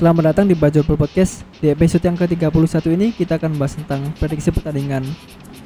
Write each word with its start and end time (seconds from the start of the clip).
Selamat 0.00 0.32
datang 0.32 0.48
di 0.48 0.56
Bajobel 0.56 0.96
Podcast. 0.96 1.44
Di 1.60 1.68
episode 1.76 2.00
yang 2.00 2.16
ke-31 2.16 2.88
ini 2.96 3.12
kita 3.12 3.36
akan 3.36 3.52
membahas 3.52 3.76
tentang 3.76 4.08
prediksi 4.16 4.48
pertandingan 4.48 5.04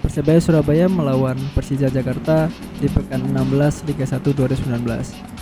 Persebaya 0.03 0.43
Surabaya 0.43 0.91
melawan 0.91 1.39
Persija 1.55 1.87
Jakarta 1.87 2.51
di 2.83 2.91
pekan 2.91 3.31
16 3.31 3.87
Liga 3.87 4.03
1 4.03 4.27
2019. 4.27 5.34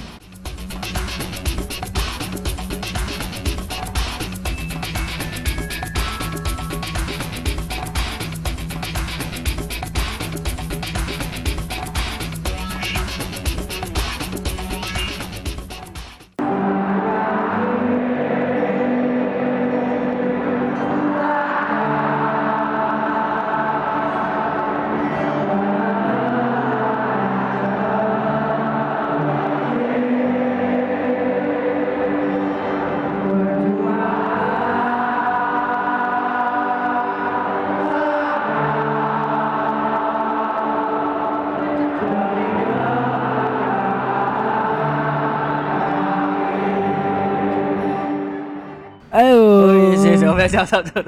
Siap, 50.53 50.65
siap, 50.67 50.83
siap. 50.87 51.05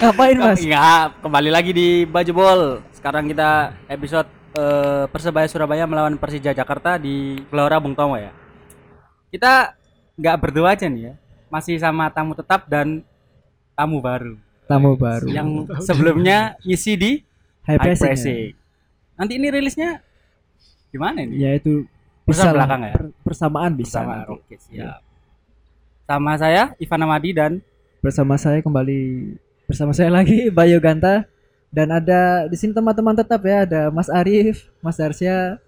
Ngapain 0.00 0.36
Mas? 0.36 0.58
Iya, 0.58 1.12
kembali 1.20 1.50
lagi 1.50 1.70
di 1.70 1.88
Baju 2.04 2.32
Bol. 2.32 2.62
Sekarang 2.90 3.28
kita 3.28 3.50
episode 3.86 4.26
eh, 4.52 5.04
Persebaya 5.06 5.46
Surabaya 5.46 5.84
melawan 5.84 6.16
Persija 6.16 6.50
Jakarta 6.50 6.96
di 6.96 7.38
Gelora 7.46 7.76
Bung 7.76 7.92
Tomo 7.92 8.16
ya. 8.16 8.32
Kita 9.28 9.76
nggak 10.16 10.36
berdua 10.38 10.72
aja 10.72 10.88
nih 10.88 11.12
ya, 11.12 11.14
masih 11.46 11.76
sama 11.76 12.08
tamu 12.08 12.32
tetap 12.32 12.64
dan 12.66 13.04
tamu 13.76 14.00
baru 14.00 14.40
Tamu 14.64 14.96
baru. 14.96 15.28
yang 15.28 15.68
sebelumnya 15.78 16.56
ngisi 16.64 16.96
di 16.96 17.12
High 17.68 17.76
High 17.76 18.00
pressing. 18.00 18.38
ya? 18.50 18.56
Nanti 19.14 19.32
ini 19.36 19.46
rilisnya 19.46 20.00
gimana 20.88 21.20
ini? 21.22 21.36
Ya 21.36 21.52
itu 21.52 21.84
bisa 22.24 22.48
belakang 22.50 22.80
ya? 22.82 22.94
per- 22.96 23.14
persamaan 23.22 23.76
bisa. 23.76 24.00
Sama 24.02 24.24
nanti. 24.24 24.32
Oke, 24.32 24.54
siap. 24.58 24.98
Sama 26.02 26.32
saya 26.34 26.72
Ivan 26.78 27.04
Amadi 27.04 27.30
dan 27.30 27.52
Bersama 28.06 28.38
saya 28.38 28.62
kembali 28.62 29.34
bersama 29.66 29.90
saya 29.90 30.14
lagi 30.14 30.46
Bayu 30.54 30.78
Ganta 30.78 31.26
dan 31.68 31.90
ada 31.90 32.46
di 32.46 32.54
sini 32.54 32.70
teman-teman 32.70 33.18
tetap 33.18 33.42
ya 33.42 33.66
ada 33.66 33.90
Mas 33.90 34.06
Arif, 34.06 34.70
Mas 34.78 34.94
Arsya, 34.96 35.58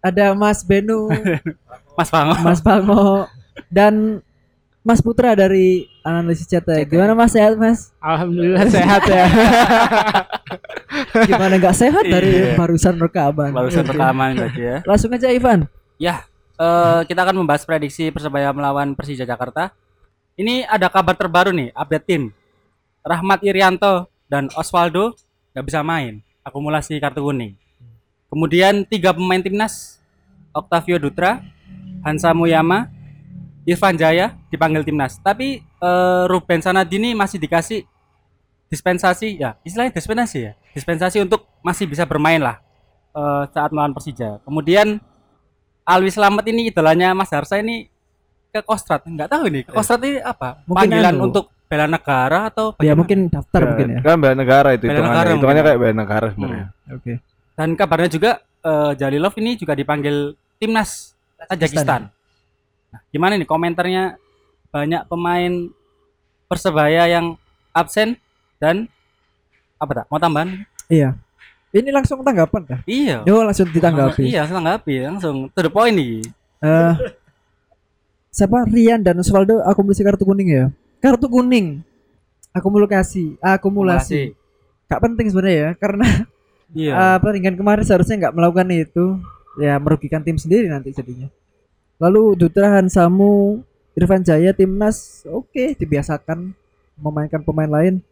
ada 0.00 0.32
Mas 0.32 0.64
Benu, 0.64 1.12
Mas 1.98 2.08
Pango. 2.08 2.34
Mas 2.40 2.60
Pango 2.64 3.28
dan 3.68 4.24
Mas 4.80 5.04
Putra 5.04 5.36
dari 5.36 5.84
analisis 6.00 6.48
cetek. 6.48 6.88
Gimana 6.88 7.12
Mas 7.12 7.36
sehat 7.36 7.52
Mas? 7.60 7.92
Alhamdulillah 8.00 8.64
sehat 8.72 9.02
ya. 9.04 9.24
Gimana 11.28 11.60
nggak 11.60 11.76
sehat 11.76 12.04
dari 12.08 12.32
Iya. 12.32 12.56
barusan 12.56 12.96
rekaman? 12.96 13.52
Barusan 13.52 13.84
rekaman 13.84 14.40
tadi 14.40 14.64
ya. 14.64 14.80
Langsung 14.88 15.12
aja 15.12 15.28
Ivan. 15.28 15.68
Ya, 16.00 16.24
eh, 16.56 17.00
kita 17.04 17.20
akan 17.20 17.44
membahas 17.44 17.68
prediksi 17.68 18.08
Persebaya 18.08 18.56
melawan 18.56 18.96
Persija 18.96 19.28
Jakarta. 19.28 19.76
Ini 20.38 20.66
ada 20.66 20.86
kabar 20.86 21.18
terbaru 21.18 21.50
nih, 21.50 21.74
update 21.74 22.06
tim. 22.06 22.22
Rahmat 23.00 23.40
Irianto 23.42 24.12
dan 24.30 24.46
Osvaldo 24.54 25.16
nggak 25.56 25.64
bisa 25.66 25.80
main, 25.82 26.22
akumulasi 26.46 27.00
kartu 27.02 27.24
kuning. 27.24 27.56
Kemudian 28.30 28.86
tiga 28.86 29.10
pemain 29.10 29.42
timnas, 29.42 29.98
Octavio 30.54 31.02
Dutra, 31.02 31.42
Hansa 32.06 32.30
Muyama, 32.30 32.86
Irfan 33.66 33.98
Jaya 33.98 34.38
dipanggil 34.48 34.86
timnas. 34.86 35.18
Tapi 35.18 35.60
eh, 35.60 36.22
Ruben 36.30 36.62
Sanadini 36.62 37.12
masih 37.12 37.42
dikasih 37.42 37.82
dispensasi, 38.70 39.42
ya 39.42 39.58
istilahnya 39.66 39.90
dispensasi 39.90 40.38
ya, 40.38 40.52
dispensasi 40.70 41.18
untuk 41.18 41.50
masih 41.66 41.90
bisa 41.90 42.06
bermain 42.06 42.38
lah 42.38 42.62
eh, 43.18 43.42
saat 43.50 43.74
melawan 43.74 43.92
Persija. 43.92 44.38
Kemudian 44.46 45.02
Alwi 45.82 46.14
Slamet 46.14 46.46
ini 46.46 46.70
idolanya 46.70 47.10
Mas 47.18 47.34
Harsa 47.34 47.58
ini 47.58 47.90
ke 48.50 48.60
Kostrad 48.60 49.00
nggak 49.00 49.28
tahu 49.28 49.44
nih 49.46 49.62
ke 49.62 49.70
Kostrad 49.70 50.02
ini 50.02 50.18
apa 50.18 50.62
Mungkin 50.64 50.76
panggilan 50.76 51.14
anu. 51.14 51.22
untuk 51.26 51.44
bela 51.64 51.86
negara 51.86 52.38
atau 52.46 52.70
Ya 52.72 52.74
bagaimana? 52.90 52.98
mungkin 52.98 53.18
daftar 53.28 53.60
mungkin 53.64 53.86
ya. 53.88 54.00
Kan 54.02 54.16
bela 54.18 54.34
negara 54.34 54.68
itu 54.72 54.82
Bela 54.82 54.90
hitungannya. 54.92 55.10
negara 55.12 55.28
hitungannya 55.28 55.46
mungkin. 55.54 55.66
kayak 55.68 55.80
bela 55.80 55.94
negara 55.96 56.26
sebenarnya. 56.28 56.66
Oke. 56.90 57.12
dan 57.52 57.68
kabarnya 57.72 58.10
juga 58.10 58.30
eh, 58.60 58.92
Jalilov 58.94 59.34
ini 59.36 59.50
juga 59.54 59.72
dipanggil 59.72 60.16
timnas 60.56 61.12
Tajikistan 61.40 62.08
nah, 62.88 63.00
gimana 63.08 63.34
nih 63.34 63.44
komentarnya 63.44 64.16
banyak 64.68 65.02
pemain 65.06 65.52
persebaya 66.46 67.06
yang 67.06 67.38
absen 67.70 68.18
dan 68.56 68.90
apa 69.76 69.92
tak 69.94 70.06
mau 70.06 70.18
tambahan 70.18 70.66
Iya. 70.86 71.14
Ini 71.70 71.86
langsung 71.88 72.18
tanggapan 72.20 72.66
dah. 72.66 72.80
iya 72.82 73.22
Yo 73.22 73.40
langsung 73.40 73.70
ditanggapi. 73.70 74.26
iya 74.26 74.42
langsung 74.42 74.58
tanggapi 74.58 74.94
langsung 75.00 75.36
to 75.48 75.60
the 75.60 75.70
point 75.70 75.94
nih 75.94 76.18
Eh, 76.60 76.92
siapa 78.30 78.64
Rian 78.64 79.02
dan 79.02 79.18
Osvaldo 79.18 79.60
akumulasi 79.66 80.06
kartu 80.06 80.22
kuning 80.24 80.48
ya? 80.48 80.64
Kartu 81.02 81.26
kuning. 81.26 81.82
Akumulasi, 82.50 83.38
akumulasi. 83.38 84.34
Gak 84.90 85.02
penting 85.02 85.30
sebenarnya 85.30 85.58
ya, 85.58 85.70
karena 85.78 86.06
iya 86.74 86.94
eh, 86.98 87.16
pertandingan 87.22 87.54
kemarin 87.54 87.84
seharusnya 87.86 88.26
nggak 88.26 88.34
melakukan 88.34 88.68
itu. 88.74 89.06
Ya 89.58 89.78
merugikan 89.82 90.22
tim 90.22 90.38
sendiri 90.38 90.70
nanti 90.70 90.94
jadinya. 90.94 91.26
Lalu 92.00 92.38
Dutra 92.38 92.80
Hansamu, 92.80 93.60
Irfan 93.98 94.22
Jaya 94.24 94.54
timnas, 94.54 95.26
oke 95.26 95.74
dibiasakan 95.78 96.54
memainkan 96.98 97.42
pemain 97.42 97.68
lain. 97.68 98.02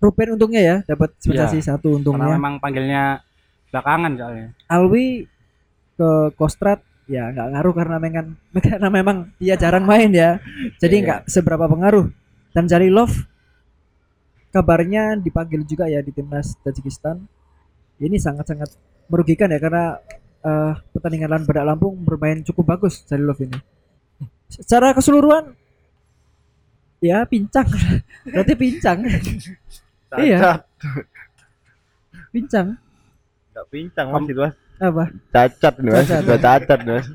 Ruben 0.00 0.34
untungnya 0.34 0.62
ya 0.64 0.76
dapat 0.88 1.12
dispensasi 1.20 1.60
satu 1.60 1.92
karena 1.92 1.98
untungnya. 2.00 2.34
memang 2.40 2.54
panggilnya 2.56 3.02
belakangan 3.68 4.16
soalnya 4.16 4.48
Alwi 4.72 5.28
ke 6.00 6.10
Kostrad 6.40 6.80
ya 7.10 7.34
nggak 7.34 7.48
ngaruh 7.50 7.74
karena 7.74 7.96
memang 7.98 8.26
karena 8.70 8.88
memang 8.88 9.16
dia 9.42 9.58
jarang 9.58 9.82
main 9.82 10.10
ya. 10.14 10.38
Jadi 10.78 10.96
Iya. 10.96 11.04
nggak 11.06 11.20
seberapa 11.26 11.66
pengaruh. 11.66 12.06
Dan 12.54 12.70
Jalilov 12.70 13.10
kabarnya 14.50 15.14
dipanggil 15.18 15.62
juga 15.66 15.86
ya 15.86 16.02
di 16.02 16.10
timnas 16.10 16.54
Tajikistan. 16.62 17.18
Ini 18.00 18.16
sangat-sangat 18.16 18.70
merugikan 19.10 19.50
ya 19.50 19.58
karena 19.58 19.98
eh, 20.40 20.72
pertandingan 20.94 21.28
lawan 21.28 21.44
Badak 21.44 21.64
Lampung 21.66 21.94
bermain 22.00 22.40
cukup 22.46 22.78
bagus 22.78 23.02
Jalilov 23.04 23.38
ini. 23.42 23.58
Secara 24.50 24.94
keseluruhan 24.94 25.54
ya 27.02 27.22
pincang. 27.26 27.66
Berarti 28.32 28.54
pincang. 28.54 28.98
Iya. 30.18 30.62
Pincang. 32.30 32.78
Enggak 33.50 33.66
pincang 33.70 34.06
Mas 34.10 34.26
itu 34.26 34.40
Mas. 34.42 34.54
Apa 34.80 35.04
Cacat 35.28 35.74
nih 35.78 35.90
Mas. 35.92 36.08
Cacat. 36.08 36.20
Sudah 36.24 36.40
cacat 36.40 36.78
nih, 36.80 36.92
Mas. 36.96 37.06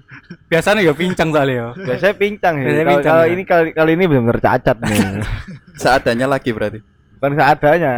biasanya 0.45 0.81
ya 0.85 0.93
pincang 0.93 1.29
soalnya 1.33 1.55
ya 1.57 1.67
Biasanya 1.73 2.15
pincang 2.15 2.53
sih. 2.55 2.65
Biasanya 2.69 2.95
Kalau 3.01 3.25
ya. 3.25 3.31
ini 3.33 3.43
kali 3.43 3.69
kali 3.73 3.91
ini 3.97 4.03
benar-benar 4.05 4.39
cacat 4.39 4.77
nih. 4.79 4.97
seadanya 5.81 6.27
lagi 6.29 6.49
berarti 6.53 6.79
Bukan 7.17 7.31
seadanya. 7.33 7.93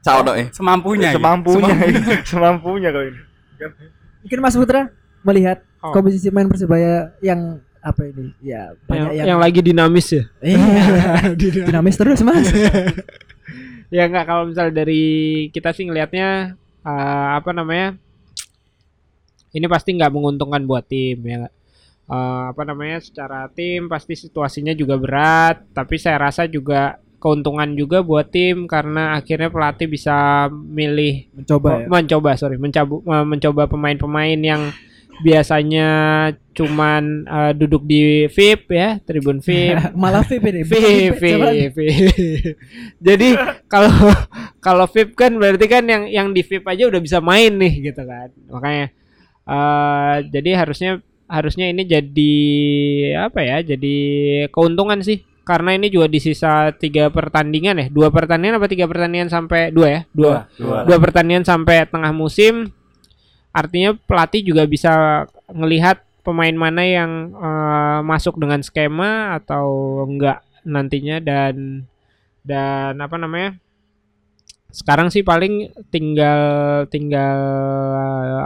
Caono 0.00 0.32
eh 0.32 0.48
semampunya 0.50 1.12
ya? 1.12 1.20
Semampunya. 1.20 1.74
Semampunya 2.32 2.88
kalau 2.88 3.04
ini. 3.04 3.20
Mungkin 4.24 4.38
Mas 4.40 4.56
Putra 4.56 4.88
melihat 5.20 5.60
Oh. 5.80 5.96
komposisi 5.96 6.28
main 6.28 6.44
Persebaya 6.44 7.08
yang 7.24 7.56
apa 7.80 8.04
ini? 8.04 8.36
Ya 8.44 8.68
yang, 8.68 8.76
banyak 8.84 9.10
yang, 9.16 9.26
yang 9.32 9.40
lagi 9.40 9.60
dinamis 9.64 10.12
ya. 10.12 10.24
Iya, 10.44 10.60
dinamis 11.72 11.96
terus 11.96 12.20
Mas. 12.20 12.52
Ya 13.88 14.04
enggak 14.04 14.28
kalau 14.28 14.44
misalnya 14.44 14.84
dari 14.84 15.04
kita 15.50 15.72
sih 15.72 15.88
ngelihatnya 15.88 16.52
eh, 16.84 17.28
apa 17.32 17.48
namanya? 17.50 17.96
Ini 19.50 19.66
pasti 19.66 19.94
nggak 19.94 20.12
menguntungkan 20.12 20.62
buat 20.64 20.86
tim 20.86 21.18
ya. 21.22 21.46
Eh, 22.10 22.42
apa 22.50 22.62
namanya? 22.66 22.98
Secara 22.98 23.46
tim 23.50 23.86
pasti 23.86 24.14
situasinya 24.14 24.74
juga 24.74 24.98
berat, 24.98 25.62
tapi 25.70 25.94
saya 25.96 26.18
rasa 26.18 26.46
juga 26.46 26.98
keuntungan 27.20 27.76
juga 27.76 28.00
buat 28.00 28.32
tim 28.32 28.64
karena 28.64 29.12
akhirnya 29.14 29.52
pelatih 29.52 29.86
bisa 29.86 30.48
milih 30.48 31.28
Mencoba 31.36 31.84
ya. 31.84 31.86
mencoba 31.86 32.30
sorry 32.32 32.56
mencabu, 32.56 33.04
mencoba 33.04 33.68
pemain-pemain 33.68 34.40
yang 34.40 34.72
biasanya 35.20 35.88
cuman 36.56 37.28
eh, 37.28 37.52
duduk 37.52 37.84
di 37.84 38.24
VIP 38.24 38.72
ya 38.72 38.96
tribun 39.04 39.44
VIP 39.44 39.76
Malah 40.00 40.24
VIP 40.24 40.44
ini. 40.48 40.62
VIP. 40.72 41.20
VIP 41.20 41.78
jadi 43.06 43.28
kalau 43.68 43.92
kalau 44.58 44.88
VIP 44.88 45.12
kan 45.12 45.36
berarti 45.36 45.66
kan 45.68 45.84
yang 45.84 46.08
yang 46.08 46.32
di 46.32 46.40
VIP 46.40 46.64
aja 46.64 46.88
udah 46.88 47.00
bisa 47.04 47.20
main 47.20 47.52
nih 47.52 47.92
gitu 47.92 48.00
kan 48.00 48.32
makanya 48.48 48.96
eh 49.50 50.16
jadi 50.30 50.50
harusnya 50.62 51.02
harusnya 51.30 51.70
ini 51.70 51.82
jadi 51.86 52.34
apa 53.26 53.40
ya? 53.42 53.58
Jadi 53.62 53.96
keuntungan 54.50 55.02
sih. 55.02 55.22
Karena 55.40 55.74
ini 55.74 55.90
juga 55.90 56.06
di 56.06 56.22
sisa 56.22 56.70
tiga 56.78 57.10
pertandingan 57.10 57.74
ya, 57.74 57.86
dua 57.90 58.06
pertandingan 58.14 58.62
apa 58.62 58.70
tiga 58.70 58.86
pertandingan 58.86 59.26
sampai 59.26 59.74
dua 59.74 59.88
ya, 59.88 60.00
dua, 60.14 60.46
dua. 60.54 60.86
dua 60.86 60.98
pertandingan 61.02 61.42
sampai 61.42 61.90
tengah 61.90 62.14
musim. 62.14 62.70
Artinya 63.50 63.98
pelatih 63.98 64.46
juga 64.46 64.62
bisa 64.70 65.26
ngelihat 65.50 66.06
pemain 66.22 66.54
mana 66.54 66.86
yang 66.86 67.34
eh, 67.34 68.00
masuk 68.06 68.38
dengan 68.38 68.62
skema 68.62 69.42
atau 69.42 70.04
enggak 70.06 70.44
nantinya 70.62 71.18
dan 71.18 71.82
dan 72.46 72.94
apa 73.02 73.18
namanya? 73.18 73.58
Sekarang 74.70 75.10
sih 75.10 75.26
paling 75.26 75.66
tinggal 75.90 76.40
tinggal 76.94 77.40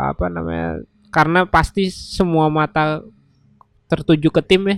apa 0.08 0.24
namanya? 0.32 0.80
Karena 1.14 1.46
pasti 1.46 1.86
semua 1.88 2.50
mata 2.50 3.00
tertuju 3.86 4.28
ke 4.28 4.42
tim 4.42 4.66
ya. 4.66 4.76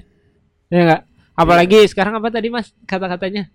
Ya 0.69 0.81
enggak? 0.83 1.03
Apalagi 1.33 1.79
sekarang 1.87 2.13
apa 2.15 2.29
tadi 2.29 2.49
Mas 2.49 2.69
kata-katanya? 2.85 3.49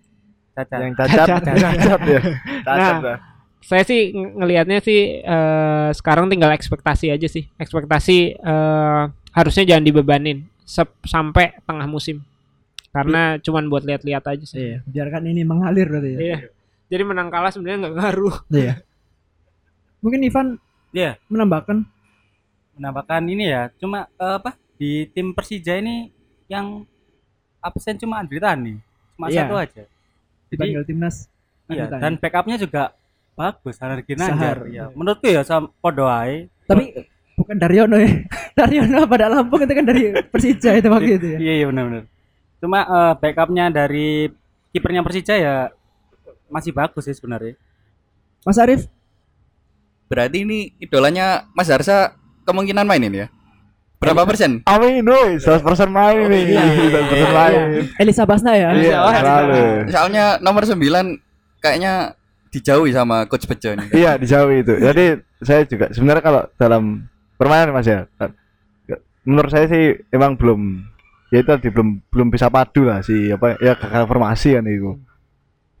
Cacat. 0.52 0.78
Yang 0.80 0.94
cacat, 0.98 1.16
Cacat. 1.24 1.42
cacat 1.46 2.00
ya. 2.04 2.20
Cacat 2.60 2.76
Nah, 2.76 2.98
lah. 3.00 3.18
saya 3.62 3.82
sih 3.82 4.10
ng- 4.10 4.34
ngelihatnya 4.36 4.78
sih 4.78 5.00
eh, 5.18 5.88
sekarang 5.92 6.26
tinggal 6.26 6.50
ekspektasi 6.50 7.08
aja 7.08 7.24
sih 7.24 7.46
ekspektasi 7.54 8.16
eh, 8.34 9.02
harusnya 9.30 9.64
jangan 9.64 9.82
dibebanin 9.82 10.42
sep- 10.60 10.98
sampai 11.02 11.54
tengah 11.62 11.86
musim 11.86 12.20
karena 12.90 13.38
cuman 13.38 13.64
buat 13.66 13.82
lihat-lihat 13.82 14.26
aja 14.26 14.44
sih 14.44 14.58
Iya, 14.58 14.78
biarkan 14.84 15.24
ini 15.24 15.42
mengalir 15.42 15.86
berarti 15.86 16.10
ya. 16.10 16.18
Iya. 16.20 16.38
jadi 16.86 17.02
menang 17.02 17.30
kalah 17.30 17.48
sebenarnya 17.48 17.78
nggak 17.82 17.94
ngaruh 17.96 18.36
Iya. 18.50 18.74
Mungkin 20.00 20.20
Ivan 20.22 20.46
Iya. 20.90 21.16
menambahkan 21.26 21.86
menambahkan 22.76 23.22
ini 23.28 23.44
ya 23.48 23.68
cuma 23.76 24.08
eh, 24.16 24.34
apa 24.40 24.56
di 24.76 25.06
tim 25.12 25.32
Persija 25.32 25.78
ini 25.78 26.10
yang 26.48 26.82
absen 27.62 27.96
cuma 28.00 28.18
Andri 28.18 28.40
Tani 28.42 28.74
cuma 29.14 29.26
Iya. 29.28 29.44
satu 29.46 29.54
aja 29.56 29.82
dipanggil 30.50 30.82
timnas. 30.84 31.28
iya 31.70 31.88
dan 31.88 32.20
backupnya 32.20 32.60
juga 32.60 32.92
bagus 33.32 33.80
Sahar. 33.80 34.04
Ginanjar 34.04 34.68
ya 34.68 34.92
menurutku 34.92 35.24
ya 35.24 35.40
sama 35.40 35.72
podo 35.80 36.04
ae. 36.04 36.52
Tapi 36.68 36.92
bukan 37.32 37.56
Daryono 37.56 37.96
ya. 37.96 38.12
Daryono 38.58 39.08
pada 39.08 39.32
Lampung 39.32 39.64
itu 39.64 39.72
kan 39.72 39.86
dari 39.88 40.12
Persija 40.28 40.76
itu 40.76 40.88
waktu 40.92 41.16
itu 41.16 41.26
ya. 41.32 41.38
iya 41.40 41.52
iya 41.62 41.66
benar-benar 41.72 42.04
cuma 42.60 42.78
eh, 42.84 43.12
backupnya 43.16 43.72
dari 43.72 44.28
kipernya 44.70 45.00
Persija 45.00 45.34
ya 45.40 45.54
masih 46.52 46.76
bagus 46.76 47.08
sih 47.08 47.16
sebenarnya 47.16 47.56
Mas 48.44 48.58
Arief, 48.58 48.90
Berarti 50.10 50.44
ini 50.44 50.76
idolanya 50.76 51.48
Mas 51.56 51.72
Harsa 51.72 52.18
kemungkinan 52.46 52.86
main 52.86 53.02
ini 53.02 53.24
ya? 53.24 53.28
Berapa 54.02 54.26
persen? 54.26 54.66
Amin, 54.66 55.06
woi, 55.06 55.38
100% 55.38 55.62
main 55.86 56.26
nih. 56.26 56.58
Iya. 56.58 56.64
100% 57.30 57.38
main. 57.38 57.86
Elisa 58.02 58.26
Basna 58.26 58.58
ya. 58.58 58.74
Iya. 58.74 58.98
Soalnya 59.86 60.42
nomor 60.42 60.66
9 60.66 60.74
kayaknya 61.62 62.18
dijauhi 62.50 62.90
sama 62.90 63.30
coach 63.30 63.46
Bejo 63.46 63.78
nih. 63.78 63.94
Iya, 63.94 64.18
dijauhi 64.18 64.66
itu. 64.66 64.74
Jadi 64.74 65.22
saya 65.38 65.62
juga 65.70 65.86
sebenarnya 65.94 66.22
kalau 66.22 66.42
dalam 66.58 67.06
permainan 67.38 67.70
Mas 67.70 67.86
ya, 67.86 68.10
menurut 69.22 69.54
saya 69.54 69.70
sih 69.70 70.02
emang 70.10 70.34
belum 70.34 70.82
ya 71.30 71.40
itu 71.40 71.48
tadi 71.48 71.70
belum 71.70 72.02
belum 72.10 72.28
bisa 72.34 72.50
padu 72.50 72.84
lah 72.84 73.00
si 73.06 73.30
apa 73.30 73.54
ya 73.62 73.78
gagal 73.78 74.10
formasi 74.10 74.58
kan 74.58 74.66
itu. 74.66 74.98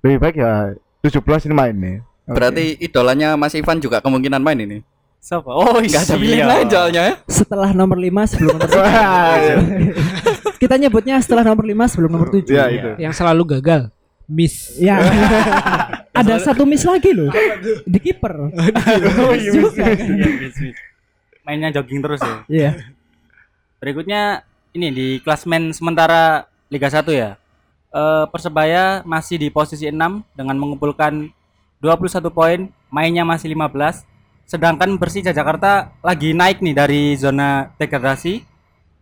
Lebih 0.06 0.18
baik 0.22 0.36
ya 0.38 0.78
17 1.02 1.50
ini 1.50 1.54
main 1.58 1.74
nih. 1.74 1.96
Berarti 2.30 2.78
idolanya 2.78 3.34
Mas 3.34 3.58
Ivan 3.58 3.82
juga 3.82 3.98
kemungkinan 3.98 4.38
main 4.38 4.62
ini. 4.62 4.78
Siapa 5.22 5.46
oh 5.54 5.78
Enggak 5.78 6.02
ada 6.02 6.14
pilihan 6.18 6.46
lain 6.50 6.66
soalnya 6.66 7.02
ya. 7.06 7.14
Setelah 7.30 7.70
nomor 7.70 7.94
5 7.94 8.30
sebelum 8.34 8.54
nomor 8.58 8.68
7. 8.68 8.82
Wah, 8.82 9.34
iya. 9.38 9.56
Kita 10.62 10.74
nyebutnya 10.74 11.14
setelah 11.22 11.46
nomor 11.46 11.62
5 11.62 11.90
sebelum 11.94 12.10
nomor 12.10 12.28
7. 12.34 12.42
Iya, 12.50 12.64
itu. 12.74 12.90
yang 12.98 13.14
selalu 13.14 13.42
gagal 13.56 13.94
miss 14.26 14.80
Ya. 14.82 14.98
Ada 16.18 16.52
satu 16.52 16.68
miss 16.68 16.84
lagi 16.84 17.14
loh. 17.14 17.32
Di 17.88 17.98
kiper. 17.98 18.52
Miss 19.32 19.48
juga. 19.48 19.96
Iya, 19.96 20.28
bis, 20.36 20.54
bis. 20.60 20.76
mainnya 21.42 21.72
jogging 21.72 22.04
terus 22.04 22.20
ya 22.20 22.36
Iya. 22.46 22.70
Berikutnya 23.80 24.44
ini 24.76 24.88
di 24.92 25.08
klasmen 25.24 25.72
sementara 25.72 26.44
Liga 26.68 26.92
1 26.92 27.08
ya. 27.16 27.40
Eh, 27.92 28.24
Persebaya 28.28 29.00
masih 29.08 29.40
di 29.40 29.48
posisi 29.48 29.88
6 29.88 29.96
dengan 30.36 30.56
mengumpulkan 30.60 31.32
21 31.80 32.28
poin, 32.28 32.60
mainnya 32.92 33.24
masih 33.24 33.52
15. 33.56 34.04
Sedangkan 34.46 35.00
Persija 35.00 35.32
Jakarta 35.32 35.96
lagi 36.04 36.36
naik 36.36 36.60
nih 36.60 36.74
dari 36.76 37.02
zona 37.16 37.72
degradasi, 37.80 38.44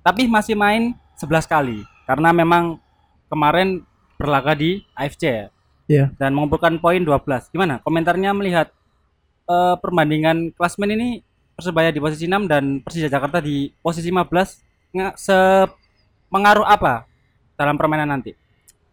tapi 0.05 0.31
masih 0.31 0.55
main 0.55 0.95
11 1.19 1.45
kali 1.45 1.85
karena 2.09 2.33
memang 2.33 2.81
kemarin 3.29 3.85
berlaga 4.17 4.57
di 4.57 4.85
AFC 4.97 5.23
ya. 5.25 5.47
Iya. 5.91 6.05
Dan 6.17 6.39
mengumpulkan 6.39 6.79
poin 6.79 7.03
12. 7.03 7.51
Gimana 7.51 7.83
komentarnya 7.83 8.31
melihat 8.31 8.71
eh, 9.51 9.75
perbandingan 9.81 10.55
klasmen 10.55 10.95
ini 10.95 11.09
Persebaya 11.61 11.93
di 11.93 12.01
posisi 12.01 12.25
6 12.25 12.49
dan 12.49 12.81
Persija 12.81 13.13
Jakarta 13.13 13.37
di 13.37 13.69
posisi 13.85 14.09
15 14.09 14.97
nggak 14.97 15.15
se 15.21 15.37
mengaruh 16.33 16.65
apa 16.65 17.05
dalam 17.53 17.77
permainan 17.77 18.09
nanti? 18.09 18.33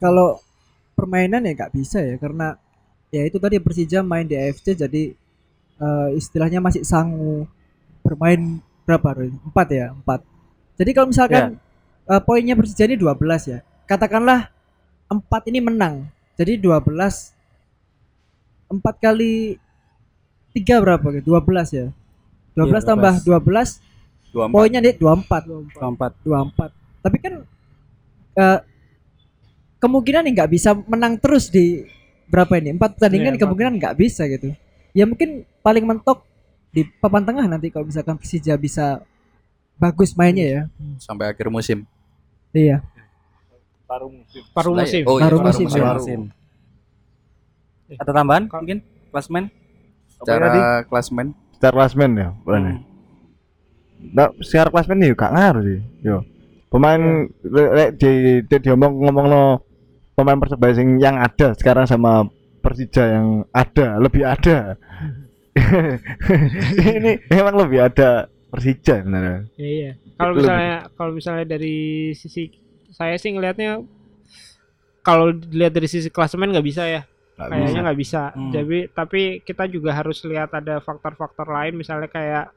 Kalau 0.04 0.44
permainan 0.92 1.48
ya 1.48 1.56
nggak 1.56 1.72
bisa 1.72 2.04
ya 2.04 2.20
karena 2.20 2.60
ya 3.08 3.24
itu 3.24 3.40
tadi 3.40 3.64
Persija 3.64 4.04
main 4.04 4.28
di 4.28 4.36
AFC 4.36 4.76
jadi 4.76 5.16
eh, 5.78 6.10
istilahnya 6.18 6.60
masih 6.60 6.82
sangu 6.84 7.46
bermain 8.02 8.60
berapa 8.86 9.10
Roy? 9.14 9.30
Empat 9.34 9.68
ya 9.72 9.92
empat. 9.94 10.22
Jadi 10.78 10.90
kalau 10.94 11.08
misalkan 11.10 11.58
eh, 12.08 12.22
poinnya 12.24 12.56
Persija 12.56 12.86
ini 12.88 12.96
12 12.98 13.52
ya 13.52 13.60
katakanlah 13.86 14.50
empat 15.08 15.48
ini 15.50 15.60
menang. 15.64 16.08
Jadi 16.38 16.60
12 16.62 16.86
empat 18.68 18.96
kali 19.00 19.56
tiga 20.54 20.82
berapa 20.84 21.06
gitu? 21.16 21.34
12 21.38 21.72
ya. 21.74 21.88
12 22.58 22.74
Iya, 22.74 22.80
tambah 22.82 23.14
12 23.22 23.86
24. 24.34 24.50
poinnya 24.54 24.80
nih 24.82 24.94
24 24.98 25.78
Keempat. 25.78 26.12
24 26.26 26.74
tapi 27.06 27.18
kan 27.22 27.34
eh, 28.38 28.60
kemungkinan 29.78 30.26
nih 30.26 30.34
nggak 30.42 30.52
bisa 30.52 30.74
menang 30.90 31.22
terus 31.22 31.54
di 31.54 31.86
berapa 32.28 32.58
ini? 32.60 32.74
Empat 32.76 32.98
pertandingan 32.98 33.38
Iya, 33.38 33.42
kemungkinan 33.46 33.74
nggak 33.78 33.96
bisa 33.98 34.26
gitu 34.28 34.52
ya 34.92 35.04
mungkin 35.04 35.30
paling 35.60 35.84
mentok 35.84 36.24
di 36.70 36.84
papan 36.84 37.24
tengah 37.24 37.46
nanti 37.46 37.68
kalau 37.68 37.86
misalkan 37.86 38.16
Persija 38.16 38.54
bisa 38.56 39.02
bagus 39.76 40.14
mainnya 40.14 40.46
ya 40.46 40.62
sampai 40.98 41.30
akhir 41.30 41.48
musim. 41.48 41.86
iya 42.52 42.82
paruh 43.88 44.12
Setelah- 44.28 44.84
musim 44.84 45.02
Oh, 45.04 45.16
iya, 45.16 45.24
Paruh 45.24 45.40
paruh 45.40 45.48
musim, 45.48 45.66
musim. 45.66 45.80
ya. 45.80 45.94
Musim. 45.94 46.22
Ada 47.90 48.12
tambahan 48.12 48.44
mungkin 48.46 48.78
klasmen? 49.10 49.44
Secara 50.12 50.48
klasmen 50.84 51.28
Secara 51.56 51.74
klasmen 51.74 52.12
ya, 52.14 52.30
bukan. 52.44 52.84
Nah, 54.12 54.30
secara 54.44 54.70
klasmen 54.70 54.98
nih 55.00 55.16
gak 55.16 55.32
ngaruh 55.32 55.64
sih. 55.64 55.80
Yo. 56.04 56.18
Pemain 56.68 57.00
le- 57.42 57.96
di, 57.96 58.12
di 58.44 58.56
diomong 58.60 58.92
ngomong 59.00 59.26
no 59.26 59.42
pemain 60.14 60.36
persebaya 60.36 60.76
sing 60.76 61.00
yang 61.00 61.16
ada 61.16 61.56
sekarang 61.56 61.88
sama 61.88 62.28
Persija 62.68 63.04
yang 63.08 63.48
ada 63.56 63.96
lebih 63.96 64.28
ada. 64.28 64.76
ini 67.00 67.16
emang 67.32 67.56
lebih 67.64 67.80
ada 67.80 68.28
Persija 68.52 69.00
sebenarnya. 69.00 69.48
Iya, 69.56 69.72
iya. 69.72 69.92
Kalau 70.20 70.34
misalnya 70.36 70.76
kalau 71.00 71.12
misalnya 71.16 71.46
dari 71.48 72.12
sisi 72.12 72.52
saya 72.92 73.16
sih 73.16 73.32
ngelihatnya 73.32 73.80
kalau 75.00 75.32
dilihat 75.32 75.72
dari 75.72 75.88
sisi 75.88 76.12
klasemen 76.12 76.52
nggak 76.52 76.68
bisa 76.68 76.84
ya. 76.92 77.02
Nggak 77.40 77.48
Kayaknya 77.48 77.72
bisa. 77.72 77.84
nggak 77.88 78.00
bisa. 78.04 78.22
Hmm. 78.36 78.52
Jadi 78.52 78.80
tapi 78.92 79.22
kita 79.48 79.64
juga 79.72 79.96
harus 79.96 80.20
lihat 80.28 80.52
ada 80.52 80.84
faktor-faktor 80.84 81.48
lain 81.48 81.80
misalnya 81.80 82.12
kayak 82.12 82.52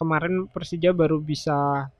kemarin 0.00 0.48
Persija 0.48 0.96
baru 0.96 1.20
bisa 1.20 1.92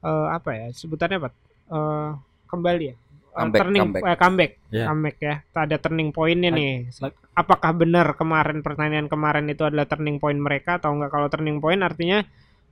eh, 0.00 0.28
apa 0.32 0.50
ya 0.56 0.66
sebutannya 0.72 1.20
apa? 1.20 1.30
Eh, 1.68 2.10
kembali 2.48 2.84
ya. 2.88 2.96
Comeback, 3.30 3.60
turning 3.62 3.82
comeback. 3.86 4.02
eh, 4.02 4.16
comeback. 4.18 4.50
Iya. 4.70 4.84
Comeback 4.90 5.16
ya. 5.18 5.34
Ada 5.54 5.76
turning 5.78 6.10
pointnya 6.10 6.50
nih. 6.50 6.72
Apakah 7.32 7.70
benar 7.72 8.06
kemarin 8.14 8.58
pertandingan 8.60 9.06
kemarin 9.06 9.46
itu 9.46 9.62
adalah 9.62 9.86
turning 9.86 10.18
point 10.18 10.36
mereka 10.36 10.82
atau 10.82 10.90
enggak? 10.92 11.14
Kalau 11.14 11.28
turning 11.30 11.58
point 11.58 11.80
artinya 11.80 12.26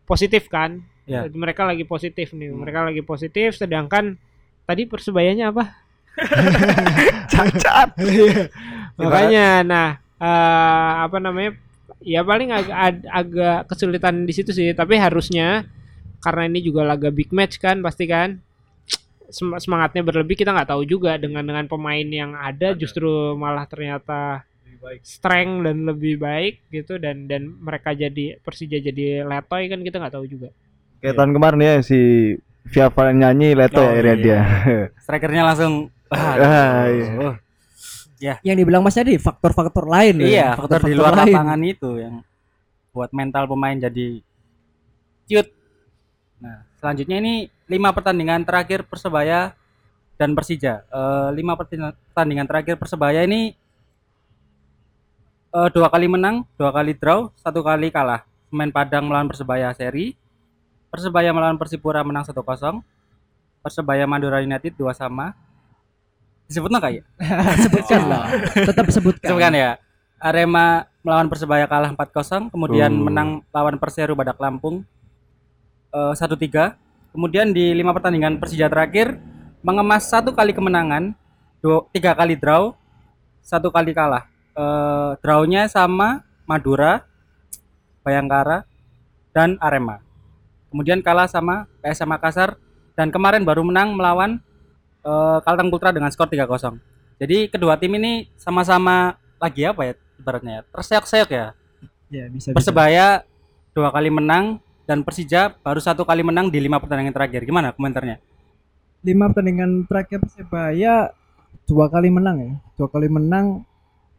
positif 0.05 0.50
kan? 0.50 0.83
Iya. 1.07 1.31
Jadi 1.31 1.37
mereka 1.38 1.62
lagi 1.62 1.87
positif 1.87 2.35
nih. 2.35 2.50
Hmm. 2.50 2.61
Mereka 2.61 2.79
lagi 2.85 3.03
positif 3.03 3.55
sedangkan 3.55 4.19
tadi 4.65 4.83
persebayanya 4.85 5.55
apa? 5.55 5.65
Cacat. 7.33 7.88
Makanya 8.99 9.47
nah 9.62 9.88
eh, 10.19 10.93
apa 11.07 11.19
namanya? 11.19 11.55
Ya 11.99 12.23
paling 12.23 12.50
agak 12.55 12.77
ag- 12.79 13.09
agak 13.11 13.59
kesulitan 13.67 14.23
di 14.23 14.31
situ 14.31 14.50
sih, 14.50 14.71
tapi 14.71 14.95
harusnya 14.99 15.67
karena 16.19 16.47
ini 16.47 16.62
juga 16.62 16.83
laga 16.83 17.11
big 17.11 17.31
match 17.31 17.59
kan 17.59 17.79
pasti 17.79 18.07
kan 18.07 18.43
semangatnya 19.30 20.00
berlebih 20.00 20.35
kita 20.35 20.50
nggak 20.50 20.73
tahu 20.73 20.82
juga 20.88 21.20
dengan 21.20 21.44
dengan 21.44 21.68
pemain 21.68 22.04
yang 22.04 22.32
ada 22.32 22.73
justru 22.73 23.37
malah 23.37 23.68
ternyata 23.68 24.42
strength 25.02 25.66
dan 25.66 25.76
lebih 25.85 26.16
baik 26.16 26.62
gitu 26.70 26.97
dan 26.97 27.26
dan 27.26 27.44
mereka 27.44 27.92
jadi 27.92 28.38
Persija 28.40 28.78
jadi 28.78 29.26
letoy 29.26 29.68
kan 29.68 29.82
kita 29.82 29.99
nggak 30.00 30.14
tahu 30.14 30.25
juga 30.25 30.49
Kayak 30.99 31.14
tahun 31.14 31.30
kemarin 31.35 31.61
ya 31.62 31.75
si 31.82 31.99
Via 32.68 32.90
Valen 32.90 33.23
nyanyi 33.23 33.54
Leto 33.54 33.78
Oh, 33.78 33.87
ya 33.87 33.90
akhirnya 33.94 34.14
iya. 34.14 34.23
dia. 34.23 34.40
Strikernya 35.04 35.42
langsung 35.47 35.73
wah, 36.11 36.35
Ah, 36.38 36.85
iya. 36.90 37.06
oh. 37.18 37.35
Yang 38.42 38.56
dibilang 38.64 38.82
Mas 38.82 38.99
tadi 38.99 39.14
faktor-faktor 39.14 39.87
lain 39.87 40.18
loh 40.18 40.26
Iya, 40.26 40.42
ya. 40.42 40.58
faktor 40.58 40.80
di 40.90 40.94
luar 40.99 41.14
lapangan 41.14 41.61
itu 41.62 41.90
yang 42.02 42.14
buat 42.90 43.14
mental 43.14 43.47
pemain 43.47 43.78
jadi 43.78 44.18
ciut. 45.30 45.47
Nah, 46.42 46.66
selanjutnya 46.82 47.18
ini 47.23 47.35
lima 47.69 47.93
pertandingan 47.93 48.43
terakhir 48.43 48.83
Persebaya 48.89 49.53
dan 50.17 50.35
Persija. 50.35 50.83
Eh, 50.89 51.29
lima 51.37 51.55
pertandingan 51.55 52.49
terakhir 52.49 52.75
Persebaya 52.81 53.23
ini 53.23 53.55
eh, 55.53 55.69
dua 55.71 55.93
kali 55.93 56.09
menang, 56.09 56.49
dua 56.57 56.73
kali 56.73 56.97
draw, 56.97 57.29
satu 57.39 57.61
kali 57.61 57.93
kalah. 57.93 58.25
Pemain 58.49 58.73
Padang 58.73 59.05
melawan 59.05 59.29
Persebaya 59.29 59.69
seri, 59.77 60.17
Persebaya 60.89 61.37
melawan 61.37 61.61
Persipura 61.61 62.01
menang 62.01 62.25
1-0, 62.25 62.81
Persebaya 63.61 64.09
Madura 64.09 64.41
United 64.41 64.73
dua 64.73 64.97
sama. 64.97 65.37
Disebut 66.49 66.73
nggak 66.73 66.93
ya? 66.97 67.05
Sebutkan 67.69 68.03
lah. 68.09 68.25
Tetap 68.73 68.89
sebutkan. 68.89 69.29
Sebutkan 69.29 69.53
ya. 69.53 69.77
Arema 70.17 70.89
melawan 71.05 71.29
Persebaya 71.29 71.69
kalah 71.69 71.93
4-0, 71.93 72.49
kemudian 72.49 72.89
Uh. 72.89 73.05
menang 73.05 73.29
lawan 73.53 73.77
Perseru 73.77 74.17
Badak 74.17 74.41
Lampung 74.41 74.81
eh, 75.93 76.15
1-3. 76.17 76.88
Kemudian 77.12 77.50
di 77.50 77.73
lima 77.73 77.97
pertandingan 77.97 78.37
Persija 78.38 78.69
terakhir 78.69 79.17
mengemas 79.65 80.07
satu 80.07 80.33
kali 80.33 80.55
kemenangan, 80.55 81.17
dua, 81.59 81.85
tiga 81.91 82.15
kali 82.15 82.38
draw, 82.38 82.75
satu 83.43 83.73
kali 83.73 83.97
kalah. 83.97 84.29
Eh, 84.59 85.11
drawnya 85.23 85.71
sama 85.71 86.27
Madura, 86.45 87.07
Bayangkara, 88.03 88.67
dan 89.33 89.57
Arema. 89.62 90.03
Kemudian 90.69 91.00
kalah 91.00 91.31
sama 91.31 91.65
PSM 91.81 92.11
Makassar 92.11 92.61
dan 92.93 93.09
kemarin 93.09 93.47
baru 93.47 93.65
menang 93.65 93.97
melawan 93.97 94.43
eh, 95.07 95.38
Kalteng 95.43 95.73
Putra 95.73 95.95
dengan 95.95 96.12
skor 96.12 96.29
3-0. 96.29 96.77
Jadi 97.19 97.50
kedua 97.50 97.75
tim 97.75 97.99
ini 97.99 98.31
sama-sama 98.38 99.19
lagi 99.43 99.67
apa 99.67 99.83
ya 99.91 99.95
ibaratnya 100.19 100.53
ya? 100.59 100.62
Terseok-seok 100.71 101.31
ya. 101.31 101.47
Ya, 102.09 102.25
bisa, 102.31 102.50
bisa. 102.50 102.57
Persebaya 102.57 103.23
dua 103.75 103.91
kali 103.91 104.11
menang 104.11 104.59
dan 104.88 105.04
Persija 105.04 105.52
baru 105.54 105.78
satu 105.78 106.02
kali 106.02 106.25
menang 106.25 106.49
di 106.49 106.57
lima 106.59 106.80
pertandingan 106.80 107.12
terakhir. 107.12 107.45
Gimana 107.45 107.71
komentarnya? 107.71 108.16
lima 108.99 109.30
pertandingan 109.30 109.87
terakhir 109.87 110.18
Persebaya 110.18 111.14
dua 111.62 111.87
kali 111.87 112.11
menang 112.11 112.37
ya 112.40 112.52
dua 112.75 112.88
kali 112.88 113.07
menang 113.07 113.62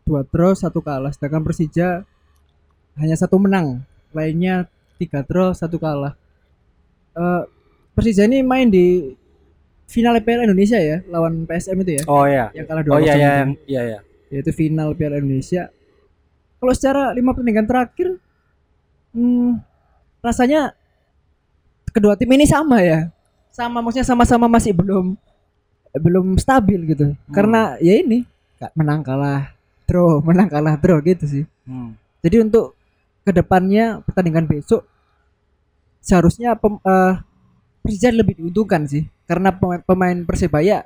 dua 0.07 0.23
draw 0.23 0.55
satu 0.55 0.79
kalah 0.79 1.11
sedangkan 1.11 1.43
Persija 1.43 2.07
hanya 2.95 3.15
satu 3.17 3.35
menang 3.35 3.83
lainnya 4.11 4.71
tiga 4.95 5.19
draw 5.21 5.51
satu 5.51 5.75
kalah 5.75 6.15
Eh, 7.11 7.43
Persija 7.91 8.23
ini 8.23 8.39
main 8.39 8.71
di 8.71 9.11
final 9.83 10.15
Piala 10.23 10.47
Indonesia 10.47 10.79
ya 10.79 11.03
lawan 11.11 11.43
PSM 11.43 11.75
itu 11.83 11.99
ya 11.99 12.03
Oh 12.07 12.23
iya. 12.23 12.47
yang 12.55 12.63
kalah 12.63 12.79
dua 12.79 12.93
Oh 12.95 12.99
iya 13.01 13.13
iya 13.17 13.29
yang- 13.43 13.59
iya 13.67 13.81
iya. 13.83 13.99
yaitu 14.31 14.55
final 14.55 14.95
Piala 14.95 15.19
Indonesia 15.19 15.67
kalau 16.55 16.71
secara 16.71 17.11
lima 17.11 17.35
pertandingan 17.35 17.67
terakhir 17.67 18.15
hmm, 19.11 19.59
rasanya 20.19 20.73
kedua 21.91 22.15
tim 22.15 22.29
ini 22.31 22.45
sama 22.45 22.83
ya? 22.83 23.09
Sama 23.49 23.81
maksudnya 23.83 24.07
sama-sama 24.07 24.45
masih 24.47 24.71
belum 24.71 25.17
belum 25.95 26.37
stabil 26.37 26.79
gitu. 26.95 27.15
Karena 27.33 27.75
ya 27.81 27.97
ini 27.97 28.23
menang 28.75 29.01
kalah 29.01 29.55
draw 29.89 30.21
menang 30.27 30.47
kalah 30.51 30.75
draw 30.77 31.01
gitu 31.01 31.25
sih. 31.25 31.45
Hmm. 31.69 31.93
jadi 32.19 32.41
untuk 32.41 32.73
ke 33.21 33.31
depannya 33.31 34.01
pertandingan 34.01 34.49
besok 34.49 34.89
seharusnya 36.01 36.57
pem, 36.57 36.81
eh, 36.81 37.13
Persija 37.79 38.11
lebih 38.11 38.37
diuntungkan 38.39 38.85
sih. 38.89 39.07
Karena 39.23 39.55
pemain, 39.55 39.81
pemain 39.85 40.17
Persebaya 40.25 40.83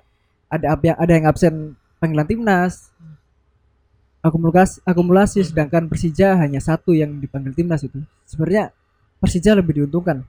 ada 0.51 0.77
yang 0.77 0.97
ada 0.99 1.11
yang 1.11 1.25
absen 1.25 1.53
panggilan 1.97 2.27
timnas. 2.27 2.93
Akumulasi 4.23 4.79
akumulasi 4.87 5.39
sedangkan 5.43 5.89
Persija 5.91 6.37
hanya 6.39 6.61
satu 6.61 6.93
yang 6.95 7.17
dipanggil 7.19 7.51
timnas 7.55 7.83
itu. 7.83 7.99
Sebenarnya 8.23 8.71
Persija 9.23 9.55
lebih 9.55 9.79
diuntungkan 9.79 10.19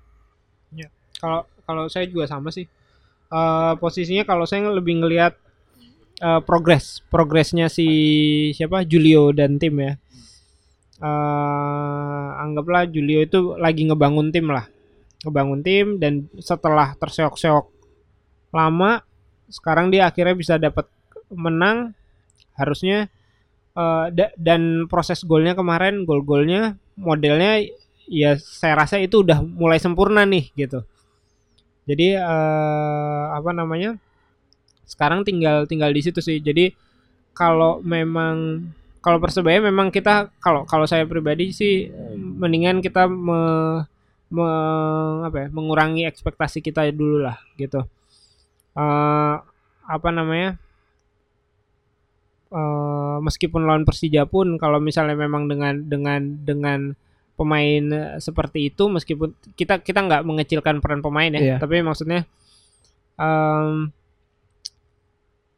Kalau 1.18 1.42
kalau 1.64 1.88
saya 1.88 2.04
juga 2.06 2.28
sama 2.28 2.52
sih. 2.52 2.68
Eh, 3.32 3.72
posisinya 3.80 4.22
kalau 4.28 4.44
saya 4.44 4.68
lebih 4.70 5.00
ngelihat 5.02 5.34
eh, 6.22 6.40
progres, 6.44 7.02
progresnya 7.10 7.66
si 7.72 7.88
siapa 8.54 8.84
Julio 8.86 9.32
dan 9.34 9.56
tim 9.58 9.74
ya. 9.80 9.92
Eh, 11.02 12.28
anggaplah 12.38 12.86
Julio 12.86 13.24
itu 13.24 13.58
lagi 13.58 13.88
ngebangun 13.88 14.30
tim 14.30 14.46
lah, 14.52 14.68
ngebangun 15.26 15.60
tim 15.64 15.86
dan 15.98 16.30
setelah 16.38 16.94
terseok-seok 16.94 17.66
lama, 18.54 19.02
sekarang 19.50 19.90
dia 19.90 20.06
akhirnya 20.06 20.36
bisa 20.38 20.54
dapat 20.60 20.86
menang. 21.34 21.96
Harusnya 22.54 23.10
eh, 23.74 24.06
da- 24.14 24.34
dan 24.38 24.86
proses 24.86 25.24
golnya 25.26 25.58
kemarin, 25.58 26.06
gol-golnya 26.06 26.78
modelnya 26.94 27.64
ya 28.08 28.36
saya 28.40 28.74
rasa 28.86 28.96
itu 29.00 29.24
udah 29.24 29.40
mulai 29.42 29.78
sempurna 29.82 30.22
nih 30.28 30.50
gitu. 30.56 30.84
Jadi 31.84 32.16
eh, 32.16 33.24
apa 33.36 33.50
namanya? 33.52 33.96
Sekarang 34.86 35.24
tinggal 35.26 35.66
tinggal 35.70 35.90
di 35.92 36.02
situ 36.04 36.20
sih. 36.24 36.38
Jadi 36.42 36.72
kalau 37.36 37.80
memang 37.84 38.66
kalau 39.04 39.18
persebaya 39.22 39.60
memang 39.62 39.90
kita 39.94 40.32
kalau 40.42 40.64
kalau 40.68 40.86
saya 40.88 41.04
pribadi 41.08 41.52
sih 41.54 41.88
mendingan 42.16 42.80
kita 42.84 43.08
me, 43.08 43.40
me- 44.32 45.20
apa 45.28 45.46
ya, 45.46 45.48
mengurangi 45.52 46.04
ekspektasi 46.08 46.60
kita 46.64 46.88
dulu 46.92 47.24
lah 47.26 47.38
gitu. 47.60 47.84
Eh, 48.76 49.34
apa 49.84 50.08
namanya? 50.14 50.58
Eh, 52.54 53.16
meskipun 53.26 53.66
lawan 53.66 53.82
Persija 53.88 54.30
pun 54.30 54.54
kalau 54.62 54.78
misalnya 54.78 55.16
memang 55.18 55.50
dengan 55.50 55.74
dengan 55.90 56.20
dengan 56.46 56.80
pemain 57.34 57.82
eh, 57.90 58.18
seperti 58.22 58.70
itu 58.70 58.86
meskipun 58.86 59.34
kita 59.58 59.82
kita 59.82 60.00
nggak 60.06 60.22
mengecilkan 60.22 60.78
peran 60.78 61.02
pemain 61.02 61.30
ya 61.34 61.40
Iya. 61.40 61.56
tapi 61.58 61.82
maksudnya 61.82 62.22
em, 63.18 63.90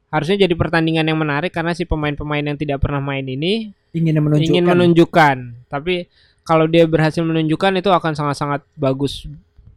harusnya 0.09 0.49
jadi 0.49 0.55
pertandingan 0.57 1.05
yang 1.05 1.19
menarik 1.21 1.53
karena 1.53 1.77
si 1.77 1.85
pemain-pemain 1.85 2.41
yang 2.41 2.57
tidak 2.57 2.81
pernah 2.81 3.03
main 3.03 3.27
ini 3.27 3.75
ingin 3.93 4.17
menunjukkan 4.23 4.49
ingin 4.49 4.65
menunjukkan 4.65 5.37
tapi 5.69 6.09
kalau 6.47 6.65
dia 6.71 6.87
berhasil 6.87 7.21
menunjukkan 7.21 7.83
itu 7.83 7.91
akan 7.93 8.13
sangat-sangat 8.17 8.63
bagus 8.79 9.27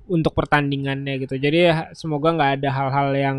untuk 0.07 0.31
pertandingannya 0.37 1.19
gitu 1.27 1.35
jadi 1.35 1.57
ya, 1.59 1.73
semoga 1.91 2.31
nggak 2.31 2.51
ada 2.61 2.69
hal-hal 2.71 3.09
yang 3.17 3.37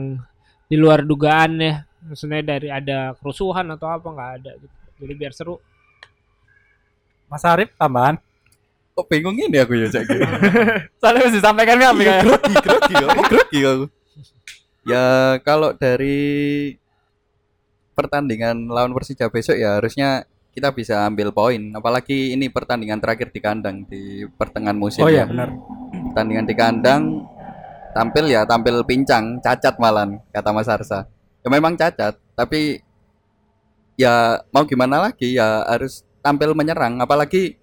di 0.68 0.76
luar 0.76 1.02
dugaan 1.02 1.56
ya 1.58 1.74
maksudnya 2.04 2.40
dari 2.44 2.68
ada 2.68 3.16
kerusuhan 3.16 3.66
atau 3.72 3.88
apa 3.88 4.06
nggak 4.06 4.30
ada 4.42 4.50
gitu. 4.60 4.76
jadi 5.00 5.12
biar 5.16 5.32
seru 5.32 5.56
Mas 7.30 7.46
Arif 7.46 7.70
tambahan. 7.78 8.18
Kok 8.94 9.06
bingung 9.06 9.36
ini 9.38 9.56
aku 9.58 9.78
ya 9.78 9.88
cak 9.88 10.02
gitu. 10.04 10.24
Soalnya 11.00 11.20
mesti 11.30 11.40
sampaikan 11.40 11.78
ya. 11.78 11.90
Iya, 11.94 12.14
grogi, 12.26 12.54
grogi, 12.58 12.94
aku 12.98 13.22
grogi 13.30 13.60
aku. 13.62 13.84
Ya 14.84 15.36
kalau 15.46 15.76
dari 15.76 16.18
pertandingan 17.94 18.72
lawan 18.72 18.96
Persija 18.96 19.28
besok 19.28 19.60
ya 19.60 19.76
harusnya 19.76 20.24
kita 20.50 20.74
bisa 20.74 21.06
ambil 21.06 21.30
poin. 21.30 21.70
Apalagi 21.76 22.34
ini 22.34 22.50
pertandingan 22.50 22.98
terakhir 22.98 23.30
di 23.30 23.40
kandang 23.40 23.86
di 23.86 24.26
pertengahan 24.34 24.76
musim. 24.76 25.06
Oh 25.06 25.10
iya 25.10 25.24
ya. 25.24 25.30
benar. 25.30 25.48
Pertandingan 26.10 26.46
di 26.46 26.54
kandang 26.58 27.02
tampil 27.90 28.24
ya 28.30 28.46
tampil 28.46 28.82
pincang, 28.86 29.38
cacat 29.42 29.78
malan 29.78 30.18
kata 30.34 30.50
Mas 30.50 30.70
Arsa. 30.70 31.06
Ya 31.40 31.48
memang 31.48 31.72
cacat, 31.78 32.20
tapi 32.36 32.84
ya 33.96 34.44
mau 34.52 34.64
gimana 34.68 35.08
lagi 35.08 35.36
ya 35.36 35.64
harus 35.64 36.04
tampil 36.20 36.52
menyerang. 36.52 37.00
Apalagi 37.00 37.56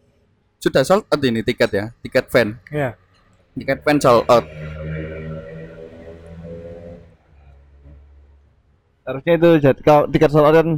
sudah 0.57 0.81
sold 0.81 1.05
out 1.07 1.21
ini 1.21 1.45
tiket 1.45 1.69
ya, 1.69 1.85
tiket 2.01 2.25
fan. 2.33 2.57
Iya. 2.73 2.97
Tiket 3.57 3.79
fan 3.85 3.97
sold 4.01 4.25
out. 4.25 4.45
Harusnya 9.07 9.33
itu 9.39 9.49
jadi 9.63 9.79
kalau 9.85 10.03
tiket 10.11 10.29
sold 10.33 10.47
out 10.49 10.55
kan 10.57 10.69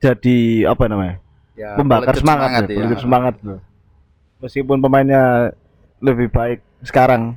jadi 0.00 0.38
apa 0.66 0.84
namanya? 0.88 1.16
Ya, 1.58 1.74
Pembakar 1.74 2.14
pelejut 2.14 2.22
semangat, 2.22 2.62
ya, 2.64 2.70
ya. 2.70 2.76
pelejut 2.78 3.00
semangat 3.02 3.34
loh. 3.42 3.60
Meskipun 4.38 4.78
pemainnya 4.78 5.24
lebih 5.98 6.30
baik 6.30 6.62
sekarang. 6.86 7.34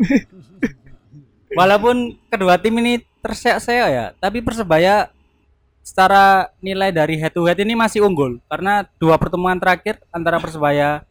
Walaupun 1.58 2.18
kedua 2.32 2.58
tim 2.58 2.74
ini 2.80 3.04
terseok-seok 3.22 3.88
ya, 3.92 4.06
tapi 4.18 4.42
Persebaya 4.42 5.12
secara 5.84 6.48
nilai 6.64 6.88
dari 6.88 7.20
head 7.20 7.36
to 7.36 7.44
head 7.44 7.60
ini 7.60 7.76
masih 7.76 8.00
unggul 8.00 8.40
karena 8.48 8.88
dua 8.96 9.20
pertemuan 9.20 9.60
terakhir 9.60 10.00
antara 10.08 10.40
Persebaya 10.40 11.04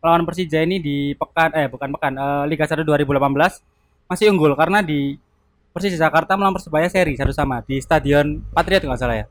melawan 0.00 0.24
Persija 0.24 0.64
ini 0.64 0.80
di 0.80 1.12
pekan 1.12 1.52
eh 1.52 1.68
bukan 1.68 1.92
pekan 1.92 2.16
eh, 2.16 2.44
Liga 2.48 2.64
1 2.64 2.80
2018 2.80 3.12
masih 4.08 4.32
unggul 4.32 4.56
karena 4.56 4.80
di 4.80 5.20
Persija 5.76 6.00
Jakarta 6.00 6.32
melawan 6.40 6.56
Persebaya 6.56 6.88
seri 6.88 7.12
satu 7.12 7.36
sama 7.36 7.60
di 7.68 7.76
Stadion 7.76 8.40
Patriot 8.56 8.88
nggak 8.88 8.96
salah 8.96 9.16
ya. 9.20 9.26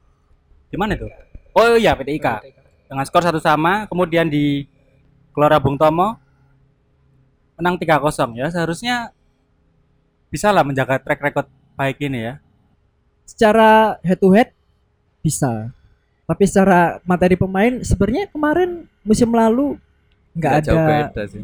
Di 0.70 0.77
mana 0.77 0.94
itu? 0.94 1.10
Oh 1.58 1.74
iya 1.74 1.98
PTIK 1.98 2.46
dengan 2.86 3.04
skor 3.10 3.25
satu 3.25 3.42
sama 3.42 3.89
kemudian 3.89 4.30
di 4.30 4.70
Gelora 5.34 5.58
Bung 5.58 5.82
Tomo 5.82 6.22
menang 7.58 7.80
3-0 7.80 8.38
ya 8.38 8.48
seharusnya 8.54 8.96
bisa 10.30 10.51
lah 10.51 10.62
menjaga 10.62 11.00
track 11.00 11.24
record 11.24 11.48
baik 11.80 11.98
ini 12.04 12.20
ya. 12.30 12.34
secara 13.25 13.98
head 14.06 14.22
to 14.22 14.30
head 14.30 14.54
bisa. 15.25 15.74
Tapi 16.25 16.44
secara 16.46 17.01
materi 17.01 17.34
pemain 17.34 17.82
sebenarnya 17.82 18.29
kemarin 18.29 18.86
musim 19.01 19.29
lalu 19.29 19.77
nggak 20.36 20.53
ada 20.62 20.74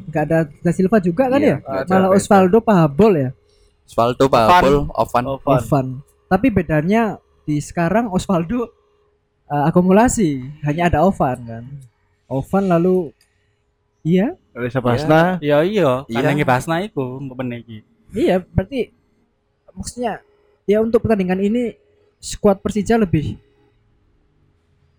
nggak 0.09 0.23
ada 0.27 0.37
Da 0.59 0.69
Silva 0.69 0.99
juga 0.99 1.25
kan 1.25 1.39
Iya, 1.39 1.57
ya? 1.57 1.85
malah 1.87 2.09
beda. 2.11 2.17
Osvaldo 2.17 2.57
Pahabol 2.59 3.13
ya? 3.17 3.29
Osvaldo 3.87 4.25
Pahabol, 4.27 4.75
Ovan. 4.93 5.23
Ovan. 5.41 5.87
Tapi 6.27 6.47
bedanya 6.47 7.15
di 7.43 7.57
sekarang 7.57 8.07
Osvaldo 8.07 8.69
uh, 9.47 9.63
akumulasi. 9.65 10.43
Hanya 10.61 10.87
ada 10.87 11.03
Ovan 11.03 11.37
kan? 11.41 11.63
Ovan 12.25 12.67
lalu 12.67 13.11
iya? 14.01 14.33
Oleh 14.51 14.67
Sabasna 14.67 15.39
Iya 15.39 15.63
iya, 15.63 16.03
Iya. 16.07 16.19
kan 16.19 16.35
yang 16.35 16.47
Basna 16.47 16.75
iku 16.81 17.19
meniki. 17.21 17.83
iya 18.11 18.43
berarti 18.43 18.91
maksudnya 19.71 20.19
ya 20.67 20.83
untuk 20.83 20.99
pertandingan 20.99 21.39
ini 21.39 21.71
skuad 22.19 22.59
Persija 22.59 22.99
lebih 22.99 23.39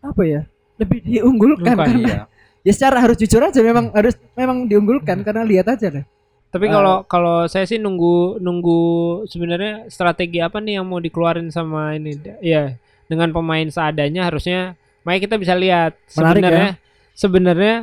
apa 0.03 0.23
ya 0.23 0.43
lebih 0.77 0.99
diunggulkan 1.01 1.73
Bukan, 1.73 1.87
karena 1.87 1.99
Iya. 2.03 2.21
ya 2.67 2.73
secara 2.75 2.99
harus 3.01 3.17
jujur 3.17 3.41
aja 3.41 3.59
memang 3.59 3.91
harus 3.91 4.15
memang 4.35 4.67
diunggulkan 4.67 5.23
karena 5.23 5.43
lihat 5.43 5.67
aja 5.71 5.89
deh 5.91 6.07
Tapi 6.53 6.69
Eh. 6.69 6.71
kalau 6.71 7.01
kalau 7.09 7.37
saya 7.49 7.65
sih 7.65 7.81
nunggu 7.81 8.37
nunggu 8.39 8.81
sebenarnya 9.25 9.89
strategi 9.89 10.37
apa 10.37 10.61
nih 10.61 10.77
yang 10.77 10.85
mau 10.85 11.01
dikeluarin 11.01 11.49
sama 11.49 11.97
ini. 11.97 12.13
Ya, 12.45 12.77
dengan 13.09 13.33
pemain 13.33 13.65
seadanya 13.65 14.29
harusnya 14.29 14.77
makanya 15.01 15.23
kita 15.27 15.37
bisa 15.41 15.55
lihat 15.57 15.97
Menarik 16.13 16.13
ya. 16.13 16.29
sebenarnya 16.45 16.71
sebenarnya 17.15 17.75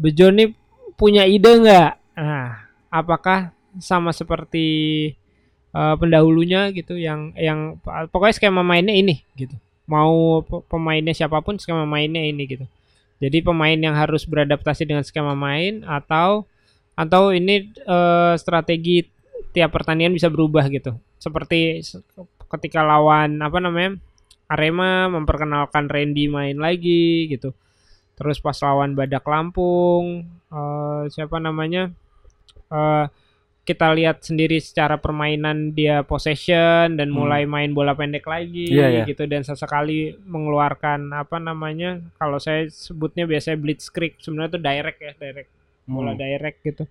Bejo 0.00 0.32
nih 0.32 0.56
punya 0.96 1.28
ide 1.28 1.52
nggak? 1.52 1.90
Nah, 2.16 2.64
apakah 2.88 3.52
sama 3.76 4.08
seperti 4.10 4.66
eh, 5.70 5.94
pendahulunya 6.00 6.72
gitu 6.72 6.96
yang 6.96 7.36
yang 7.36 7.76
pokoknya 8.08 8.34
skema 8.34 8.64
mainnya 8.64 8.96
ini 8.96 9.20
gitu. 9.36 9.52
Mau 9.88 10.44
pe- 10.44 10.64
pemainnya 10.68 11.16
siapa 11.16 11.40
pun 11.40 11.56
skema 11.56 11.88
mainnya 11.88 12.20
ini 12.20 12.44
gitu. 12.44 12.66
Jadi 13.18 13.42
pemain 13.42 13.74
yang 13.74 13.96
harus 13.98 14.22
beradaptasi 14.28 14.86
dengan 14.86 15.02
skema 15.02 15.34
main 15.34 15.82
atau 15.82 16.44
atau 16.94 17.32
ini 17.32 17.72
eh, 17.72 18.34
strategi 18.38 19.06
tiap 19.54 19.72
pertandingan 19.74 20.14
bisa 20.14 20.28
berubah 20.30 20.68
gitu. 20.70 20.94
Seperti 21.18 21.82
se- 21.82 22.04
ketika 22.52 22.84
lawan 22.84 23.40
apa 23.40 23.58
namanya? 23.58 23.96
Arema 24.48 25.12
memperkenalkan 25.12 25.88
Randy 25.92 26.28
main 26.30 26.56
lagi 26.56 27.28
gitu. 27.32 27.52
Terus 28.18 28.38
pas 28.42 28.56
lawan 28.62 28.92
Badak 28.98 29.24
Lampung 29.26 30.28
eh, 30.52 31.02
siapa 31.10 31.40
namanya? 31.40 31.90
eh 32.68 33.06
kita 33.68 33.92
lihat 33.92 34.24
sendiri 34.24 34.56
secara 34.58 34.96
permainan 34.96 35.76
dia 35.76 36.00
possession 36.00 36.96
dan 36.96 37.12
Hmm. 37.12 37.20
mulai 37.20 37.44
main 37.44 37.76
bola 37.76 37.92
pendek 37.92 38.24
lagi 38.24 38.72
Iya, 38.72 38.86
iya. 38.88 39.04
gitu 39.04 39.28
dan 39.28 39.44
sesekali 39.44 40.16
mengeluarkan 40.24 41.12
apa 41.12 41.36
namanya 41.36 42.00
kalau 42.16 42.40
saya 42.40 42.64
sebutnya 42.72 43.28
biasanya 43.28 43.60
blitzkrieg 43.60 44.16
sebenarnya 44.16 44.56
itu 44.56 44.60
direct 44.64 44.98
ya 44.98 45.12
direct 45.14 45.50
bola 45.84 46.16
Hmm. 46.16 46.20
direct 46.20 46.58
gitu. 46.64 46.84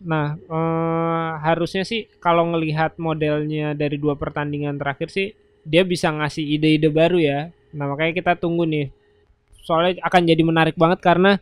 Nah, 0.00 0.40
eh, 0.40 1.30
harusnya 1.44 1.84
sih 1.84 2.08
kalau 2.16 2.48
ngelihat 2.48 2.96
modelnya 2.96 3.76
dari 3.76 4.00
dua 4.00 4.16
pertandingan 4.16 4.80
terakhir 4.80 5.12
sih 5.12 5.36
dia 5.60 5.84
bisa 5.84 6.08
ngasih 6.08 6.40
ide-ide 6.40 6.88
baru 6.88 7.20
ya. 7.20 7.40
Nah, 7.76 7.84
makanya 7.84 8.16
kita 8.16 8.32
tunggu 8.34 8.64
nih. 8.64 8.88
Soalnya 9.60 10.00
akan 10.00 10.22
jadi 10.24 10.40
menarik 10.40 10.74
banget 10.74 11.04
karena 11.04 11.36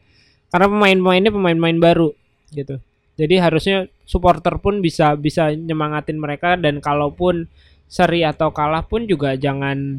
karena 0.50 0.66
pemain-pemainnya 0.66 1.30
pemain-pemain 1.30 1.78
baru 1.78 2.10
gitu. 2.50 2.82
Jadi 3.18 3.34
harusnya 3.42 3.90
supporter 4.06 4.62
pun 4.62 4.78
bisa 4.78 5.18
bisa 5.18 5.50
nyemangatin 5.50 6.16
mereka 6.22 6.54
dan 6.54 6.78
kalaupun 6.78 7.50
seri 7.90 8.22
atau 8.22 8.54
kalah 8.54 8.86
pun 8.86 9.04
juga 9.10 9.34
jangan 9.34 9.98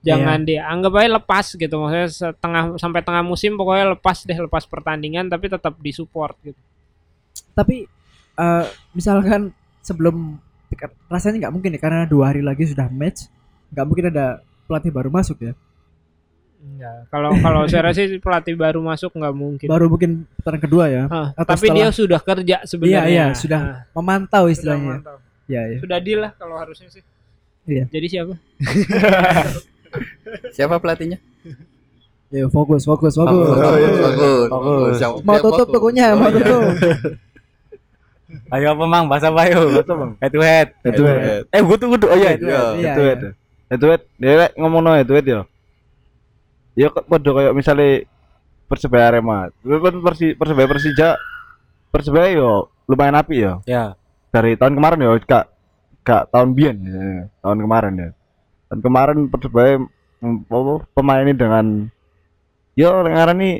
jangan 0.00 0.48
dianggap 0.48 0.92
aja 0.96 1.08
lepas 1.20 1.46
gitu. 1.52 1.74
Maksudnya 1.76 2.08
setengah 2.08 2.80
sampai 2.80 3.04
tengah 3.04 3.20
musim 3.20 3.54
pokoknya 3.60 3.92
lepas 3.92 4.24
deh 4.24 4.38
lepas 4.38 4.64
pertandingan 4.64 5.28
tapi 5.28 5.52
tetap 5.52 5.76
disupport 5.78 6.34
gitu. 6.40 6.60
tapi 7.54 7.86
eh, 8.38 8.66
misalkan 8.94 9.50
sebelum 9.82 10.38
rasanya 11.10 11.48
nggak 11.48 11.54
mungkin 11.54 11.74
ya 11.74 11.80
karena 11.80 12.04
dua 12.06 12.30
hari 12.30 12.42
lagi 12.44 12.68
sudah 12.70 12.86
match 12.92 13.26
nggak 13.72 13.86
mungkin 13.88 14.06
ada 14.14 14.44
pelatih 14.68 14.92
baru 14.92 15.10
masuk 15.10 15.40
ya 15.42 15.52
Enggak. 16.58 17.06
Kalau 17.08 17.30
kalau 17.38 17.60
saya 17.66 17.82
rasa 17.86 18.02
sih 18.02 18.18
pelatih 18.18 18.54
baru 18.54 18.80
masuk 18.80 19.10
nggak 19.12 19.30
mungkin. 19.32 19.66
baru 19.66 19.86
mungkin 19.86 20.10
putaran 20.34 20.58
kedua 20.58 20.84
ya 20.86 21.02
Hah, 21.06 21.30
atau 21.32 21.46
tapi 21.48 21.66
setelah- 21.66 21.78
dia 21.78 21.88
sudah 21.92 22.20
kerja 22.20 22.56
sebenarnya. 22.64 23.02
iya, 23.06 23.26
sudah 23.32 23.60
Nah, 23.60 23.78
memantau 23.92 24.42
sudah 24.42 24.52
istilahnya 24.52 24.90
mantap. 24.98 25.18
ya 25.46 25.62
ya 25.64 25.76
Sudah 25.78 25.98
deal 25.98 26.18
lah 26.20 26.32
kalau 26.34 26.56
harusnya 26.56 26.88
sih. 26.88 27.02
Iya. 27.64 27.84
Jadi 27.86 28.06
siapa? 28.08 28.34
Siapa 30.52 30.76
pelatihnya? 30.76 31.18
ya 32.28 32.44
fokus 32.46 32.84
fokus 32.84 33.16
fokus 33.16 33.40
Bagus, 33.40 33.56
bagus, 33.56 33.96
Bagus. 33.96 34.48
bagus. 34.52 34.92
Siap, 35.00 35.12
mau 35.24 35.36
tutup 35.38 35.64
bagus. 35.64 35.72
tokonya 35.72 36.04
Oh, 36.12 36.16
mau 36.18 36.28
iya. 36.28 36.36
tutup 36.36 36.60
Ayo 38.52 38.66
apa 38.68 38.84
mang 38.84 39.08
bahasa 39.08 39.32
apa 39.32 39.48
yuk? 39.48 39.80
Head 40.20 40.28
to 40.28 40.40
head. 40.42 40.68
Head 40.84 40.92
to 40.92 41.02
head. 41.02 41.42
Eh 41.48 41.60
gua 41.64 41.76
tuh 41.76 41.88
gua 41.88 41.98
oh 42.04 42.12
iya. 42.14 42.36
Iya. 42.36 42.36
Iya, 42.36 42.60
itu 42.92 43.00
iya. 43.00 43.14
itu 43.16 43.28
itu 43.68 43.84
dia 44.16 44.32
lek 44.38 44.52
ngomongno 44.56 44.92
itu 44.96 45.12
ya 45.16 45.44
ya 46.78 46.94
kok 46.94 47.10
podo 47.10 47.34
kayak 47.34 47.54
misalnya 47.58 48.06
persebaya 48.70 49.10
Arema. 49.10 49.50
Tapi 49.50 49.76
kan 49.82 49.94
persi 49.98 50.26
persebaya 50.38 50.70
Persija 50.70 51.08
persebaya 51.90 52.28
yo 52.30 52.70
lumayan 52.86 53.18
api 53.18 53.36
ya. 53.42 53.54
Ya. 53.66 53.84
dari 54.28 54.60
tahun 54.60 54.76
kemarin 54.76 55.08
ya 55.08 55.16
kak 55.24 55.46
kak 56.04 56.28
tahun 56.28 56.52
bian 56.52 56.76
ya, 56.84 57.26
tahun 57.42 57.58
kemarin 57.64 57.94
ya. 57.98 58.10
Tahun 58.70 58.80
kemarin 58.84 59.18
persebaya 59.32 59.80
mm, 60.20 60.46
apa, 60.46 60.72
pemainnya 60.94 61.34
dengan 61.34 61.66
yo 62.78 63.02
sekarang 63.02 63.36
ini 63.42 63.50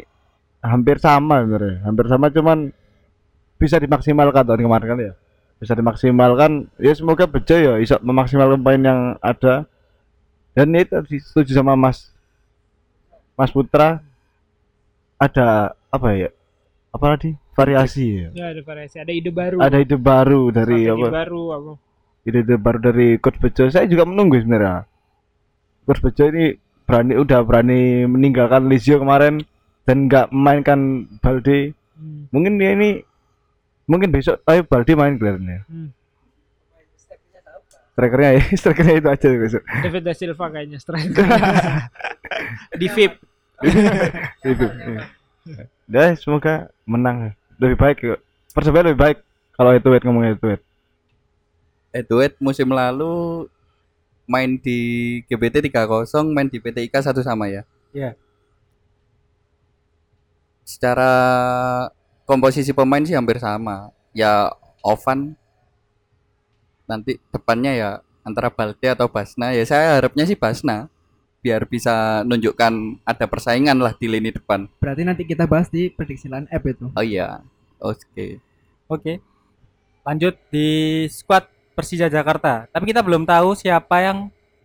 hampir 0.63 1.03
sama 1.03 1.43
sebenarnya. 1.43 1.77
Hampir 1.89 2.07
sama 2.07 2.27
cuman 2.31 2.71
bisa 3.59 3.83
dimaksimalkan 3.83 4.45
tahun 4.47 4.63
kemarin 4.63 4.87
kan 4.87 4.99
ya. 5.01 5.13
Bisa 5.59 5.75
dimaksimalkan 5.75 6.71
ya 6.79 6.93
semoga 6.95 7.27
Bejo 7.27 7.57
ya 7.59 7.81
bisa 7.83 7.99
memaksimalkan 7.99 8.61
poin 8.63 8.79
yang 8.79 9.17
ada. 9.25 9.67
Dan 10.53 10.77
itu 10.77 10.95
setuju 11.33 11.57
sama 11.57 11.75
Mas 11.75 12.13
Mas 13.39 13.55
Putra 13.55 14.03
ada 15.15 15.79
apa 15.95 16.09
ya? 16.19 16.29
Apa 16.91 17.15
tadi? 17.15 17.39
Variasi 17.55 18.07
ya? 18.27 18.29
Ya 18.35 18.47
ada 18.51 18.63
variasi, 18.67 18.99
ada 18.99 19.15
ide 19.15 19.31
baru. 19.31 19.63
ada 19.63 19.79
ide 19.79 19.95
baru 19.95 20.51
dari 20.51 20.87
Strategi 20.87 21.07
apa? 21.07 21.09
baru 21.11 21.43
apa? 21.55 21.73
ide-ide 22.29 22.57
baru 22.61 22.79
dari 22.83 23.17
coach 23.17 23.41
Bejo. 23.41 23.73
Saya 23.73 23.89
juga 23.89 24.05
menunggu 24.05 24.37
sebenarnya. 24.37 24.85
Coach 25.89 26.05
Bejo 26.05 26.29
ini 26.29 26.61
berani 26.85 27.15
udah 27.17 27.41
berani 27.45 28.05
meninggalkan 28.05 28.69
Lizio 28.69 29.01
kemarin 29.01 29.41
dan 29.89 30.09
nggak 30.09 30.29
memainkan 30.29 31.09
Balde. 31.25 31.73
Hmm. 31.99 32.31
mungkin 32.31 32.63
dia 32.63 32.79
ini 32.79 33.03
mungkin 33.91 34.15
besok 34.15 34.39
ayo 34.47 34.63
Balde 34.63 34.93
main 34.95 35.19
kelihatannya. 35.19 35.67
Hmm. 35.67 35.89
Strikernya 37.99 38.31
ya 38.39 38.43
strikernya 38.63 38.95
itu 39.03 39.09
aja 39.11 39.27
besok 39.35 39.63
David 39.67 40.03
da 40.07 40.15
Silva 40.15 40.47
kayaknya 40.55 40.79
striker. 40.79 41.27
Di 42.79 42.87
VIP. 42.87 43.15
Itu. 44.47 44.67
Ya 45.91 46.15
semoga 46.15 46.71
menang 46.87 47.35
lebih 47.59 47.75
baik 47.75 47.97
kok. 47.99 48.21
Persebaya 48.55 48.87
lebih 48.87 49.01
baik 49.03 49.19
kalau 49.59 49.75
itu 49.75 49.89
wet 49.91 50.05
ngomongnya 50.07 50.39
itu 50.39 50.47
wet. 50.47 50.63
Edward 51.91 52.39
musim 52.39 52.71
lalu 52.71 53.49
main 54.29 54.61
di 54.61 54.79
GBT 55.27 55.73
3-0, 55.73 56.07
main 56.31 56.47
di 56.47 56.61
PT 56.61 56.87
IKA 56.87 57.01
satu 57.01 57.25
sama 57.25 57.49
ya. 57.49 57.65
Iya. 57.97 58.13
Secara 60.63 61.11
komposisi 62.29 62.77
pemain 62.77 63.03
sih 63.03 63.17
hampir 63.17 63.41
sama. 63.41 63.91
Ya 64.13 64.53
Ovan 64.85 65.35
nanti 66.89 67.21
depannya 67.31 67.73
ya 67.77 67.91
antara 68.25 68.49
Balde 68.49 68.89
atau 68.89 69.07
Basna. 69.07 69.53
Ya 69.53 69.63
saya 69.69 70.01
harapnya 70.01 70.25
sih 70.25 70.35
Basna 70.35 70.89
biar 71.39 71.69
bisa 71.71 72.27
nunjukkan 72.27 73.05
ada 73.07 73.25
persaingan 73.31 73.79
lah 73.79 73.95
di 73.95 74.11
lini 74.11 74.35
depan. 74.35 74.67
berarti 74.83 75.07
nanti 75.07 75.23
kita 75.23 75.47
bahas 75.47 75.71
di 75.71 75.87
prediksi 75.87 76.27
line 76.27 76.51
up 76.51 76.63
itu 76.67 76.91
Oh 76.99 77.05
iya. 77.05 77.39
Oke. 77.79 78.43
Oke. 78.91 79.23
Lanjut 80.03 80.35
di 80.51 81.07
squad 81.07 81.47
Persija 81.79 82.11
Jakarta. 82.11 82.67
Tapi 82.75 82.91
kita 82.91 83.07
belum 83.07 83.23
tahu 83.23 83.55
siapa 83.55 84.03
yang 84.03 84.19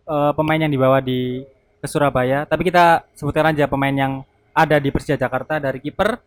eh, 0.10 0.32
pemain 0.34 0.58
yang 0.58 0.72
dibawa 0.74 0.98
di 0.98 1.46
ke 1.78 1.86
Surabaya. 1.86 2.48
Tapi 2.50 2.74
kita 2.74 3.06
sebutkan 3.14 3.54
aja 3.54 3.70
pemain 3.70 3.94
yang 3.94 4.14
ada 4.56 4.82
di 4.82 4.90
Persija 4.90 5.20
Jakarta 5.20 5.62
dari 5.62 5.78
kiper 5.78 6.18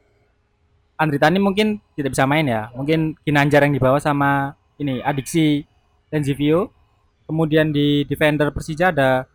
Andri 0.96 1.20
Tani 1.20 1.36
mungkin 1.36 1.76
tidak 1.92 2.16
bisa 2.16 2.24
main 2.24 2.46
ya. 2.48 2.72
Mungkin 2.72 3.18
Ginanjar 3.24 3.66
yang 3.68 3.74
dibawa 3.76 4.00
sama 4.00 4.56
ini 4.80 5.00
Adiksi 5.04 5.64
Lenzivio. 6.10 6.70
Kemudian 7.26 7.74
di 7.74 8.06
defender 8.06 8.50
Persija 8.54 8.94
ada 8.94 9.26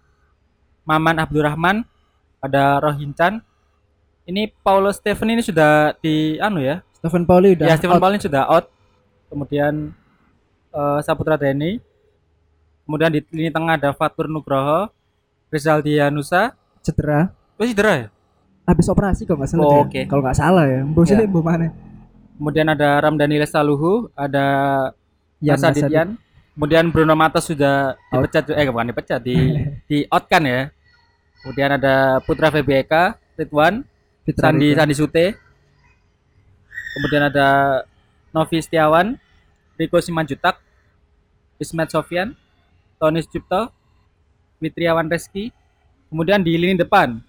Maman 0.88 1.20
Abdurrahman, 1.20 1.84
ada 2.40 2.80
Rohinchan. 2.80 3.44
Ini 4.26 4.54
Paulo 4.64 4.90
Steven 4.96 5.36
ini 5.36 5.44
sudah 5.44 5.92
di 6.00 6.40
anu 6.40 6.64
ya. 6.64 6.80
Stephen 7.02 7.26
Pauli 7.26 7.58
udah 7.58 7.66
Ya 7.68 7.76
Steven 7.76 7.98
out. 7.98 8.04
Paulin 8.04 8.22
sudah 8.22 8.44
out 8.46 8.66
kemudian 9.32 9.96
eh, 10.76 11.00
Saputra 11.02 11.40
Deni, 11.40 11.80
kemudian 12.84 13.10
di 13.16 13.24
lini 13.32 13.48
tengah 13.48 13.80
ada 13.80 13.96
Fatur 13.96 14.28
Nugroho, 14.28 14.92
Rizaldi 15.48 15.96
Yanusa, 15.98 16.52
Cedera. 16.84 17.32
oh 17.56 17.64
cedera 17.64 17.94
ya? 17.96 18.08
Habis 18.68 18.92
operasi 18.92 19.24
kok 19.24 19.40
nggak 19.40 19.50
salah. 19.50 19.66
Oh, 19.66 19.84
oke. 19.88 20.02
Kalau 20.06 20.22
nggak 20.22 20.38
salah 20.38 20.66
ya. 20.68 20.84
Mbok 20.86 21.04
Ya. 21.08 21.26
mbok 21.26 21.44
mana? 21.44 21.72
Kemudian 22.38 22.68
ada 22.70 23.02
Ramdhani 23.02 23.38
Lestaluhu, 23.42 24.12
ada 24.14 24.46
Yan 25.42 25.58
Yasa. 25.58 25.74
Didian, 25.74 26.20
kemudian 26.54 26.92
Bruno 26.92 27.16
Matos 27.16 27.48
sudah 27.48 27.96
dipecat, 28.10 28.52
eh 28.52 28.68
bukan 28.68 28.92
dipecat, 28.92 29.20
di 29.20 29.36
di 29.90 29.98
out 30.08 30.26
kan 30.28 30.44
ya. 30.44 30.70
Kemudian 31.42 31.74
ada 31.74 32.22
Putra 32.22 32.54
VBK, 32.54 32.94
Ridwan, 33.36 33.82
Fitra 34.24 34.54
Sandi. 34.54 34.78
Sandi 34.78 34.94
Sute. 34.94 35.26
Kemudian 36.92 37.32
ada 37.32 37.82
Novi 38.30 38.62
Setiawan, 38.62 39.16
Riko 39.76 39.98
Simanjutak, 39.98 40.60
Ismet 41.58 41.90
Sofyan, 41.90 42.36
Tony 43.00 43.24
Cipto, 43.26 43.72
Fitriawan 44.60 45.10
Reski. 45.10 45.50
Kemudian 46.12 46.44
di 46.44 46.54
lini 46.60 46.76
depan 46.76 47.24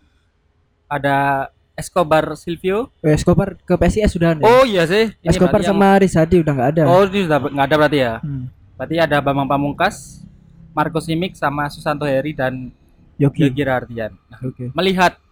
ada 0.91 1.49
Escobar 1.73 2.37
Silvio. 2.37 2.93
Eh, 3.01 3.17
Escobar 3.17 3.57
ke 3.57 3.73
PSIS 3.73 4.13
sudah 4.13 4.37
nih. 4.37 4.45
Oh 4.45 4.67
iya 4.69 4.85
sih. 4.85 5.09
Ini 5.23 5.33
Escobar 5.33 5.57
berarti 5.57 5.73
yang- 5.73 5.79
sama 5.81 5.89
Rizadi 5.97 6.37
udah 6.43 6.53
nggak 6.53 6.71
ada. 6.77 6.83
Oh 6.85 7.03
ini 7.07 7.21
sudah 7.25 7.39
nggak 7.41 7.67
ada 7.67 7.77
berarti 7.81 7.99
ya. 7.99 8.15
Hmm. 8.21 8.45
Berarti 8.83 8.99
ada 8.99 9.23
Bambang 9.23 9.47
Pamungkas, 9.47 10.27
Marco 10.75 10.99
Simic 10.99 11.39
sama 11.39 11.71
Susanto 11.71 12.03
Heri 12.03 12.35
dan 12.35 12.67
Yogi. 13.15 13.47
Yogi 13.47 13.63
Rardian. 13.63 14.11
Nah, 14.27 14.43
Oke. 14.43 14.75
melihat 14.75 15.23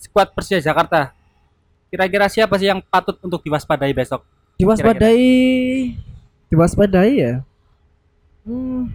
skuad 0.00 0.32
Persija 0.32 0.64
Jakarta, 0.64 1.12
kira-kira 1.92 2.24
siapa 2.32 2.56
sih 2.56 2.72
yang 2.72 2.80
patut 2.80 3.20
untuk 3.20 3.44
diwaspadai 3.44 3.92
besok? 3.92 4.24
Diwaspadai 4.56 5.28
diwaspadai 6.48 7.12
ya. 7.20 7.44
Hmm. 8.48 8.88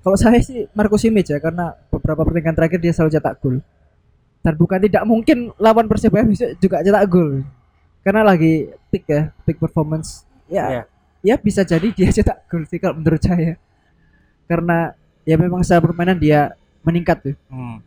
Kalau 0.00 0.16
saya 0.16 0.40
sih 0.40 0.64
Marco 0.72 0.96
Simic 0.96 1.28
ya 1.28 1.44
karena 1.44 1.76
beberapa 1.92 2.24
pertandingan 2.24 2.56
terakhir 2.56 2.80
dia 2.80 2.96
selalu 2.96 3.20
cetak 3.20 3.36
gol. 3.44 3.60
Dan 4.40 4.56
bukan 4.56 4.80
tidak 4.80 5.04
mungkin 5.04 5.52
lawan 5.60 5.92
Persebaya 5.92 6.24
juga 6.56 6.80
cetak 6.80 7.04
gol. 7.04 7.44
Karena 8.00 8.24
lagi 8.24 8.72
peak 8.88 9.04
ya, 9.04 9.28
peak 9.44 9.60
performance. 9.60 10.24
Ya, 10.48 10.64
Iya. 10.72 10.82
Ya 11.22 11.38
bisa 11.38 11.62
jadi 11.62 11.88
dia 11.94 12.10
cetak 12.10 12.50
gol 12.50 12.66
sih 12.66 12.82
kalau 12.82 12.98
menurut 12.98 13.22
saya. 13.22 13.56
Karena 14.50 14.92
ya 15.22 15.38
memang 15.38 15.62
secara 15.62 15.80
permainan 15.86 16.18
dia 16.18 16.52
meningkat 16.82 17.32
tuh. 17.32 17.36
Hmm. 17.48 17.78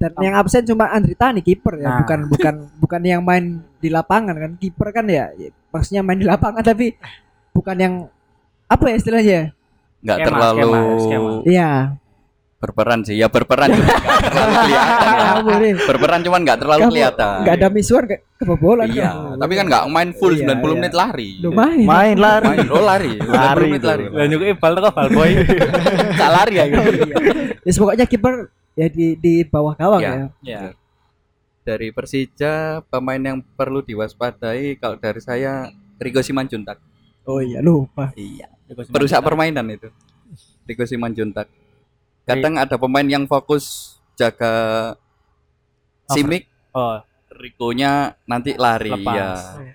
Dan 0.00 0.16
yang 0.24 0.34
absen 0.40 0.64
cuma 0.64 0.88
Andri 0.90 1.12
Tani 1.12 1.44
kiper 1.44 1.76
ya, 1.76 1.92
Nah. 1.92 1.96
bukan 2.02 2.20
bukan 2.32 2.54
bukan 2.82 3.00
yang 3.04 3.22
main 3.22 3.62
di 3.78 3.88
lapangan 3.92 4.34
kan. 4.34 4.52
Kiper 4.56 4.88
kan 4.90 5.06
ya, 5.06 5.30
ya, 5.36 5.52
maksudnya 5.70 6.02
main 6.02 6.18
di 6.18 6.26
lapangan 6.26 6.64
tapi 6.64 6.96
bukan 7.52 7.76
yang 7.78 7.94
apa 8.66 8.84
ya 8.90 8.96
istilahnya? 8.96 9.40
nggak 10.00 10.18
terlalu 10.24 10.58
skema, 10.64 10.80
skema. 11.04 11.30
Iya. 11.44 11.70
Berperan 12.60 13.00
sih 13.00 13.16
ya 13.16 13.26
berperan 13.26 13.72
juga 13.72 13.88
nggak 13.88 14.20
terlalu 14.22 14.52
kelihatan 14.60 15.14
ya. 15.16 15.32
Berperan 15.80 16.20
cuman 16.20 16.40
nggak 16.44 16.58
terlalu 16.60 16.80
Kamu 16.82 16.92
kelihatan 16.92 17.36
Nggak 17.40 17.54
ada 17.56 17.68
misuan 17.70 18.04
kayak 18.04 18.22
kebobolan 18.36 18.86
iya 18.86 19.08
kamu. 19.10 19.40
tapi 19.40 19.52
kan 19.54 19.64
nggak 19.66 19.84
main 19.88 20.10
full 20.12 20.34
Iya, 20.34 20.44
90 20.46 20.60
iya. 20.60 20.72
menit 20.76 20.92
lari 20.92 21.30
Lumayan. 21.40 21.86
Main 21.86 22.16
lari. 22.16 22.46
main 22.46 22.68
oh 22.68 22.82
lari 22.82 23.12
90 23.16 23.32
Lari 23.32 23.64
menit 23.64 23.74
itu. 23.74 23.88
lari 23.88 24.04
Dan 24.10 24.26
juga 24.28 24.44
Iqbal 24.46 24.72
tuh 24.74 24.92
bal 24.92 25.08
boy. 25.10 25.30
Tak 26.20 26.30
lari 26.30 26.54
ya 26.54 26.64
gitu. 26.66 26.90
Ya 27.60 27.72
pokoknya 27.74 28.04
kiper 28.04 28.34
ya 28.74 28.86
di 28.88 29.06
di 29.16 29.32
bawah 29.42 29.72
gawang 29.74 30.00
Iya. 30.00 30.12
ya. 30.12 30.26
Ya. 30.44 30.60
dari 31.60 31.88
Persija 31.90 32.54
pemain 32.86 33.20
yang 33.22 33.40
perlu 33.50 33.80
diwaspadai 33.80 34.76
kalau 34.76 34.96
dari 34.96 35.20
saya 35.20 35.68
Rigo 35.96 36.20
Simanjuntak 36.20 36.76
Oh 37.22 37.38
iya 37.38 37.60
lupa. 37.60 38.12
iya 38.12 38.48
perusak 38.86 39.20
permainan 39.20 39.64
itu 39.66 39.88
Rigo 40.62 40.84
Simanjuntak 40.84 41.48
kadang 42.32 42.54
ada 42.56 42.76
pemain 42.76 43.04
yang 43.04 43.24
fokus 43.24 43.64
jaga 44.14 44.52
Simic 46.06 46.46
Oh, 46.70 47.02
Rikonya 47.32 48.14
nanti 48.24 48.54
lari 48.54 48.90
Lepas. 48.92 49.10
ya 49.10 49.28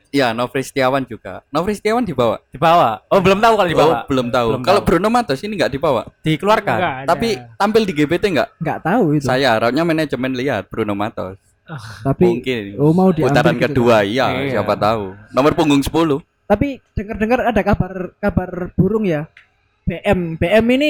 iya 0.10 0.28
Novri 0.32 0.62
Setiawan 0.62 1.04
juga 1.04 1.44
Novri 1.50 1.74
Setiawan 1.74 2.02
dibawa 2.02 2.40
dibawa. 2.48 3.04
Oh, 3.08 3.20
belum 3.20 3.38
tahu 3.38 3.54
kalau 3.54 3.68
dibawa. 3.68 3.94
oh, 3.94 4.02
belum 4.06 4.28
tahu 4.30 4.48
Belum 4.50 4.64
kalau 4.64 4.80
tahu. 4.80 4.88
Bruno 4.88 5.10
Matos 5.10 5.40
ini 5.42 5.56
nggak 5.56 5.72
dibawa 5.72 6.08
Dikeluarkan. 6.22 6.78
Nggak 6.78 6.96
ada. 6.96 7.08
tapi 7.10 7.28
tampil 7.56 7.84
di 7.84 7.94
GBT 7.94 8.24
nggak 8.32 8.50
Nggak 8.60 8.80
tahu 8.82 9.04
itu. 9.14 9.26
saya 9.26 9.48
harapnya 9.52 9.84
manajemen 9.84 10.32
lihat 10.34 10.68
Bruno 10.68 10.94
Matos 10.94 11.36
Tapi 12.00 12.24
mungkin 12.30 12.62
oh 12.78 12.94
mau 12.94 13.10
diambil 13.10 13.34
putaran 13.34 13.56
gitu. 13.56 13.64
kedua 13.66 13.96
iya 14.04 14.26
Iya. 14.38 14.52
siapa 14.56 14.74
tahu 14.78 15.04
nomor 15.32 15.52
punggung 15.52 15.82
10 15.82 15.90
Tapi 16.46 16.68
dengar-dengar 16.94 17.40
ada 17.46 17.62
kabar 17.62 17.92
kabar 18.16 18.50
burung 18.72 19.04
ya. 19.04 19.26
BM 19.84 20.36
BM 20.36 20.66
ini 20.72 20.90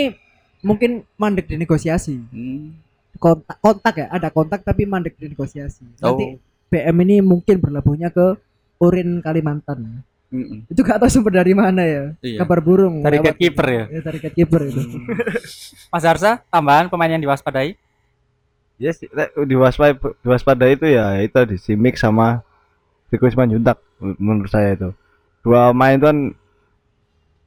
mungkin 0.66 1.06
mandek 1.16 1.46
di 1.46 1.56
negosiasi. 1.56 2.18
Hmm. 2.34 2.74
Kontak 3.16 3.58
kontak 3.62 3.94
ya, 3.96 4.08
ada 4.10 4.28
kontak 4.28 4.66
tapi 4.66 4.84
mandek 4.84 5.16
di 5.16 5.30
negosiasi. 5.30 5.86
Nanti 6.02 6.36
Oh. 6.36 6.42
BM 6.66 6.98
ini 7.06 7.22
mungkin 7.22 7.62
berlabuhnya 7.62 8.10
ke 8.10 8.36
Urin 8.82 9.22
Kalimantan. 9.22 10.02
Mm-mm. 10.34 10.66
Itu 10.68 10.82
gak 10.82 11.00
tahu 11.00 11.08
sumber 11.08 11.40
dari 11.40 11.54
mana 11.56 11.86
ya. 11.86 12.04
Iya. 12.20 12.44
Kabar 12.44 12.60
burung. 12.60 13.00
Dari 13.00 13.22
lewat- 13.22 13.38
kiper 13.40 13.68
ya. 13.70 13.84
Ya, 13.88 14.00
dari 14.04 14.20
kiper 14.20 14.62
itu. 14.68 14.82
Mas 15.94 16.04
Harsa, 16.04 16.42
tambahan 16.50 16.90
pemain 16.90 17.08
yang 17.08 17.24
diwaspadai. 17.24 17.78
Yes, 18.76 19.00
diwaspadai 19.40 19.96
diwaspadai 20.20 20.76
itu 20.76 20.84
ya 20.92 21.24
itu 21.24 21.40
di 21.48 21.56
Simic 21.56 21.96
sama 21.96 22.44
Rico 23.08 23.24
Simanjuntak 23.32 23.80
menurut 24.20 24.52
saya 24.52 24.76
itu. 24.76 24.90
Dua 25.40 25.72
main 25.72 25.96
itu 25.96 26.04
kan 26.04 26.20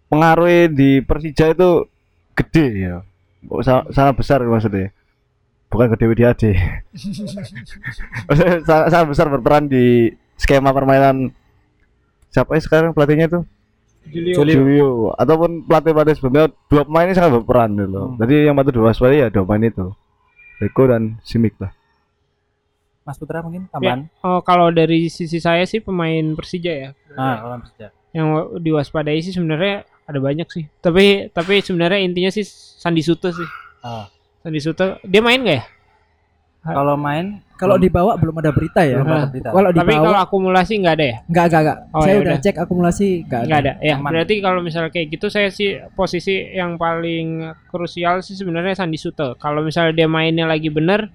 pengaruhnya 0.08 0.72
di 0.72 0.90
Persija 1.04 1.52
itu 1.52 1.84
gede 2.32 2.66
ya. 2.88 2.96
Oh, 3.46 3.62
sa- 3.62 3.86
sangat 3.94 4.18
besar 4.18 4.42
maksudnya. 4.42 4.90
Bukan 5.68 5.92
gede 5.94 6.04
di 6.16 6.24
AD. 6.24 6.42
Maksudnya 8.26 8.54
sangat, 8.64 8.86
sangat 8.90 9.06
besar 9.06 9.26
berperan 9.28 9.68
di 9.68 10.10
skema 10.34 10.72
permainan 10.72 11.30
siapa 12.32 12.56
ya 12.56 12.62
sekarang 12.64 12.90
pelatihnya 12.96 13.28
itu? 13.28 13.40
Julio. 14.08 14.34
Julio. 14.40 14.90
Ataupun 15.20 15.68
pelatih-pelatih 15.68 16.16
sebelumnya 16.16 16.48
dua 16.72 16.82
pemain 16.88 17.04
ini 17.04 17.14
sangat 17.16 17.32
berperan 17.36 17.76
gitu 17.76 17.88
loh. 17.92 18.04
Hmm. 18.08 18.18
Jadi 18.24 18.34
yang 18.48 18.56
patut 18.56 18.72
diwaspadai 18.80 19.18
ya 19.20 19.28
dua 19.28 19.44
pemain 19.44 19.68
itu. 19.68 19.86
Rico 20.58 20.82
dan 20.90 21.20
Simic 21.22 21.54
lah. 21.60 21.70
Mas 23.06 23.16
Putra 23.16 23.40
mungkin 23.40 23.68
tambahan. 23.70 24.08
Oh, 24.20 24.40
kalau 24.44 24.68
dari 24.68 25.08
sisi 25.08 25.38
saya 25.40 25.64
sih 25.64 25.80
pemain 25.80 26.34
Persija 26.34 26.72
ya. 26.72 26.90
Ah, 27.16 27.60
Persija. 27.60 27.88
Yang 28.12 28.28
diwaspadai 28.64 29.20
sih 29.20 29.32
sebenarnya 29.32 29.84
ada 30.08 30.18
banyak 30.18 30.48
sih. 30.48 30.64
Tapi 30.80 31.28
tapi 31.30 31.60
sebenarnya 31.60 32.00
intinya 32.00 32.32
sih 32.32 32.42
Sandi 32.48 33.04
Suto 33.04 33.28
sih. 33.28 33.44
Ah. 33.84 34.08
Sandi 34.40 34.60
Suto 34.64 34.96
dia 35.04 35.20
main 35.20 35.44
gak 35.44 35.58
ya? 35.60 35.64
Kalau 36.68 36.96
main 36.98 37.40
Kalau 37.58 37.74
dibawa 37.74 38.14
belum 38.14 38.38
ada 38.38 38.54
berita 38.54 38.86
ya. 38.86 39.02
belum 39.02 39.08
ada 39.10 39.28
berita. 39.30 39.48
Kalau 39.50 39.70
Tapi 39.74 39.92
kalau 39.94 40.14
dibawa 40.14 40.18
akumulasi 40.22 40.72
nggak 40.78 40.94
ada 40.94 41.04
ya? 41.06 41.16
enggak 41.26 41.44
enggak 41.50 41.60
enggak. 41.64 41.78
Oh, 41.90 42.02
Saya 42.02 42.14
ya 42.14 42.18
udah 42.22 42.36
cek 42.38 42.56
akumulasi 42.60 43.06
enggak 43.26 43.38
ada. 43.38 43.46
Nggak 43.48 43.60
ada. 43.60 43.72
Ya, 43.82 43.94
Aman. 43.98 44.10
berarti 44.14 44.34
kalau 44.38 44.60
misalnya 44.62 44.90
kayak 44.94 45.06
gitu 45.10 45.26
saya 45.26 45.48
sih 45.50 45.70
posisi 45.98 46.34
yang 46.54 46.78
paling 46.78 47.50
krusial 47.66 48.22
sih 48.22 48.38
sebenarnya 48.38 48.78
Sandi 48.78 48.98
Suto. 49.00 49.34
Kalau 49.42 49.60
misalnya 49.66 49.92
dia 49.96 50.08
mainnya 50.10 50.46
lagi 50.46 50.70
bener, 50.70 51.10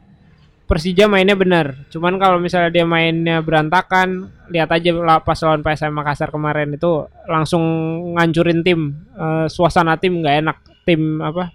Persija 0.63 1.12
mainnya 1.12 1.36
bener. 1.36 1.76
Cuman 1.91 2.15
kalau 2.15 2.39
misalnya 2.39 2.71
dia 2.71 2.88
mainnya 2.88 3.43
berantakan, 3.43 4.32
lihat 4.47 4.71
aja 4.71 5.19
pas 5.19 5.36
lawan 5.43 5.60
PSM 5.60 5.91
Makassar 5.91 6.32
kemarin 6.32 6.71
itu 6.71 7.04
langsung 7.28 7.63
ngancurin 8.15 8.63
tim. 8.63 8.95
Eh, 9.12 9.45
suasana 9.52 9.99
tim 9.99 10.23
nggak 10.23 10.36
enak. 10.39 10.58
Tim 10.88 11.19
apa? 11.19 11.52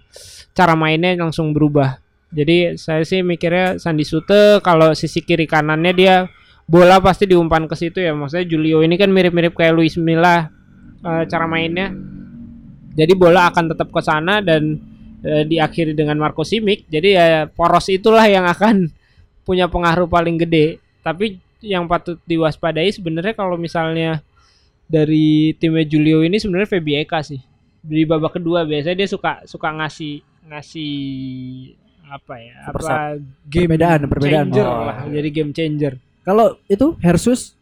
Cara 0.53 0.77
mainnya 0.77 1.17
langsung 1.17 1.57
berubah. 1.57 1.97
Jadi 2.29 2.77
saya 2.77 3.01
sih 3.01 3.25
mikirnya 3.25 3.81
Sandi 3.81 4.05
Sute 4.05 4.61
kalau 4.61 4.93
sisi 4.93 5.25
kiri 5.25 5.49
kanannya 5.49 5.93
dia 5.97 6.15
bola 6.69 7.01
pasti 7.01 7.25
diumpan 7.25 7.65
ke 7.65 7.73
situ 7.73 8.05
ya. 8.05 8.13
Maksudnya 8.13 8.45
Julio 8.45 8.85
ini 8.85 8.93
kan 8.93 9.09
mirip-mirip 9.09 9.57
kayak 9.57 9.73
Luis 9.73 9.97
Milla 9.97 10.53
eh, 11.01 11.23
cara 11.25 11.49
mainnya. 11.49 11.89
Jadi 12.93 13.13
bola 13.17 13.49
akan 13.49 13.73
tetap 13.73 13.89
ke 13.89 14.01
sana 14.05 14.37
dan 14.45 14.77
eh, 15.25 15.49
diakhiri 15.49 15.97
dengan 15.97 16.21
Marco 16.21 16.45
Simic. 16.45 16.85
Jadi 16.93 17.09
ya 17.17 17.49
poros 17.49 17.89
itulah 17.89 18.29
yang 18.29 18.45
akan 18.45 18.98
punya 19.43 19.69
pengaruh 19.71 20.07
paling 20.07 20.39
gede. 20.39 20.79
Tapi 21.03 21.39
yang 21.59 21.87
patut 21.87 22.19
diwaspadai 22.23 22.91
sebenarnya 22.95 23.35
kalau 23.35 23.59
misalnya 23.59 24.23
dari 24.87 25.53
timnya 25.59 25.85
Julio 25.85 26.23
ini 26.23 26.39
sebenarnya 26.39 26.69
Feby 26.71 27.03
Eka 27.03 27.21
sih. 27.21 27.39
Di 27.79 28.03
babak 28.03 28.39
kedua 28.39 28.67
biasanya 28.67 29.05
dia 29.05 29.09
suka 29.09 29.43
suka 29.47 29.69
ngasih 29.71 30.19
ngasih 30.49 30.93
apa 32.09 32.33
ya? 32.41 32.55
Super 32.67 32.81
apa 32.81 32.95
game 33.45 33.69
Perbedaan, 33.77 33.99
perbedaan. 34.09 34.47
changer 34.49 34.65
Oh. 34.65 34.83
lah. 34.87 34.97
Jadi 35.07 35.29
game 35.29 35.51
changer. 35.53 35.93
Kalau 36.25 36.57
itu 36.67 36.97
Hersus 36.99 37.55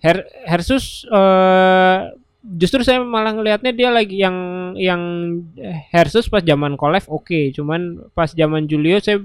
Her 0.00 0.24
Hersus 0.48 1.04
eh 1.08 1.98
justru 2.40 2.80
saya 2.80 3.04
malah 3.04 3.36
ngelihatnya 3.36 3.72
dia 3.76 3.92
lagi 3.92 4.16
yang 4.16 4.36
yang 4.80 5.02
Hersus 5.92 6.24
pas 6.32 6.40
zaman 6.40 6.72
Kolev 6.80 7.04
oke, 7.06 7.52
cuman 7.52 8.00
pas 8.16 8.32
zaman 8.32 8.64
Julio 8.64 8.96
saya 8.98 9.20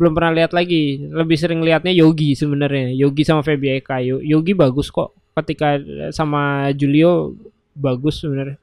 belum 0.00 0.16
pernah 0.16 0.32
lihat 0.32 0.56
lagi. 0.56 1.04
Lebih 1.12 1.36
sering 1.36 1.60
lihatnya 1.60 1.92
Yogi 1.92 2.32
sebenarnya. 2.32 2.96
Yogi 2.96 3.20
sama 3.20 3.44
Feby 3.44 3.84
Eka. 3.84 4.00
Yo- 4.00 4.24
Yogi 4.24 4.56
bagus 4.56 4.88
kok 4.88 5.12
ketika 5.36 5.76
sama 6.08 6.72
Julio 6.72 7.36
bagus 7.76 8.24
sebenarnya. 8.24 8.56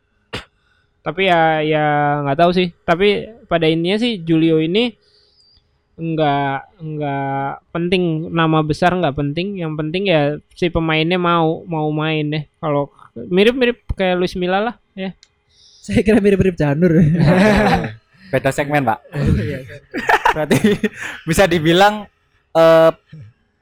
Tapi 1.05 1.29
ya 1.29 1.61
ya 1.61 1.85
nggak 2.25 2.37
tahu 2.41 2.51
sih. 2.57 2.67
Tapi 2.81 3.29
pada 3.45 3.69
intinya 3.69 4.01
sih 4.01 4.17
Julio 4.17 4.57
ini 4.57 4.97
nggak 5.97 6.77
nggak 6.77 7.49
penting 7.73 8.33
nama 8.33 8.65
besar 8.65 8.97
nggak 8.97 9.13
penting. 9.13 9.61
Yang 9.61 9.73
penting 9.77 10.03
ya 10.09 10.21
si 10.57 10.73
pemainnya 10.73 11.21
mau 11.21 11.61
mau 11.69 11.85
main 11.93 12.25
deh. 12.33 12.43
Kalau 12.57 12.89
mirip-mirip 13.13 13.85
kayak 13.93 14.17
Luis 14.17 14.33
Milla 14.33 14.59
lah 14.73 14.75
ya. 14.97 15.13
Saya 15.85 16.01
kira 16.01 16.17
mirip-mirip 16.17 16.57
Janur. 16.57 16.97
Beda 18.27 18.49
segmen, 18.51 18.83
Pak. 18.83 18.99
Berarti 20.35 20.57
bisa 21.23 21.43
dibilang 21.45 22.05
eh, 22.51 22.91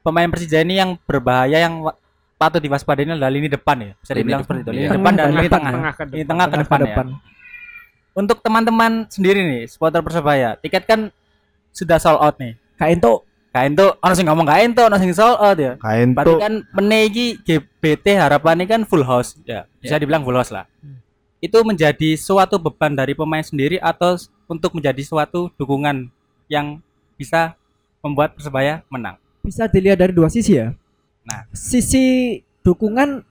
pemain 0.00 0.28
Persija 0.28 0.60
ini 0.60 0.78
yang 0.78 0.98
berbahaya 1.02 1.62
yang 1.62 1.86
patut 2.36 2.60
diwaspadai 2.60 3.06
ini 3.06 3.12
adalah 3.16 3.32
lini 3.32 3.48
depan 3.48 3.76
ya. 3.80 3.92
Bisa 3.96 4.12
dibilang 4.12 4.42
seperti 4.42 4.60
itu. 4.62 4.70
iya. 4.72 4.80
Lini 4.82 4.96
depan 4.98 5.12
dan 5.14 5.26
lini 5.30 5.48
Tengah, 5.48 5.50
tengah. 5.50 5.72
tengah 5.72 5.92
ke 5.92 6.02
Lini 6.04 6.12
depan. 6.12 6.26
tengah 6.28 6.46
ke 6.46 6.56
depan 6.60 6.78
ya. 6.84 6.96
Untuk 8.16 8.38
teman-teman 8.40 8.92
sendiri 9.12 9.44
nih, 9.44 9.62
supporter 9.68 10.00
Persebaya, 10.00 10.56
tiket 10.56 10.88
kan 10.88 11.12
sudah 11.70 12.00
sold 12.00 12.20
out 12.20 12.36
nih. 12.40 12.56
Kain 12.76 12.96
tuh 12.96 13.24
Kain 13.52 13.72
tuh 13.72 13.96
ono 14.04 14.12
sing 14.12 14.28
ngomong 14.28 14.44
kain 14.44 14.76
tuh, 14.76 14.84
ono 14.84 15.00
sing 15.00 15.16
sold 15.16 15.40
out 15.40 15.56
ya. 15.56 15.80
kain 15.80 16.12
Berarti 16.12 16.28
tuh 16.28 16.36
kan 16.36 16.52
menegi 16.76 17.40
GBT 17.40 18.20
harapannya 18.20 18.68
kan 18.68 18.84
full 18.84 19.00
house 19.00 19.32
ya. 19.48 19.64
Bisa 19.80 19.96
dibilang 19.96 20.20
full 20.28 20.36
house 20.36 20.52
lah. 20.52 20.68
Itu 21.40 21.64
menjadi 21.64 22.20
suatu 22.20 22.60
beban 22.60 22.92
dari 22.92 23.16
pemain 23.16 23.40
sendiri 23.40 23.80
atau 23.80 24.12
untuk 24.46 24.78
menjadi 24.78 25.02
suatu 25.02 25.50
dukungan 25.58 26.10
yang 26.46 26.78
bisa 27.18 27.54
membuat 28.00 28.38
Persebaya 28.38 28.86
menang. 28.90 29.18
bisa 29.46 29.70
dilihat 29.70 29.98
dari 30.02 30.10
dua 30.10 30.26
sisi 30.26 30.58
ya. 30.58 30.74
Nah. 31.22 31.46
sisi 31.54 32.38
dukungan 32.66 33.22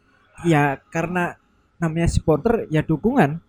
ya 0.48 0.80
karena 0.92 1.36
namanya 1.76 2.08
supporter 2.08 2.68
ya 2.72 2.80
dukungan. 2.80 3.40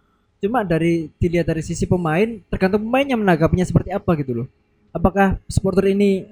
Cuma 0.43 0.67
dari 0.67 1.11
dilihat 1.23 1.47
dari 1.47 1.63
sisi 1.63 1.87
pemain 1.87 2.43
tergantung 2.51 2.83
pemainnya 2.83 3.15
menanggapinya 3.15 3.63
seperti 3.63 3.95
apa 3.95 4.11
gitu 4.19 4.43
loh. 4.43 4.49
Apakah 4.91 5.39
supporter 5.47 5.95
ini 5.95 6.27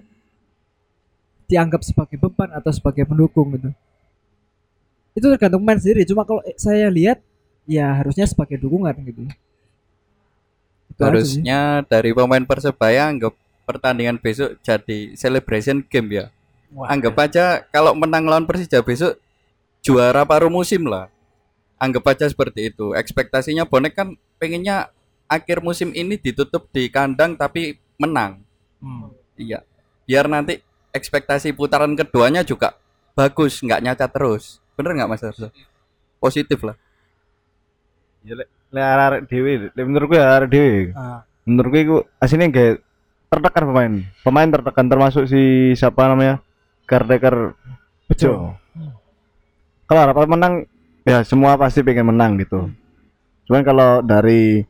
dianggap 1.46 1.86
sebagai 1.86 2.18
beban 2.18 2.50
atau 2.50 2.70
sebagai 2.74 3.06
pendukung 3.06 3.54
gitu. 3.54 3.70
Itu 5.14 5.26
tergantung 5.30 5.62
pemain 5.62 5.78
sendiri. 5.78 6.02
Cuma 6.02 6.26
kalau 6.26 6.42
saya 6.58 6.90
lihat 6.90 7.22
ya 7.64 8.02
harusnya 8.02 8.26
sebagai 8.26 8.58
dukungan 8.58 8.94
gitu. 9.06 9.22
Itu 10.94 11.02
aja 11.02 11.10
sih. 11.10 11.42
Harusnya 11.42 11.60
dari 11.90 12.14
pemain 12.14 12.46
Persebaya 12.46 13.10
anggap 13.10 13.34
pertandingan 13.66 14.22
besok 14.22 14.54
jadi 14.62 15.12
celebration 15.18 15.82
game 15.82 16.22
ya. 16.22 16.26
Anggap 16.74 17.14
aja 17.18 17.44
kalau 17.70 17.94
menang 17.94 18.26
lawan 18.26 18.46
Persija 18.46 18.82
besok 18.82 19.18
juara 19.82 20.22
paruh 20.22 20.50
musim 20.50 20.86
lah. 20.86 21.10
Anggap 21.82 22.14
aja 22.14 22.26
seperti 22.30 22.70
itu. 22.70 22.94
Ekspektasinya 22.94 23.66
bonek 23.66 23.98
kan 23.98 24.14
pengennya 24.38 24.94
akhir 25.26 25.60
musim 25.60 25.90
ini 25.90 26.14
ditutup 26.14 26.70
di 26.70 26.86
kandang 26.86 27.34
tapi 27.34 27.78
menang. 27.98 28.42
Hmm. 28.78 29.10
Iya. 29.34 29.66
Biar 30.06 30.30
nanti 30.30 30.62
ekspektasi 30.94 31.56
putaran 31.58 31.98
keduanya 31.98 32.46
juga 32.46 32.78
bagus, 33.18 33.58
nggak 33.62 33.82
nyacat 33.82 34.10
terus. 34.14 34.62
Bener 34.78 34.94
nggak 34.94 35.10
Mas 35.10 35.22
Arso? 35.26 35.50
Positif 36.22 36.62
lah. 36.62 36.78
Lek 38.74 38.82
arek 38.82 39.20
dhewe, 39.30 39.52
lek 39.70 39.84
menurutku 39.86 40.18
ya 40.18 40.26
arek 40.34 40.50
dhewe. 40.50 40.90
Ah. 40.98 41.22
Menurutku 41.46 41.78
iku 41.78 41.96
aslinya 42.18 42.50
kayak 42.50 42.82
tertekan 43.30 43.64
pemain. 43.70 43.92
Pemain 44.26 44.48
tertekan 44.50 44.86
termasuk 44.90 45.30
si 45.30 45.72
siapa 45.78 46.10
namanya? 46.10 46.42
Kardeker 46.84 47.54
Bejo. 48.10 48.58
Kalau 49.84 50.00
harapan 50.00 50.28
menang 50.28 50.54
ya 51.06 51.22
semua 51.22 51.54
pasti 51.54 51.86
pengen 51.86 52.10
menang 52.10 52.34
gitu. 52.40 52.72
Cuman 53.46 53.62
kalau 53.62 54.00
dari 54.00 54.64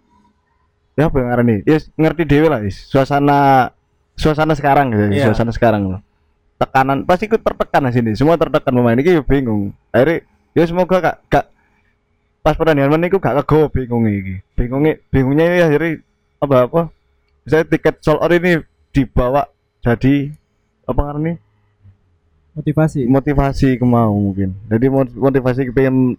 ya 0.98 1.08
apa 1.08 1.16
yang 1.18 1.28
ngarani? 1.30 1.56
Ya 1.64 1.78
ngerti 1.96 2.22
dewe 2.26 2.46
lah, 2.50 2.60
Is. 2.66 2.76
suasana 2.90 3.70
suasana 4.14 4.54
sekarang 4.54 4.94
gitu, 4.94 5.04
Iya. 5.14 5.30
suasana 5.30 5.50
sekarang 5.54 5.82
loh. 5.90 6.00
Tekanan 6.58 7.02
pasti 7.02 7.26
ikut 7.26 7.42
tertekan 7.42 7.90
di 7.90 7.92
sini. 7.94 8.10
Semua 8.14 8.38
tertekan 8.38 8.74
pemain 8.74 8.94
ini 8.94 9.22
bingung. 9.26 9.74
Akhirnya 9.90 10.22
ya 10.54 10.64
semoga 10.66 10.96
gak, 11.02 11.16
gak 11.30 11.44
pas 12.44 12.52
pertandingan 12.52 12.92
mana 12.92 13.08
iku 13.08 13.16
gak 13.16 13.40
kegowo 13.40 13.66
bingung 13.66 14.04
iki. 14.04 14.44
Bingungnya 14.52 15.00
bingungnya 15.08 15.44
ya 15.48 15.64
akhirnya 15.66 16.04
apa 16.38 16.56
apa? 16.62 16.80
Saya 17.44 17.64
tiket 17.64 17.98
sold 17.98 18.20
out 18.20 18.30
ini 18.30 18.60
dibawa 18.90 19.48
jadi 19.80 20.28
apa 20.84 21.00
ngarani? 21.02 21.34
motivasi. 22.54 23.00
motivasi 23.04 23.68
ke 23.74 23.82
mau 23.82 24.14
mungkin 24.14 24.54
jadi 24.70 24.86
mot- 24.86 25.10
motivasi 25.10 25.74
pengen 25.74 26.14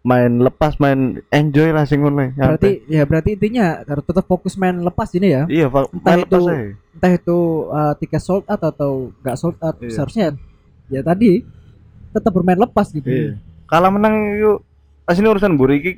main 0.00 0.38
lepas 0.38 0.78
main 0.78 1.18
enjoy 1.28 1.74
lah 1.74 1.82
sing 1.82 2.00
ngono 2.00 2.30
ya. 2.30 2.46
Berarti 2.46 2.70
ya 2.86 3.02
berarti 3.02 3.30
intinya 3.34 3.82
harus 3.82 4.00
tetap 4.00 4.24
fokus 4.24 4.54
main 4.54 4.78
lepas 4.78 5.10
ini 5.12 5.28
ya. 5.28 5.42
iya 5.50 5.66
entah 5.66 5.84
main 6.06 6.22
lepas 6.22 6.30
itu- 6.30 6.46
aja 6.46 6.56
entah 6.94 7.12
itu 7.12 7.38
uh, 7.68 7.92
tiket 7.98 8.22
sold 8.22 8.44
out 8.46 8.62
atau 8.62 9.10
nggak 9.18 9.34
sold 9.34 9.58
out 9.58 9.76
Iya. 9.76 9.90
seharusnya 9.90 10.26
ya 10.86 11.02
tadi 11.02 11.42
tetap 12.10 12.32
bermain 12.32 12.56
lepas 12.56 12.86
gitu 12.88 13.04
iya 13.04 13.34
kalah 13.66 13.90
menang 13.90 14.14
yuk 14.38 14.62
aslinya 15.10 15.34
urusan 15.34 15.58
buri 15.58 15.74
iki 15.82 15.92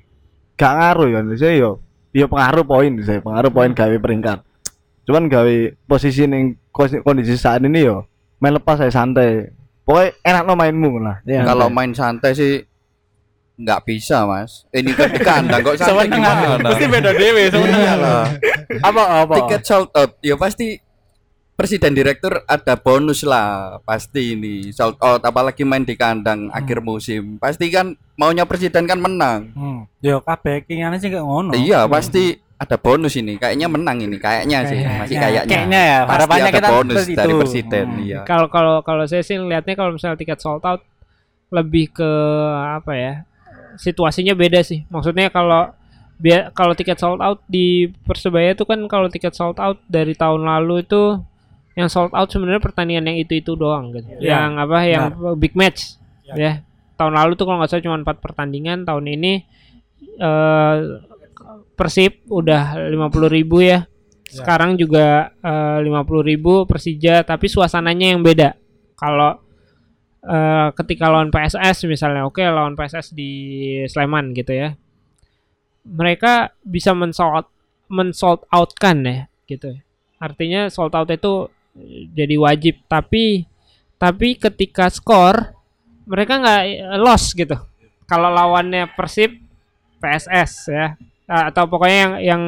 gak 0.57 0.73
ngaruh 0.73 1.07
ya 1.13 1.21
saya 1.37 1.55
yo 1.61 1.71
yo 2.11 2.25
pengaruh 2.27 2.65
poin 2.65 2.93
saya 3.01 3.21
pengaruh 3.21 3.53
poin 3.53 3.71
gawe 3.71 3.97
peringkat 3.99 4.41
cuman 5.05 5.29
gawe 5.29 5.55
posisi 5.85 6.25
ning 6.25 6.57
kos- 6.73 7.01
kondisi 7.01 7.37
saat 7.37 7.61
ini 7.61 7.85
yo 7.85 8.09
main 8.41 8.57
lepas 8.57 8.81
saya 8.81 8.91
santai 8.91 9.53
pokoknya 9.85 10.17
enak 10.25 10.43
no 10.43 10.55
mainmu 10.55 10.91
lah 10.99 11.21
Ya. 11.23 11.45
Kalau 11.45 11.69
main 11.69 11.93
santai 11.93 12.33
sih 12.33 12.65
nggak 13.53 13.85
bisa 13.87 14.27
mas. 14.27 14.67
Ini 14.75 14.91
kan 14.97 15.09
di 15.13 15.21
kandang 15.23 15.61
kok 15.63 15.79
santai 15.79 16.11
gimana? 16.11 16.59
Pasti 16.59 16.85
beda 16.91 17.13
dewe 17.15 17.47
Iyalah. 17.47 18.25
Apa 18.83 19.03
apa? 19.23 19.35
Tiket 19.39 19.63
sold 19.63 19.89
out, 19.95 20.19
ya 20.19 20.35
pasti 20.35 20.82
presiden 21.63 21.93
direktur 21.93 22.43
ada 22.43 22.75
bonus 22.75 23.23
lah 23.23 23.47
pasti 23.81 24.35
ini 24.35 24.69
sold 24.69 24.99
out 24.99 25.23
apalagi 25.23 25.63
main 25.63 25.81
di 25.81 25.95
kandang 25.95 26.51
akhir 26.51 26.81
musim 26.81 27.39
pasti 27.39 27.69
kan 27.69 27.87
maunya 28.15 28.43
presiden 28.43 28.83
kan 28.83 28.99
menang 28.99 29.49
Hmm. 29.53 29.87
Yo 29.99 30.19
kabeh 30.19 30.63
kingane 30.63 30.99
sih 30.99 31.07
kayak 31.07 31.23
ngono. 31.23 31.55
iya 31.55 31.87
pasti 31.87 32.35
ada 32.57 32.75
bonus 32.77 33.15
ini 33.15 33.35
kayaknya 33.37 33.67
menang 33.67 33.99
ini 34.01 34.17
kayaknya 34.17 34.59
sih 34.65 34.79
masih 34.79 35.17
kayaknya 35.17 35.43
Kayaknya 35.45 35.81
ya. 35.81 35.99
pasti 36.01 36.13
Harapannya 36.13 36.43
ada 36.45 36.55
kita 36.57 36.69
bonus 36.69 36.97
seperti 36.97 37.15
dari 37.15 37.29
itu. 37.29 37.39
presiden 37.39 37.87
Hmm. 37.89 38.03
iya 38.03 38.21
Kalau 38.23 38.47
kalau 38.49 38.75
kalau 38.81 39.05
saya 39.05 39.23
sih 39.23 39.37
lihatnya 39.37 39.75
kalau 39.75 39.93
misalnya 39.93 40.15
tiket 40.17 40.39
sold 40.39 40.63
out 40.63 40.83
lebih 41.49 41.91
ke 41.91 42.11
apa 42.73 42.93
ya? 42.93 43.13
Situasinya 43.75 44.33
beda 44.33 44.61
sih. 44.61 44.85
Maksudnya 44.87 45.29
kalau 45.29 45.73
biar 46.17 46.53
kalau 46.53 46.73
tiket 46.73 46.97
sold 46.97 47.19
out 47.19 47.43
di 47.45 47.67
Persebaya 48.03 48.53
itu 48.53 48.63
kan 48.63 48.79
kalau 48.87 49.09
tiket 49.09 49.33
sold 49.33 49.59
out 49.59 49.81
dari 49.87 50.15
tahun 50.15 50.45
lalu 50.45 50.83
itu 50.83 51.19
yang 51.73 51.89
sold 51.89 52.13
out 52.13 52.29
sebenarnya 52.29 52.61
pertandingan 52.61 53.09
yang 53.13 53.19
itu-itu 53.21 53.57
doang 53.57 53.93
gitu. 53.97 54.09
Iya. 54.21 54.49
Yang 54.49 54.51
apa 54.61 54.79
yang 54.85 55.05
big 55.41 55.55
match 55.57 55.97
ya. 56.37 56.61
Tahun 56.97 57.15
lalu 57.17 57.35
tuh 57.35 57.49
kalau 57.49 57.59
nggak 57.61 57.71
salah 57.73 57.85
cuma 57.85 57.99
empat 57.99 58.21
pertandingan, 58.21 58.85
tahun 58.85 59.05
ini 59.09 59.33
eh 60.21 60.77
Persib 61.73 62.29
udah 62.29 62.93
50.000 62.93 63.33
ribu 63.33 63.65
ya. 63.65 63.89
Sekarang 64.33 64.81
juga 64.81 65.29
eh, 65.45 65.79
lima 65.85 66.09
puluh 66.09 66.25
ribu 66.25 66.65
Persija, 66.65 67.21
tapi 67.21 67.53
suasananya 67.53 68.17
yang 68.17 68.25
beda. 68.25 68.57
Kalau 68.97 69.37
eh, 70.25 70.69
ketika 70.73 71.13
lawan 71.13 71.29
PSS 71.29 71.85
misalnya, 71.85 72.25
oke 72.25 72.41
lawan 72.41 72.73
PSS 72.73 73.13
di 73.13 73.33
Sleman 73.85 74.33
gitu 74.33 74.57
ya, 74.57 74.73
mereka 75.85 76.57
bisa 76.65 76.97
mensold 76.97 77.45
mensold 77.93 78.49
out 78.49 78.73
kan 78.73 79.05
ya, 79.05 79.29
gitu. 79.45 79.77
Artinya 80.17 80.73
sold 80.73 80.97
out 80.97 81.13
itu 81.13 81.53
jadi 82.13 82.37
wajib, 82.37 82.85
tapi 82.87 83.49
tapi 83.97 84.35
ketika 84.37 84.91
skor 84.91 85.55
mereka 86.05 86.39
nggak 86.43 86.63
eh, 86.67 86.99
loss 87.01 87.33
gitu. 87.33 87.55
Kalau 88.05 88.29
lawannya 88.29 88.91
Persib, 88.93 89.41
PSS 90.03 90.53
ya, 90.69 90.87
Ah, 91.33 91.49
atau 91.49 91.65
pokoknya 91.65 91.97
yang 91.97 92.13
yang 92.21 92.43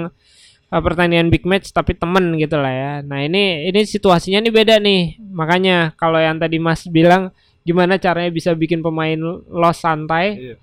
uh, 0.68 0.82
pertandingan 0.84 1.32
big 1.32 1.46
match 1.48 1.72
tapi 1.72 1.96
temen 1.96 2.37
gitu 2.37 2.58
lah 2.60 2.68
ya. 2.74 2.92
Nah 3.00 3.24
ini 3.24 3.64
ini 3.70 3.80
situasinya 3.87 4.44
nih 4.44 4.52
beda 4.52 4.76
nih. 4.82 5.16
Makanya 5.32 5.96
kalau 5.96 6.20
yang 6.20 6.37
tadi 6.37 6.60
Mas 6.60 6.84
bilang 6.84 7.32
gimana 7.64 7.96
caranya 7.96 8.28
bisa 8.28 8.52
bikin 8.52 8.84
pemain 8.84 9.16
loss 9.48 9.80
santai, 9.80 10.37
Iya. 10.37 10.56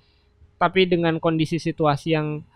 tapi 0.54 0.86
dengan 0.86 1.18
kondisi 1.18 1.58
situasi 1.58 2.14
yang 2.14 2.46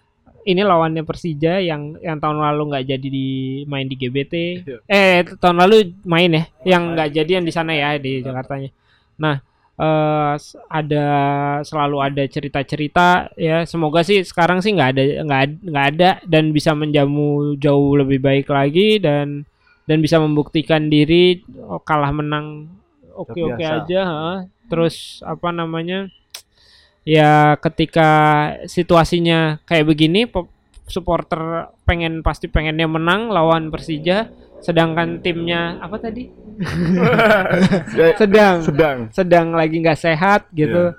ini 0.46 0.62
lawannya 0.62 1.02
Persija 1.02 1.58
yang 1.58 1.98
yang 1.98 2.22
tahun 2.22 2.38
lalu 2.38 2.62
nggak 2.70 2.86
jadi 2.86 3.08
di 3.10 3.28
main 3.66 3.90
di 3.90 3.98
GBT. 3.98 4.34
Iya. 4.62 4.78
Eh 4.86 5.26
tahun 5.42 5.58
lalu 5.58 5.92
main 6.06 6.30
ya, 6.30 6.44
yang 6.62 6.94
nggak 6.94 7.10
jadi 7.10 7.30
yang 7.42 7.44
di 7.44 7.52
sana 7.52 7.74
ya 7.74 7.98
di 7.98 8.22
Jakartanya. 8.22 8.70
Nah 9.18 9.42
eh 9.76 10.34
ada 10.72 11.06
selalu 11.60 11.96
ada 12.00 12.24
cerita-cerita 12.24 13.28
ya 13.36 13.68
semoga 13.68 14.00
sih 14.00 14.24
sekarang 14.24 14.64
sih 14.64 14.72
nggak 14.72 14.90
ada 14.96 15.02
nggak 15.20 15.42
nggak 15.68 15.86
ada 15.92 16.10
dan 16.24 16.48
bisa 16.56 16.72
menjamu 16.72 17.60
jauh 17.60 17.92
lebih 18.00 18.24
baik 18.24 18.48
lagi 18.48 18.96
dan 18.96 19.44
dan 19.84 19.98
bisa 20.00 20.16
membuktikan 20.16 20.88
diri 20.88 21.44
oh, 21.60 21.76
kalah 21.84 22.08
menang 22.08 22.72
oke 23.12 23.36
oke 23.36 23.60
biasa. 23.60 23.84
aja 23.84 24.00
ha. 24.08 24.32
terus 24.72 25.20
apa 25.20 25.52
namanya 25.52 26.08
ya 27.06 27.54
ketika 27.62 28.10
situasinya 28.66 29.62
kayak 29.62 29.86
begini 29.86 30.26
supporter 30.90 31.70
pengen 31.86 32.26
pasti 32.26 32.50
pengennya 32.50 32.90
menang 32.90 33.30
lawan 33.30 33.70
Persija 33.70 34.26
sedangkan 34.62 35.22
timnya 35.22 35.78
apa 35.78 36.02
tadi? 36.02 36.26
Sedang. 38.20 38.56
Sedang. 38.64 38.98
Sedang 39.14 39.46
lagi 39.54 39.78
nggak 39.78 40.00
sehat 40.00 40.50
gitu. 40.50 40.90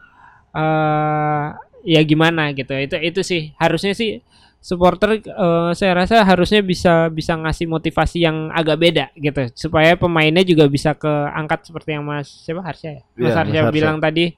Eh 0.55 1.45
ya 1.87 2.01
gimana 2.07 2.55
gitu. 2.55 2.71
Itu 2.71 2.95
itu 2.99 3.21
sih. 3.23 3.51
Harusnya 3.59 3.91
sih 3.91 4.23
supporter 4.63 5.19
eh, 5.19 5.71
saya 5.75 5.93
rasa 5.95 6.23
harusnya 6.23 6.59
bisa 6.63 7.07
bisa 7.11 7.35
ngasih 7.35 7.67
motivasi 7.67 8.23
yang 8.23 8.51
agak 8.55 8.77
beda 8.79 9.05
gitu. 9.17 9.51
Supaya 9.55 9.99
pemainnya 9.99 10.43
juga 10.47 10.67
bisa 10.71 10.95
keangkat 10.95 11.67
seperti 11.67 11.95
yang 11.97 12.07
Mas 12.07 12.27
siapa? 12.27 12.63
Harsha 12.63 13.01
ya? 13.01 13.01
Mas 13.15 13.17
Iya, 13.17 13.27
Mas 13.27 13.35
Harsha. 13.35 13.71
bilang 13.73 13.97
tadi 13.99 14.35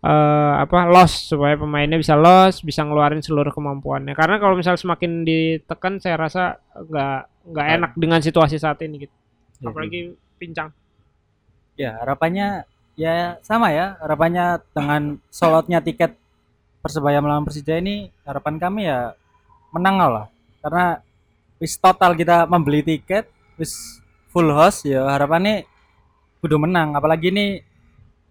eh 0.00 0.52
apa 0.64 0.88
loss 0.88 1.28
supaya 1.28 1.60
pemainnya 1.60 2.00
bisa 2.00 2.16
loss 2.16 2.64
bisa 2.64 2.80
ngeluarin 2.80 3.20
seluruh 3.20 3.52
kemampuannya 3.52 4.16
karena 4.16 4.40
kalau 4.40 4.56
misal 4.56 4.80
semakin 4.80 5.28
ditekan 5.28 6.00
saya 6.00 6.16
rasa 6.16 6.56
nggak 6.72 7.18
nggak 7.52 7.66
enak 7.76 7.92
dengan 8.00 8.20
situasi 8.24 8.56
saat 8.56 8.80
ini 8.80 9.04
gitu 9.04 9.16
apalagi 9.60 10.16
pincang 10.40 10.72
Ya, 11.80 11.96
harapannya 12.04 12.68
ya 12.92 13.40
sama 13.40 13.72
ya. 13.72 13.96
Harapannya 14.04 14.60
dengan 14.76 15.16
solotnya 15.32 15.80
tiket 15.80 16.12
Persebaya 16.84 17.20
melawan 17.24 17.44
Persija 17.44 17.76
ini 17.76 18.12
harapan 18.24 18.60
kami 18.60 18.84
ya 18.84 19.16
menang 19.72 19.96
lah. 19.96 20.26
Karena 20.60 21.00
wis 21.56 21.76
total 21.80 22.12
kita 22.16 22.44
membeli 22.48 22.84
tiket, 22.84 23.28
wis 23.56 24.00
full 24.28 24.48
house 24.52 24.84
ya 24.84 25.08
harapannya 25.08 25.64
kudu 26.44 26.56
menang. 26.60 26.92
Apalagi 26.92 27.32
ini 27.32 27.60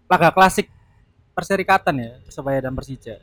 laga 0.06 0.30
klasik 0.30 0.70
perserikatan 1.40 1.94
ya 1.96 2.10
Persebaya 2.20 2.60
dan 2.60 2.76
Persija. 2.76 3.16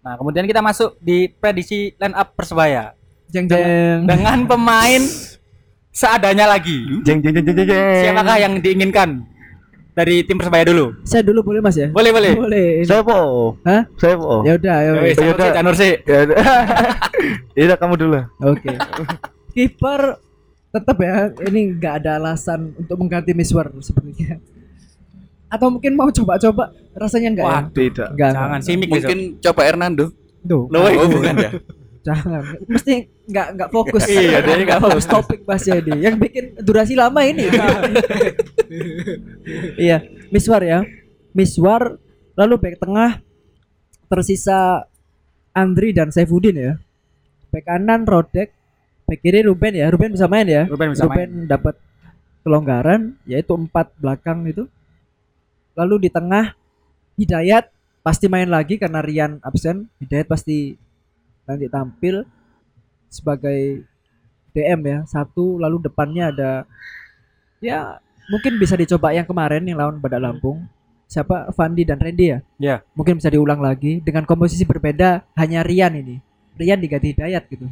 Nah, 0.00 0.14
kemudian 0.14 0.46
kita 0.46 0.62
masuk 0.62 0.94
di 1.02 1.26
prediksi 1.26 1.90
line 1.98 2.14
up 2.14 2.32
Persebaya 2.32 2.94
Jeng 3.26 3.50
jeng. 3.50 4.06
dengan 4.06 4.46
pemain 4.46 5.02
seadanya 5.90 6.46
lagi. 6.46 7.02
jeng 7.02 7.18
jeng 7.18 7.34
jeng 7.34 7.44
jeng 7.50 7.56
jeng 7.58 7.66
jeng. 7.66 7.82
Siapakah 7.98 8.36
yang 8.38 8.52
diinginkan 8.62 9.10
dari 9.90 10.22
tim 10.22 10.38
Persebaya 10.38 10.70
dulu? 10.70 10.94
Saya 11.02 11.26
dulu 11.26 11.42
boleh 11.42 11.60
Mas 11.62 11.74
ya? 11.74 11.90
Boleh, 11.90 12.10
boleh. 12.14 12.32
Boleh. 12.34 12.68
saya 12.86 13.02
po 13.02 13.18
Hah? 13.66 13.82
saya 13.98 14.14
po 14.14 14.42
Ya 14.46 14.54
udah, 14.54 14.76
ya 14.82 14.90
Ya 14.90 15.02
wes. 15.02 15.18
wis, 15.18 15.54
Janur 15.54 15.74
sih, 15.74 15.92
ya 16.02 16.18
udah. 16.30 16.36
ya 17.58 17.62
udah, 17.70 17.78
kamu 17.78 17.94
dulu 17.98 18.20
Oke. 18.46 18.70
Kiper 19.54 20.18
tetap 20.74 20.98
ya 20.98 21.30
ini 21.46 21.78
nggak 21.78 22.02
ada 22.02 22.18
alasan 22.18 22.74
untuk 22.74 22.98
mengganti 22.98 23.30
Miswar 23.30 23.70
sepertinya. 23.78 24.42
Atau 25.54 25.70
mungkin 25.70 25.94
mau 25.94 26.10
coba-coba 26.10 26.74
rasanya 26.98 27.28
enggak 27.30 27.46
ya? 27.46 27.54
Wah, 27.54 27.62
tidak 27.70 28.08
Enggak. 28.18 28.30
Jangan 28.34 28.60
simik 28.66 28.88
Mungkin 28.90 29.18
coba 29.38 29.60
Hernando. 29.62 30.04
Tuh. 30.42 30.66
Loh, 30.66 30.82
Oh, 30.82 31.06
bukan 31.06 31.34
ya? 31.38 31.50
Jangan. 32.10 32.42
Mesti 32.68 32.94
nggak 33.24 33.46
nggak 33.56 33.70
fokus. 33.72 34.04
Iya, 34.04 34.44
dia 34.44 34.54
nggak 34.60 34.82
fokus 34.82 35.06
topik 35.08 35.40
bahasnya 35.48 35.80
ini. 35.80 36.04
Yang 36.04 36.14
bikin 36.20 36.44
durasi 36.60 36.94
lama 36.98 37.24
ini. 37.24 37.48
iya, 39.88 40.04
Miswar 40.28 40.60
ya. 40.60 40.84
Miswar 41.32 41.96
lalu 42.36 42.54
back 42.60 42.76
tengah 42.82 43.24
tersisa 44.12 44.84
Andri 45.56 45.96
dan 45.96 46.12
Saifuddin 46.12 46.60
ya. 46.60 46.72
Back 47.48 47.72
kanan 47.72 48.04
Rodek, 48.04 48.52
back 49.08 49.20
kiri 49.24 49.40
Ruben 49.40 49.72
ya. 49.72 49.88
Ruben 49.88 50.12
bisa 50.12 50.28
main 50.28 50.44
ya. 50.44 50.68
Ruben 50.68 50.92
bisa 50.92 51.08
main. 51.08 51.24
Ruben 51.24 51.48
dapat 51.48 51.80
kelonggaran 52.44 53.16
yaitu 53.24 53.56
empat 53.56 53.96
belakang 53.96 54.44
itu. 54.44 54.68
Lalu 55.74 56.06
di 56.06 56.10
tengah 56.10 56.54
Hidayat 57.14 57.70
pasti 58.02 58.26
main 58.26 58.50
lagi 58.50 58.74
karena 58.74 58.98
Rian 58.98 59.38
absen. 59.38 59.86
Hidayat 60.02 60.26
pasti 60.26 60.74
nanti 61.46 61.70
tampil 61.70 62.26
sebagai 63.06 63.86
DM 64.50 64.80
ya 64.82 64.98
satu. 65.06 65.62
Lalu 65.62 65.86
depannya 65.86 66.34
ada 66.34 66.50
ya 67.62 68.02
mungkin 68.30 68.58
bisa 68.58 68.74
dicoba 68.74 69.14
yang 69.14 69.26
kemarin 69.26 69.62
yang 69.62 69.78
lawan 69.78 70.02
Badak 70.02 70.22
Lampung. 70.22 70.66
Siapa? 71.06 71.54
Fandi 71.54 71.86
dan 71.86 72.02
Randy 72.02 72.26
ya? 72.26 72.38
Ya. 72.58 72.76
mungkin 72.98 73.22
bisa 73.22 73.30
diulang 73.30 73.62
lagi. 73.62 74.02
Dengan 74.02 74.26
komposisi 74.26 74.66
berbeda 74.66 75.22
hanya 75.38 75.62
Rian 75.62 75.94
ini. 75.94 76.18
Rian 76.58 76.82
diganti 76.82 77.14
Hidayat 77.14 77.46
gitu. 77.46 77.70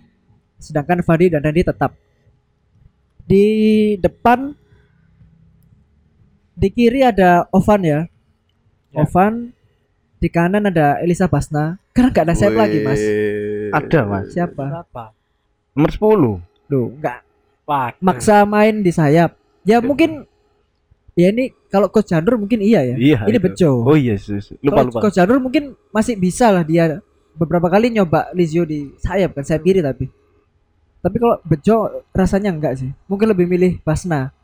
Sedangkan 0.62 1.02
Fandi 1.02 1.34
dan 1.34 1.42
Randy 1.42 1.66
tetap. 1.66 1.98
Di 3.26 3.46
depan 3.98 4.54
di 6.52 6.68
kiri 6.68 7.00
ada 7.02 7.46
Ovan 7.50 7.82
ya, 7.82 8.00
Ya. 8.88 9.02
Ovan 9.02 9.56
di 10.18 10.28
kanan 10.28 10.68
ada 10.68 11.00
Elisa 11.00 11.24
Basna 11.24 11.80
karena 11.90 12.12
nggak 12.12 12.24
ada 12.28 12.34
sayap 12.36 12.54
lagi 12.54 12.78
mas 12.78 13.00
ada 13.72 14.00
mas 14.04 14.24
siapa 14.28 14.64
Berapa? 14.84 15.04
nomor 15.72 15.90
10 15.90 16.68
Loh, 16.68 16.86
nggak 16.94 17.18
Wah, 17.62 17.94
maksa 17.98 18.42
main 18.42 18.80
di 18.80 18.90
sayap. 18.90 19.32
Ya 19.62 19.80
mungkin 19.80 20.26
ya 21.12 21.30
ini 21.30 21.56
kalau 21.68 21.88
Coach 21.88 22.10
Janur 22.10 22.36
mungkin 22.36 22.58
iya 22.58 22.82
ya. 22.82 22.96
iya 22.96 23.18
ini 23.22 23.32
itu. 23.32 23.44
Bejo. 23.44 23.70
oh 23.82 23.94
iya 23.94 24.18
sus. 24.18 24.52
lupa 24.58 24.82
Kalau 24.82 24.88
lupa 24.90 25.00
Coach 25.00 25.16
Janur 25.16 25.38
mungkin 25.38 25.72
masih 25.88 26.18
bisa 26.18 26.50
lah 26.50 26.60
dia 26.60 27.00
beberapa 27.32 27.70
kali 27.70 27.88
nyoba 27.88 28.28
Lizio 28.32 28.66
di 28.66 28.92
sayap 28.98 29.32
kan 29.32 29.44
sayap 29.46 29.62
kiri 29.62 29.80
tapi. 29.80 30.04
Tapi 31.00 31.16
kalau 31.16 31.40
Bejo 31.42 31.76
rasanya 32.10 32.50
enggak 32.50 32.76
sih. 32.76 32.90
Mungkin 33.06 33.30
lebih 33.30 33.46
milih 33.46 33.80
Basna. 33.80 34.34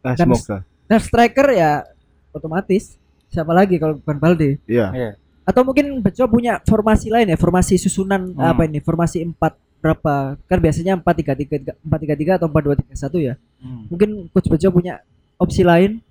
ah, 0.00 0.14
dan- 0.14 0.30
semoga 0.30 0.62
Dan 0.86 0.98
striker 1.02 1.50
ya 1.50 1.82
otomatis 2.30 2.94
siapa 3.28 3.50
lagi 3.50 3.76
kalau 3.76 3.98
bukan 3.98 4.16
Balde. 4.16 4.50
iya 4.66 4.90
Iya. 4.94 5.10
Atau 5.46 5.62
mungkin 5.62 6.02
Bejo 6.02 6.26
punya 6.26 6.58
formasi 6.66 7.06
lain 7.06 7.30
ya, 7.30 7.38
formasi 7.38 7.78
susunan 7.78 8.34
Hmm. 8.34 8.50
apa 8.50 8.66
ini? 8.66 8.82
Formasi 8.82 9.22
4 9.22 9.54
berapa? 9.78 10.34
Kan 10.50 10.58
biasanya 10.58 10.98
4-3-3 10.98 11.78
4-3-3 11.86 12.38
atau 12.38 12.46
4-2-3-1 12.50 13.18
ya. 13.22 13.34
Hmm. 13.62 13.86
mungkin 13.90 14.26
coach 14.30 14.50
Bejo 14.50 14.68
punya 14.70 15.02
opsi 15.38 15.62
lain 15.62 16.02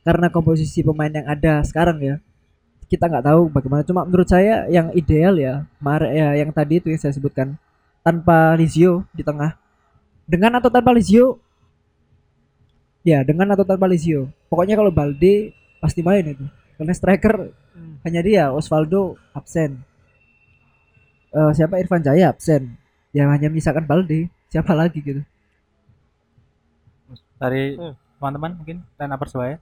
karena 0.00 0.32
komposisi 0.32 0.80
pemain 0.80 1.12
yang 1.12 1.28
ada 1.28 1.60
sekarang 1.60 2.00
ya 2.00 2.16
kita 2.88 3.06
nggak 3.06 3.22
tahu 3.22 3.52
bagaimana 3.52 3.84
cuma 3.86 4.02
menurut 4.02 4.26
saya 4.26 4.66
yang 4.66 4.90
ideal 4.96 5.36
ya 5.38 5.62
Mare 5.78 6.10
ya 6.10 6.34
yang 6.40 6.50
tadi 6.50 6.80
itu 6.80 6.88
yang 6.90 6.98
saya 6.98 7.12
sebutkan 7.14 7.54
tanpa 8.00 8.56
Lizio 8.56 9.04
di 9.12 9.20
tengah 9.22 9.54
dengan 10.24 10.56
atau 10.58 10.72
tanpa 10.72 10.90
Lizio 10.90 11.38
ya 13.00 13.24
dengan 13.24 13.52
atau 13.52 13.64
tanpa 13.64 13.88
Lizio 13.88 14.28
pokoknya 14.52 14.76
kalau 14.76 14.92
Balde 14.92 15.54
pasti 15.80 16.04
main 16.04 16.24
itu. 16.24 16.44
Karena 16.76 16.92
striker 16.96 17.52
hanya 18.04 18.20
dia 18.24 18.44
Osvaldo 18.52 19.16
absen. 19.36 19.80
Eh, 21.30 21.52
siapa? 21.52 21.76
Irfan 21.76 22.00
Jaya 22.00 22.32
absen. 22.32 22.76
Ya 23.12 23.28
hanya 23.28 23.52
menyisakan 23.52 23.84
Balde. 23.84 24.32
Siapa 24.48 24.72
lagi 24.72 25.00
gitu? 25.00 25.20
Dari 27.40 27.76
Hmm. 27.76 27.96
teman-teman 28.20 28.50
mungkin 28.60 28.76
line 28.84 29.12
up 29.12 29.20
Persebaya. 29.20 29.56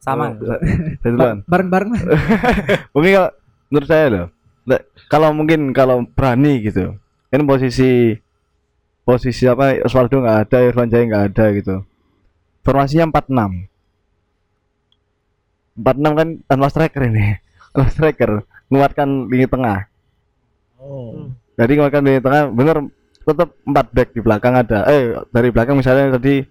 Sama. 0.00 0.32
Oh, 0.34 1.36
bareng-bareng 1.52 1.90
lah. 1.94 2.02
Mungkin 2.96 3.10
kalau 3.14 3.30
menurut 3.70 3.88
saya 3.88 4.06
loh 4.10 4.26
kalau 5.10 5.34
mungkin 5.34 5.74
kalau 5.74 6.06
berani 6.06 6.62
gitu 6.62 6.94
ini 7.34 7.42
posisi 7.42 8.14
posisi 9.02 9.44
apa 9.50 9.82
Osvaldo 9.82 10.22
nggak 10.22 10.38
ada 10.46 10.58
Irfan 10.62 10.90
Jaya 10.90 11.04
nggak 11.08 11.24
ada 11.34 11.44
gitu 11.56 11.74
formasinya 12.62 13.10
46 13.10 13.72
46 15.78 16.18
kan 16.18 16.28
tanpa 16.48 16.66
striker 16.68 17.02
ini. 17.08 17.40
Tanpa 17.72 17.88
striker 17.88 18.30
menguatkan 18.68 19.08
lini 19.32 19.46
tengah. 19.48 19.88
Oh. 20.76 21.32
Jadi 21.56 21.72
menguatkan 21.76 22.02
lini 22.04 22.20
tengah 22.20 22.42
bener 22.52 22.76
tetap 23.22 23.48
4 23.64 23.96
back 23.96 24.08
di 24.12 24.20
belakang 24.20 24.54
ada. 24.56 24.84
Eh 24.92 25.16
dari 25.32 25.48
belakang 25.48 25.80
misalnya 25.80 26.20
tadi 26.20 26.44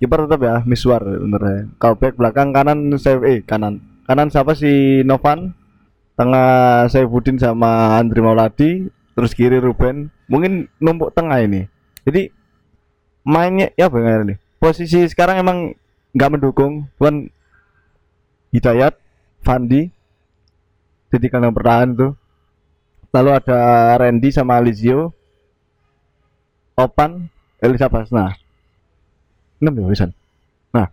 kiper 0.00 0.28
tetap 0.28 0.40
ya 0.44 0.56
Miswar 0.68 1.00
bener 1.00 1.40
ya. 1.40 1.60
Kalau 1.80 1.94
back 1.96 2.14
belakang 2.20 2.52
kanan 2.52 2.92
saya 3.00 3.20
eh 3.24 3.40
kanan. 3.40 3.80
Kanan 4.04 4.28
siapa 4.28 4.52
si 4.52 5.00
Novan. 5.04 5.56
Tengah 6.14 6.86
Saifuddin 6.92 7.40
sama 7.40 7.98
Andri 7.98 8.20
Mauladi. 8.20 8.86
Terus 9.16 9.32
kiri 9.32 9.58
Ruben. 9.58 10.12
Mungkin 10.28 10.68
numpuk 10.78 11.10
tengah 11.16 11.40
ini. 11.42 11.66
Jadi 12.04 12.28
mainnya 13.24 13.72
ya 13.74 13.88
apa 13.88 13.96
nih 13.96 14.43
posisi 14.64 15.04
sekarang 15.04 15.44
emang 15.44 15.58
nggak 16.16 16.30
mendukung. 16.32 16.88
Cuman 16.96 17.28
Hidayat 18.48 18.96
Fandi 19.44 19.92
jadi 21.12 21.26
kandang 21.28 21.52
bertahan 21.52 21.92
tuh 21.92 22.16
lalu 23.12 23.30
ada 23.36 23.58
Randy 24.00 24.32
sama 24.32 24.56
Alizio. 24.56 25.12
Opan 26.74 27.28
Elisa 27.60 27.86
Basna. 27.86 28.34
Enam 29.62 29.78
ya 29.78 30.10
nah 30.74 30.90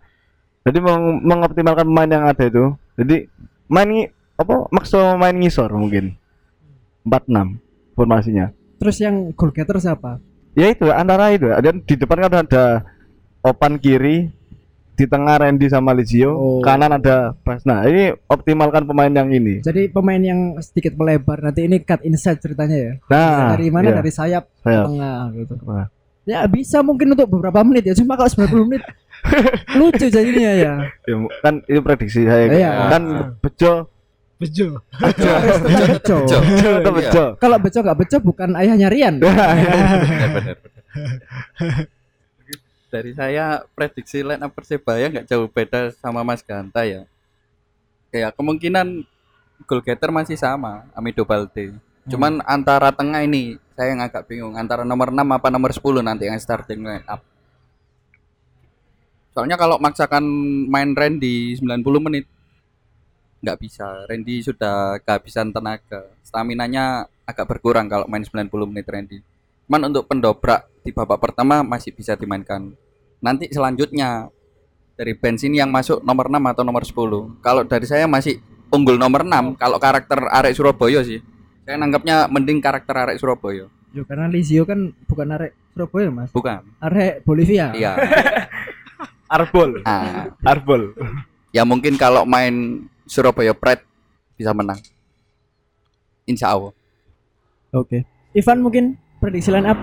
jadi 0.62 0.78
meng- 0.78 1.26
mengoptimalkan 1.26 1.86
pemain 1.88 2.10
yang 2.12 2.24
ada 2.28 2.44
itu. 2.46 2.64
Jadi 2.94 3.26
main 3.66 4.06
apa 4.38 4.54
maksa 4.70 5.16
main 5.18 5.34
ngisor 5.34 5.72
mungkin. 5.74 6.14
46 7.02 7.58
formasinya. 7.98 8.54
Terus 8.78 8.96
yang 9.02 9.34
goal 9.34 9.50
getter 9.50 9.80
siapa? 9.82 10.22
ya 10.52 10.70
itu 10.70 10.86
antara 10.92 11.32
itu. 11.32 11.48
Dan 11.50 11.82
di 11.82 11.94
depan 11.98 12.28
kan 12.28 12.46
ada 12.46 12.64
Opan 13.42 13.76
kiri 13.76 14.30
di 14.92 15.04
tengah 15.04 15.34
Randy 15.36 15.66
sama 15.66 15.90
Lizio, 15.90 16.30
Oh. 16.30 16.60
kanan 16.60 16.92
ada 16.92 17.34
Basna. 17.40 17.82
Ini 17.82 18.14
optimalkan 18.24 18.84
pemain 18.84 19.10
yang 19.10 19.28
ini. 19.28 19.58
Jadi 19.58 19.88
pemain 19.88 20.20
yang 20.20 20.40
sedikit 20.58 20.94
melebar 20.94 21.42
nanti 21.42 21.64
ini 21.64 21.80
cut 21.80 22.02
inside 22.02 22.38
ceritanya 22.38 22.76
ya. 22.76 22.92
Nah, 23.08 23.50
dari 23.52 23.68
mana? 23.68 23.88
iya. 23.88 23.96
Dari 23.98 24.12
sayap 24.12 24.44
ke 24.46 24.62
Sayap. 24.62 24.84
tengah 24.86 25.18
gitu. 25.34 25.54
Wah. 25.64 25.86
Ya 26.22 26.46
bisa 26.46 26.78
mungkin 26.80 27.10
untuk 27.10 27.26
beberapa 27.26 27.60
menit 27.62 27.82
ya. 27.82 27.94
Cuma 27.96 28.14
kalau 28.14 28.30
90 28.30 28.62
menit 28.64 28.82
lucu 29.80 30.06
jadinya 30.06 30.52
ya. 30.54 30.72
Ya, 31.02 31.14
kan 31.42 31.54
itu 31.66 31.80
prediksi 31.82 32.22
saya. 32.22 32.46
Iya. 32.46 32.70
Kan 32.88 33.02
bejo, 33.40 33.90
Bejo. 34.38 34.66
Tetap 34.92 35.42
beco. 35.88 36.16
Bejo. 36.22 36.38
bejo 36.38 36.70
atau 36.76 36.92
Iya. 36.92 36.98
bejo. 37.00 37.24
Kalau 37.38 37.56
beco 37.58 37.78
nggak 37.80 37.98
beco 37.98 38.16
bukan 38.20 38.50
ayahnya 38.54 38.86
Rian. 38.86 39.14
benar 39.22 39.58
benar 40.30 40.56
dari 42.92 43.16
saya 43.16 43.64
prediksi 43.72 44.20
line 44.20 44.44
up 44.44 44.52
persebaya 44.52 45.08
nggak 45.08 45.24
jauh 45.24 45.48
beda 45.48 45.96
sama 45.96 46.20
Mas 46.20 46.44
Ganta 46.44 46.84
ya. 46.84 47.08
Kayak 48.12 48.36
kemungkinan 48.36 49.08
goal 49.64 49.80
getter 49.80 50.12
masih 50.12 50.36
sama 50.36 50.84
Amido 50.92 51.24
Balde. 51.24 51.72
Cuman 52.04 52.44
antara 52.44 52.92
tengah 52.92 53.24
ini 53.24 53.56
saya 53.72 53.96
yang 53.96 54.04
agak 54.04 54.28
bingung 54.28 54.52
antara 54.60 54.84
nomor 54.84 55.08
6 55.08 55.24
apa 55.24 55.48
nomor 55.48 55.72
10 55.72 56.04
nanti 56.04 56.28
yang 56.28 56.36
starting 56.36 56.84
line 56.84 57.06
up 57.08 57.24
soalnya 59.32 59.56
kalau 59.56 59.80
maksakan 59.80 60.24
main 60.68 60.92
Randy 60.92 61.56
90 61.56 61.80
menit 62.04 62.28
nggak 63.42 63.58
bisa. 63.58 64.06
Randy 64.06 64.38
sudah 64.44 65.02
kehabisan 65.02 65.50
tenaga. 65.50 66.06
Staminanya 66.22 67.10
agak 67.26 67.50
berkurang 67.50 67.90
kalau 67.90 68.06
main 68.06 68.22
90 68.22 68.70
menit 68.70 68.86
Randy. 68.86 69.18
Cuman 69.66 69.90
untuk 69.90 70.06
pendobrak 70.06 70.68
di 70.86 70.94
babak 70.94 71.18
pertama 71.18 71.66
masih 71.66 71.90
bisa 71.90 72.14
dimainkan 72.14 72.76
nanti 73.22 73.46
selanjutnya 73.48 74.28
dari 74.98 75.14
bench 75.14 75.46
ini 75.46 75.62
yang 75.62 75.70
masuk 75.70 76.02
nomor 76.02 76.26
6 76.28 76.42
atau 76.52 76.62
nomor 76.66 76.82
10 76.82 77.38
kalau 77.40 77.62
dari 77.62 77.86
saya 77.86 78.10
masih 78.10 78.42
unggul 78.68 78.98
nomor 78.98 79.22
6 79.22 79.56
kalau 79.56 79.78
karakter 79.78 80.18
arek 80.28 80.52
Surabaya 80.52 81.00
sih 81.06 81.22
saya 81.62 81.78
nanggapnya 81.78 82.26
mending 82.26 82.58
karakter 82.58 82.92
arek 82.92 83.16
Surabaya 83.22 83.70
Yo, 83.92 84.08
karena 84.08 84.24
Lizio 84.26 84.64
kan 84.64 84.90
bukan 85.06 85.28
arek 85.36 85.52
Surabaya 85.72 86.08
mas. 86.10 86.30
bukan 86.32 86.64
Arek 86.82 87.22
Bolivia. 87.22 87.70
iya 87.72 87.94
Arbol, 89.32 89.80
nah, 89.80 90.28
Arbol. 90.44 90.92
ya 91.56 91.64
mungkin 91.64 91.96
kalau 91.96 92.28
main 92.28 92.84
Surabaya 93.08 93.56
Pride 93.56 93.80
bisa 94.36 94.52
menang 94.52 94.76
insya 96.28 96.52
Allah 96.52 96.76
Oke. 97.72 98.04
Ivan 98.36 98.60
mungkin 98.60 98.84
prediksi 99.16 99.48
line 99.48 99.64
up. 99.64 99.80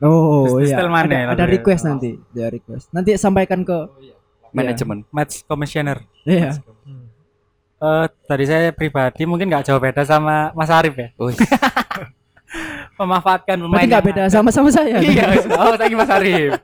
Oh 0.00 0.56
iya. 0.58 0.76
Still 0.80 0.88
mana 0.88 1.12
ya 1.12 1.24
Ada, 1.28 1.32
ada 1.36 1.44
request 1.46 1.82
nanti. 1.84 2.16
Ada 2.32 2.48
request. 2.48 2.88
Nanti 2.90 3.10
sampaikan 3.16 3.60
ke 3.62 3.76
manajemen 4.50 5.04
match 5.12 5.44
commissioner. 5.44 6.00
Iya. 6.24 6.56
Eh 7.80 8.06
tadi 8.24 8.44
saya 8.44 8.72
pribadi 8.72 9.24
mungkin 9.24 9.48
nggak 9.48 9.68
jauh 9.68 9.80
beda 9.80 10.04
sama 10.04 10.52
Mas 10.52 10.68
Arif 10.68 10.96
ya. 10.96 11.08
Memanfaatkan 12.98 13.56
pemain. 13.56 13.72
Berarti 13.80 13.88
nggak 13.88 14.04
beda 14.12 14.22
ada. 14.26 14.32
sama-sama 14.32 14.68
saya. 14.68 15.00
Iya, 15.04 15.24
oh 15.56 15.76
tadi 15.76 15.94
Mas 15.96 16.10
Arif. 16.10 16.56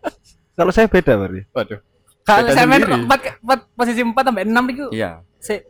Kalau 0.56 0.72
saya 0.72 0.88
beda 0.88 1.12
berarti. 1.16 1.42
waduh 1.52 1.80
Kalau 2.26 2.48
saya 2.50 2.66
main 2.66 2.82
empat, 2.82 3.38
empat 3.38 3.60
posisi 3.78 4.02
4 4.02 4.10
sampai 4.18 4.42
6 4.50 4.72
itu 4.74 4.86
iya 4.90 5.22
si, 5.38 5.62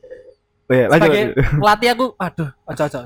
Oh, 0.67 0.73
iya, 0.75 0.89
lanjut. 0.89 1.05
sebagai 1.05 1.23
lanjut. 1.37 1.45
pelatih 1.63 1.89
aku 1.93 2.05
aduh 2.17 2.51
ojo 2.65 2.83
ojo. 2.89 2.99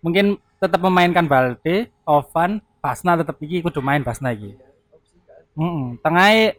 Mungkin 0.00 0.26
tetap 0.56 0.80
memainkan 0.80 1.28
Balde, 1.28 1.92
Ovan, 2.02 2.64
Basna 2.84 3.16
tetap 3.16 3.40
iki 3.40 3.64
kudu 3.64 3.80
main 3.80 4.04
Basna 4.04 4.36
iki. 4.36 4.52
Heeh, 5.56 5.80
tengahnya 6.04 6.52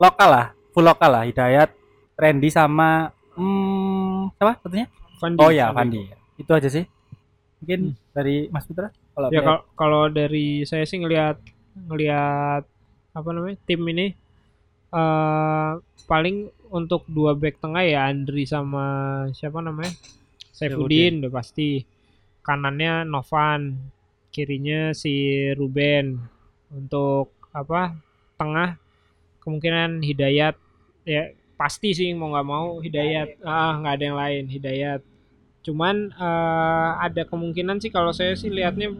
lokal 0.00 0.28
lah, 0.32 0.46
full 0.72 0.88
lokal 0.88 1.12
lah 1.12 1.28
Hidayat, 1.28 1.68
Randy 2.16 2.48
sama 2.48 3.12
hmm, 3.36 4.32
siapa 4.40 4.56
satunya? 4.64 4.88
Fandi. 5.20 5.36
Oh 5.36 5.52
ya, 5.52 5.68
Fandi. 5.76 6.00
Itu 6.40 6.56
aja 6.56 6.72
sih. 6.72 6.88
Mungkin 7.60 7.92
dari 8.16 8.48
Mas 8.48 8.64
Putra 8.64 8.88
kalau 9.12 9.28
Ya 9.32 9.40
kalau 9.44 9.60
kalau 9.76 10.02
dari 10.08 10.64
saya 10.68 10.84
sih 10.84 11.00
ngelihat 11.00 11.40
ngelihat 11.76 12.64
apa 13.16 13.28
namanya 13.32 13.56
tim 13.64 13.80
ini 13.88 14.12
eh 14.92 15.72
paling 16.04 16.52
untuk 16.68 17.08
dua 17.08 17.32
back 17.32 17.60
tengah 17.60 17.84
ya 17.84 18.08
Andri 18.12 18.44
sama 18.44 19.24
siapa 19.32 19.64
namanya 19.64 19.92
Saifuddin 20.52 21.24
udah 21.24 21.32
pasti 21.32 21.84
kanannya 22.44 23.08
Novan 23.08 23.92
kirinya 24.36 24.92
si 24.92 25.48
Ruben 25.56 26.20
untuk 26.68 27.32
apa 27.56 27.96
tengah 28.36 28.76
kemungkinan 29.40 30.04
Hidayat 30.04 30.60
ya 31.08 31.32
pasti 31.56 31.96
sih 31.96 32.12
mau 32.12 32.36
nggak 32.36 32.44
mau 32.44 32.76
Hidayat 32.84 33.40
ah 33.40 33.80
nggak 33.80 33.94
ada 33.96 34.04
yang 34.04 34.18
lain 34.20 34.44
Hidayat 34.52 35.00
cuman 35.64 36.12
eh, 36.12 36.88
ada 37.00 37.24
kemungkinan 37.24 37.80
sih 37.80 37.88
kalau 37.88 38.12
saya 38.12 38.36
sih 38.36 38.52
lihatnya 38.52 38.92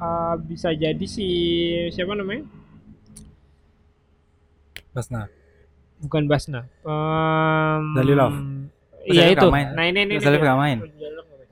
eh, 0.00 0.34
bisa 0.40 0.72
jadi 0.72 1.04
si 1.04 1.28
siapa 1.92 2.16
namanya 2.16 2.48
Basna. 4.96 5.28
bukan 6.00 6.24
Basna 6.24 6.64
Em, 6.80 7.82
Dalilov. 7.92 8.32
iya 9.04 9.28
itu 9.36 9.46
main. 9.52 9.68
nah 9.76 9.84
ini 9.84 10.00
ini, 10.08 10.14
Dalilov 10.16 10.40
ini. 10.40 10.48
nggak 10.48 10.60
main. 10.64 10.78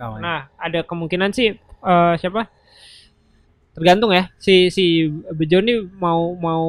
Nah, 0.00 0.48
ada 0.56 0.80
kemungkinan 0.80 1.28
sih 1.36 1.52
eh, 1.60 2.14
siapa? 2.16 2.48
Tergantung 3.74 4.10
ya. 4.10 4.28
Si 4.36 4.68
si 4.74 5.06
Bejo 5.08 5.62
nih 5.62 5.86
mau 5.98 6.34
mau 6.34 6.64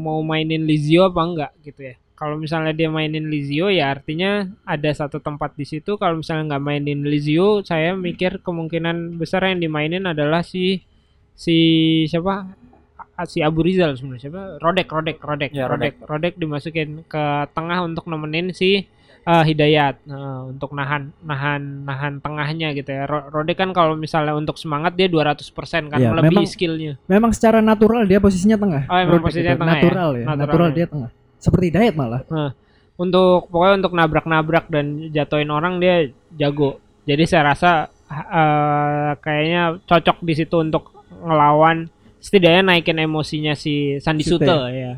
mau 0.00 0.18
mainin 0.24 0.64
Lizio 0.64 1.08
apa 1.12 1.20
enggak 1.22 1.52
gitu 1.62 1.92
ya. 1.92 1.94
Kalau 2.16 2.40
misalnya 2.40 2.72
dia 2.72 2.88
mainin 2.88 3.28
Lizio 3.28 3.68
ya 3.68 3.92
artinya 3.92 4.48
ada 4.64 4.88
satu 4.88 5.20
tempat 5.20 5.52
di 5.52 5.68
situ. 5.68 6.00
Kalau 6.00 6.24
misalnya 6.24 6.56
nggak 6.56 6.64
mainin 6.64 7.04
Lizio, 7.04 7.60
saya 7.60 7.92
mikir 7.92 8.40
kemungkinan 8.40 9.20
besar 9.20 9.44
yang 9.44 9.60
dimainin 9.60 10.08
adalah 10.08 10.40
si 10.40 10.80
si 11.36 11.56
siapa? 12.08 12.48
Si 13.28 13.40
Abu 13.40 13.64
Rizal 13.64 13.96
sebenarnya 13.96 14.28
siapa? 14.28 14.42
Rodek, 14.60 14.88
Rodek, 14.92 15.18
Rodek, 15.24 15.50
Ya, 15.52 15.68
Rodek, 15.68 16.04
Rodek 16.04 16.34
dimasukin 16.36 17.04
ke 17.08 17.24
tengah 17.52 17.84
untuk 17.84 18.04
nemenin 18.08 18.52
si 18.52 18.88
eh, 19.26 19.42
Hidayat 19.44 20.06
Nah, 20.06 20.46
untuk 20.46 20.70
nahan 20.70 21.10
nahan 21.20 21.82
nahan 21.82 22.12
tengahnya 22.18 22.70
gitu 22.72 22.88
ya. 22.88 23.04
Ro- 23.04 23.26
Rode 23.28 23.52
kan 23.52 23.70
kalau 23.70 23.92
misalnya 23.94 24.32
untuk 24.32 24.54
semangat 24.54 24.94
dia 24.94 25.10
200% 25.10 25.42
kan 25.90 25.98
Iya, 25.98 26.14
lebih 26.14 26.30
memang- 26.30 26.46
skillnya. 26.46 26.92
Memang 27.04 27.34
secara 27.34 27.58
natural 27.58 28.06
dia 28.06 28.18
posisinya 28.18 28.54
tengah. 28.54 28.82
Oh, 28.86 28.94
emang 28.94 29.18
Rodek 29.18 29.26
posisinya 29.26 29.52
itu. 29.52 29.60
tengah 29.60 29.74
ya? 29.74 29.82
natural 29.82 30.10
ya. 30.12 30.24
Natural 30.24 30.38
Natural, 30.38 30.68
ya. 30.70 30.74
dia 30.74 30.86
tengah. 30.86 31.10
Seperti 31.36 31.64
Hidayat 31.68 31.94
malah. 31.94 32.20
Untuk 32.96 33.52
pokoknya 33.52 33.74
untuk 33.76 33.92
nabrak-nabrak 33.92 34.64
dan 34.70 34.86
jatuhin 35.10 35.50
orang 35.50 35.76
dia 35.76 36.08
jago. 36.32 36.78
Jadi 37.04 37.22
saya 37.26 37.50
rasa 37.50 37.70
eh, 38.08 39.10
kayaknya 39.18 39.62
cocok 39.82 40.22
di 40.22 40.32
situ 40.32 40.56
untuk 40.56 40.94
ngelawan 41.18 41.90
setidaknya 42.16 42.62
naikin 42.64 42.96
emosinya 42.96 43.52
si 43.52 43.98
Sandi 43.98 44.22
Sute. 44.22 44.46
Sute 44.46 44.70
ya. 44.70 44.92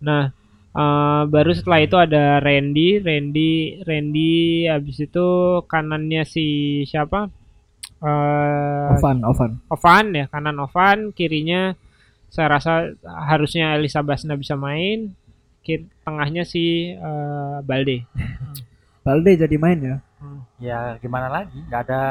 Nah, 0.00 0.32
eh, 0.74 1.22
baru 1.26 1.50
setelah 1.54 1.80
itu 1.82 1.96
ada 1.98 2.38
Randy, 2.40 3.00
Randy, 3.02 3.52
Randy 3.84 4.32
habis 4.66 4.96
itu 5.00 5.26
kanannya 5.66 6.22
si 6.26 6.46
siapa? 6.86 7.30
Eh 8.00 8.94
Ovan, 8.96 9.18
Ovan. 9.28 9.50
Ovan 9.68 10.06
ya 10.16 10.24
kanan 10.32 10.56
Ovan 10.58 11.12
kirinya 11.12 11.76
saya 12.30 12.46
rasa 12.56 12.94
harusnya 13.28 13.74
Elisa 13.76 14.00
Basna 14.00 14.38
bisa 14.38 14.54
main 14.56 15.12
kir 15.60 15.84
tengahnya 16.00 16.48
si 16.48 16.94
eh, 16.96 17.56
Balde 17.62 18.06
Balde 19.06 19.32
jadi 19.36 19.56
main 19.56 19.80
ya. 19.80 19.96
Ya 20.60 20.80
gimana 21.00 21.28
lagi? 21.28 21.56
Nggak 21.68 21.82
ada 21.88 22.02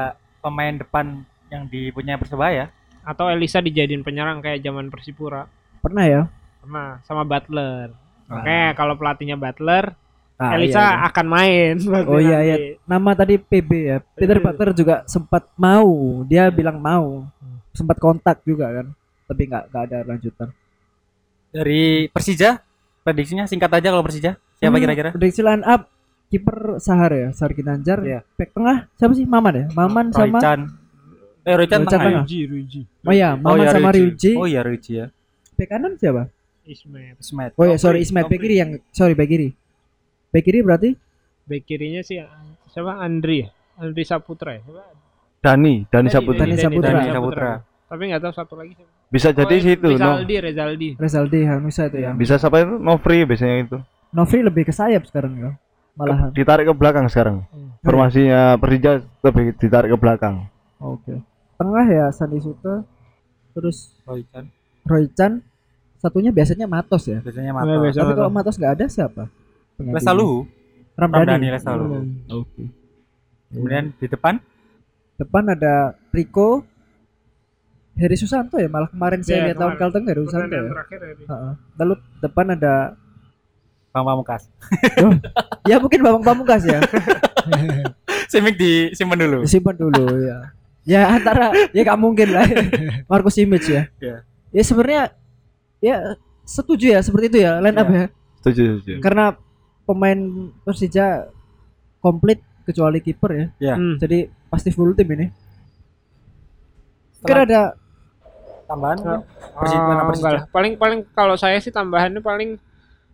pemain 0.42 0.74
depan 0.74 1.22
yang 1.50 1.66
dipunyai 1.66 2.18
Persebaya. 2.18 2.70
atau 3.02 3.26
Elisa 3.32 3.58
dijadiin 3.58 4.04
penyerang 4.04 4.44
kayak 4.44 4.62
zaman 4.62 4.92
Persipura 4.92 5.48
Pernah 5.82 6.06
ya? 6.06 6.22
pernah 6.60 7.00
sama 7.08 7.24
Butler 7.24 7.90
Nah. 8.30 8.40
Oke 8.40 8.60
kalau 8.78 8.94
pelatihnya 8.94 9.36
Butler 9.36 9.98
Ah, 10.40 10.56
Elisa 10.56 10.80
iya, 10.80 10.88
iya. 10.88 11.04
akan 11.04 11.26
main 11.28 11.74
Oh 12.08 12.16
iya 12.16 12.40
iya. 12.40 12.56
Nama 12.86 13.12
tadi 13.12 13.36
PB 13.36 13.70
ya. 13.76 13.98
Peter 14.00 14.40
Iya. 14.40 14.46
Butler 14.46 14.70
juga 14.72 14.96
sempat 15.04 15.52
mau. 15.56 15.92
Dia 16.24 16.48
bilang 16.48 16.80
mau. 16.80 17.28
Sempat 17.72 18.00
kontak 18.00 18.40
juga 18.44 18.72
kan. 18.72 18.88
Tapi 19.28 19.42
nggak 19.46 19.64
nggak 19.68 19.84
ada 19.84 19.98
lanjutan. 20.08 20.48
Dari 21.50 22.08
Persija, 22.08 22.62
prediksinya 23.02 23.44
singkat 23.44 23.68
aja 23.70 23.90
kalau 23.90 24.00
Persija. 24.00 24.40
Siapa 24.56 24.72
Hmm, 24.72 24.80
kira-kira? 24.80 25.10
Prediksi 25.12 25.42
line 25.42 25.64
up 25.64 25.92
kiper 26.30 26.78
Sahar 26.78 27.12
ya, 27.12 27.28
Sahar 27.34 27.52
Ginanjar. 27.52 28.00
Iya. 28.00 28.20
Back 28.38 28.54
tengah 28.54 28.88
siapa 28.94 29.14
sih? 29.14 29.26
Maman 29.26 29.54
ya? 29.54 29.66
Maman 29.74 30.06
Roy 30.08 30.30
sama 30.30 30.40
Chan. 30.40 30.60
Eh 31.42 31.54
Roy 31.54 31.66
Chan 31.66 31.82
Roy 31.82 31.90
Chan 31.90 32.00
tengah. 32.00 32.12
ya? 32.12 32.20
Ruji 32.22 32.40
Ruji 32.46 32.82
Oh 33.02 33.12
iya, 33.12 33.30
Maman 33.34 33.60
iya, 33.60 33.70
sama 33.72 33.90
Ryuji. 33.90 34.08
Ryuji. 34.08 34.32
Oh 34.38 34.46
iya 34.46 34.62
Ryuji 34.62 34.92
ya. 34.94 35.06
Back 35.58 35.68
kanan 35.68 35.94
siapa? 35.96 36.24
Ismet 36.70 37.18
Smet. 37.18 37.52
Oh 37.58 37.66
iya, 37.66 37.82
sorry 37.82 38.06
Ismet 38.06 38.30
back 38.30 38.40
kiri 38.40 38.56
yang 38.62 38.72
sorry 38.94 39.18
back 39.18 39.30
kiri. 39.30 39.50
Back 40.30 40.46
kiri 40.46 40.60
berarti 40.62 40.90
back 41.50 41.66
kirinya 41.66 42.06
si 42.06 42.22
siapa 42.70 43.02
Andri 43.02 43.42
ya 43.42 43.50
Andri 43.82 44.06
Saputra 44.06 44.54
ya 44.54 44.62
Siapa? 44.62 44.84
Dani, 45.40 45.88
Dani 45.88 46.08
Saputra. 46.12 46.44
Dani 46.46 46.56
Saputra. 46.60 46.92
Dani 46.94 47.10
Saputra. 47.16 47.52
Tapi 47.90 48.02
nggak 48.12 48.22
tahu 48.22 48.34
satu 48.36 48.54
lagi 48.60 48.76
siapa. 48.76 48.92
Bisa 49.10 49.34
jadi 49.34 49.56
Oh, 49.58 49.64
situ, 49.66 49.88
no. 49.90 49.96
Rizaldi, 49.98 50.36
Rizaldi. 50.38 50.90
Rezaldi 51.00 51.40
Hanusa 51.48 51.90
itu 51.90 51.98
ya. 51.98 52.12
Bisa 52.14 52.38
siapa 52.38 52.62
itu? 52.62 52.78
Novri 52.78 53.26
biasanya 53.26 53.56
itu. 53.66 53.78
Novri 54.14 54.40
lebih 54.46 54.70
ke 54.70 54.74
sayap 54.76 55.10
sekarang 55.10 55.34
ya. 55.40 55.52
Malahan. 55.98 56.30
Ditarik 56.30 56.70
ke 56.70 56.74
belakang 56.78 57.10
sekarang. 57.10 57.42
Hmm. 57.50 57.74
Formasinya 57.82 58.60
Persija 58.62 59.02
lebih 59.26 59.58
ditarik 59.58 59.90
ke 59.90 59.98
belakang. 59.98 60.46
Oke. 60.78 61.18
Tengah 61.58 61.86
ya 61.90 62.06
Sandi 62.14 62.38
Suta. 62.38 62.86
Terus 63.58 63.96
Roy 64.06 65.08
Chan. 65.18 65.42
Satunya 66.00 66.32
biasanya 66.32 66.64
Matos 66.66 67.04
ya. 67.06 67.20
Biasanya 67.20 67.52
Iya, 67.52 67.58
Mato. 67.60 67.76
biasa. 67.82 67.98
Tapi 68.00 68.14
kalau 68.16 68.32
Matos 68.32 68.56
nggak 68.56 68.74
ada 68.74 68.86
siapa? 68.88 69.24
Lesaluhu. 69.78 70.48
Ramdhani. 70.96 71.24
Ramdhani 71.28 71.48
Lesaluhu. 71.54 71.96
Hmm. 71.98 72.16
Oke. 72.34 72.64
Kemudian 73.50 73.92
di 73.94 74.08
depan 74.08 74.36
Depan 75.16 75.44
ada 75.50 75.74
Rico. 76.10 76.64
Heri 77.94 78.16
Susanto 78.16 78.56
ya 78.56 78.66
malah 78.66 78.88
kemarin 78.88 79.20
saya 79.20 79.36
Iya, 79.38 79.46
lihat 79.52 79.58
tahun. 79.60 79.74
Kalteng 79.76 80.06
Heri 80.08 80.22
Susanto 80.24 80.48
ya. 80.50 80.64
terakhir 80.66 81.00
ya. 81.02 81.14
Heeh. 81.20 81.54
Lalu 81.76 81.94
depan 82.18 82.46
ada 82.50 82.74
Bang 83.90 84.06
Pamungkas. 84.06 84.48
ya 85.68 85.76
mungkin 85.78 86.00
Bambang 86.00 86.24
Pamungkas 86.24 86.64
ya. 86.64 86.80
Simik 88.32 88.56
disimpan 88.56 89.20
dulu. 89.20 89.38
Disimpan 89.44 89.76
dulu 89.76 90.04
ya. 90.22 90.38
Ya 90.88 91.02
antara 91.12 91.52
ya 91.70 91.82
gak 91.84 92.00
mungkin 92.00 92.32
lah. 92.32 92.48
Marcus 93.12 93.36
Simic 93.36 93.68
ya. 93.68 93.92
Iya. 94.00 94.24
Ya 94.50 94.64
sebenarnya 94.64 95.12
ya 95.80 96.16
setuju 96.44 96.92
ya 96.92 97.00
seperti 97.00 97.26
itu 97.30 97.40
ya 97.42 97.60
line 97.60 97.76
up 97.76 97.88
Iya. 97.88 97.98
ya. 97.98 98.06
Setuju, 98.40 98.64
setuju. 98.80 99.00
Karena 99.00 99.26
pemain 99.84 100.20
Persija 100.62 101.28
komplit 102.00 102.40
kecuali 102.64 103.00
kiper 103.00 103.32
ya. 103.32 103.46
Iya. 103.60 103.76
Hmm. 103.76 103.96
Jadi 103.98 104.18
pasti 104.48 104.70
full 104.70 104.94
tim 104.94 105.10
ini. 105.12 105.28
Kira 107.20 107.44
ada 107.44 107.76
Tambahan 108.64 108.98
Enggak. 109.02 109.22
Persija, 109.58 109.82
mana 109.82 109.98
Ah, 109.98 110.06
Persija? 110.06 110.22
enggak 110.22 110.34
lah. 110.38 110.44
Paling 110.54 110.74
paling 110.78 111.00
kalau 111.12 111.36
saya 111.36 111.58
sih 111.58 111.74
tambahannya 111.74 112.22
paling 112.22 112.62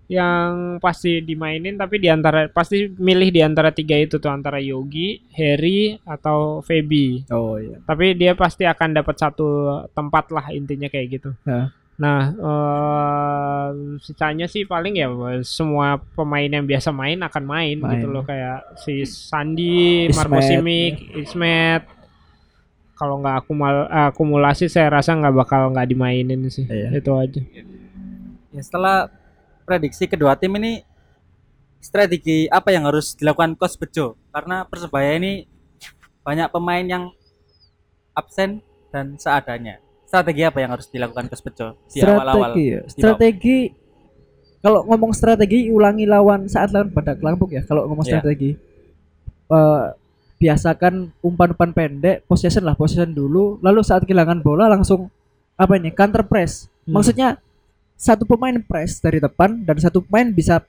yang 0.05 0.78
pasti 0.78 1.18
dimainin 1.18 1.74
tapi 1.74 1.97
di 1.97 2.05
antara 2.05 2.45
pasti 2.45 2.86
milih 2.91 3.34
di 3.34 3.41
antara 3.41 3.74
tiga 3.74 3.97
itu 3.97 4.22
tuh 4.22 4.30
antara 4.30 4.61
Yogi, 4.61 5.24
Harry 5.34 5.97
atau 6.03 6.61
Feby. 6.61 7.26
Oh 7.32 7.57
iya. 7.57 7.82
Tapi 7.82 8.13
dia 8.13 8.36
pasti 8.36 8.68
akan 8.68 8.93
dapat 8.93 9.16
satu 9.18 9.47
tempat 9.89 10.30
lah 10.30 10.51
intinya 10.51 10.86
kayak 10.86 11.07
gitu. 11.09 11.32
Ya. 11.41 11.74
Nah, 11.96 12.36
eh 12.36 13.68
sisanya 14.04 14.52
sih 14.52 14.68
paling 14.68 15.00
ya 15.00 15.08
semua 15.48 15.96
pemain 16.12 16.48
yang 16.48 16.68
biasa 16.68 16.91
main 16.91 17.16
akan 17.24 17.43
main, 17.48 17.76
Main. 17.80 17.91
gitu 17.96 18.12
loh 18.12 18.24
kayak 18.28 18.76
si 18.84 19.08
Sandi, 19.08 20.12
Marco 20.12 20.43
Simic, 20.43 21.16
Ismet. 21.16 21.88
Kalau 22.96 23.20
nggak 23.20 23.36
akumal- 23.43 23.91
akumulasi 24.12 24.68
saya 24.68 24.91
rasa 24.91 25.16
nggak 25.16 25.36
bakal 25.36 25.72
nggak 25.72 25.88
dimainin 25.88 26.48
sih. 26.52 26.68
Iya. 26.68 26.96
Itu 27.00 27.16
aja. 27.16 27.39
Ya, 28.52 28.62
setelah 28.64 29.12
prediksi 29.68 30.08
kedua 30.08 30.36
tim 30.36 30.56
ini 30.60 30.84
strategi 31.80 32.48
apa 32.52 32.72
yang 32.76 32.88
harus 32.88 33.16
dilakukan 33.16 33.56
Coach 33.56 33.80
Bejo? 33.80 34.20
Karena 34.36 34.68
Persebaya 34.68 35.16
ini 35.16 35.48
banyak 36.24 36.52
pemain 36.52 36.84
yang 36.84 37.04
absen 38.16 38.64
dan 38.91 39.20
seadanya. 39.20 39.85
Strategi 40.16 40.41
apa 40.47 40.57
yang 40.63 40.72
harus 40.72 40.88
dilakukan 40.88 41.24
Coach 41.28 41.43
Bejo 41.43 41.68
di 41.91 41.99
awal-awal? 41.99 42.55
strategi 42.55 42.66
ya. 42.72 42.82
Strategi 42.88 43.57
kalau 44.63 44.80
ngomong 44.88 45.11
strategi 45.13 45.70
ulangi 45.70 46.09
lawan 46.09 46.47
saat 46.49 46.72
lawan 46.74 46.89
pada 46.89 47.13
Lampung 47.20 47.51
ya. 47.51 47.61
Kalau 47.68 47.86
ngomong 47.86 48.07
Iya. 48.07 48.18
strategi 48.24 48.55
eh, 49.45 49.86
biasakan 50.36 51.13
umpan-umpan 51.22 51.72
pendek, 51.72 52.26
possession 52.26 52.66
lah, 52.66 52.74
possession 52.74 53.13
dulu, 53.13 53.61
lalu 53.61 53.86
saat 53.86 54.03
kehilangan 54.03 54.41
bola 54.41 54.66
langsung 54.66 55.07
apa 55.53 55.78
ini 55.78 55.93
counter 55.93 56.26
press. 56.26 56.66
Hmm. 56.84 56.97
Maksudnya 56.97 57.38
satu 57.95 58.26
pemain 58.28 58.57
press 58.59 58.99
dari 58.99 59.22
depan 59.22 59.63
dan 59.63 59.78
satu 59.80 60.01
pemain 60.01 60.28
bisa 60.34 60.66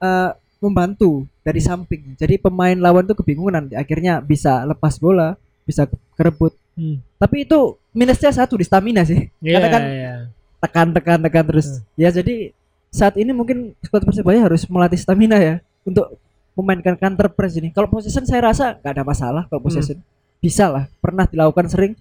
eh, 0.00 0.30
membantu 0.62 1.26
dari 1.42 1.58
samping. 1.58 2.14
Jadi 2.16 2.38
pemain 2.38 2.78
lawan 2.78 3.02
tuh 3.04 3.18
kebingungan, 3.18 3.74
akhirnya 3.74 4.22
bisa 4.22 4.62
lepas 4.62 4.96
bola, 4.96 5.34
bisa 5.66 5.90
kerebut. 6.14 6.54
Hmm. 6.78 7.02
Tapi 7.18 7.44
itu 7.44 7.76
minusnya 7.92 8.32
satu 8.32 8.56
di 8.56 8.64
stamina 8.64 9.04
sih. 9.04 9.28
Karena 9.38 9.68
kan 9.68 9.82
iya. 9.84 10.14
tekan 10.58 10.88
tekan 10.96 11.18
tekan 11.20 11.44
terus. 11.46 11.84
Ya 11.94 12.08
jadi 12.08 12.50
saat 12.92 13.16
ini 13.16 13.32
mungkin 13.32 13.72
skuad 13.80 14.04
persebaya 14.04 14.44
harus 14.44 14.68
melatih 14.68 15.00
stamina 15.00 15.40
ya 15.40 15.64
untuk 15.84 16.16
memainkan 16.56 16.96
counter 16.96 17.32
press 17.32 17.56
ini. 17.56 17.72
Kalau 17.72 17.88
possession 17.88 18.28
saya 18.28 18.52
rasa 18.52 18.76
nggak 18.80 18.92
ada 18.92 19.04
masalah 19.04 19.42
kalau 19.48 19.60
possession. 19.64 20.00
Bisa 20.42 20.68
lah 20.68 20.84
pernah 20.98 21.24
dilakukan 21.24 21.70
sering 21.70 21.92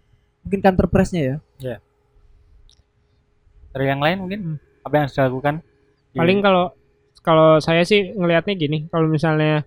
mungkin 0.42 0.60
counter 0.60 0.88
pressnya 0.89 1.22
ya. 1.22 1.78
Dari 3.72 3.86
yang 3.88 4.02
lain 4.04 4.18
mungkin 4.20 4.39
apa 4.84 4.94
yang 4.98 5.04
harus 5.08 5.16
dilakukan? 5.16 5.56
Di- 6.12 6.20
Paling 6.20 6.39
kalau 6.44 6.76
kalau 7.22 7.62
saya 7.62 7.86
sih 7.86 8.12
ngelihatnya 8.18 8.54
gini, 8.58 8.78
kalau 8.92 9.08
misalnya 9.08 9.64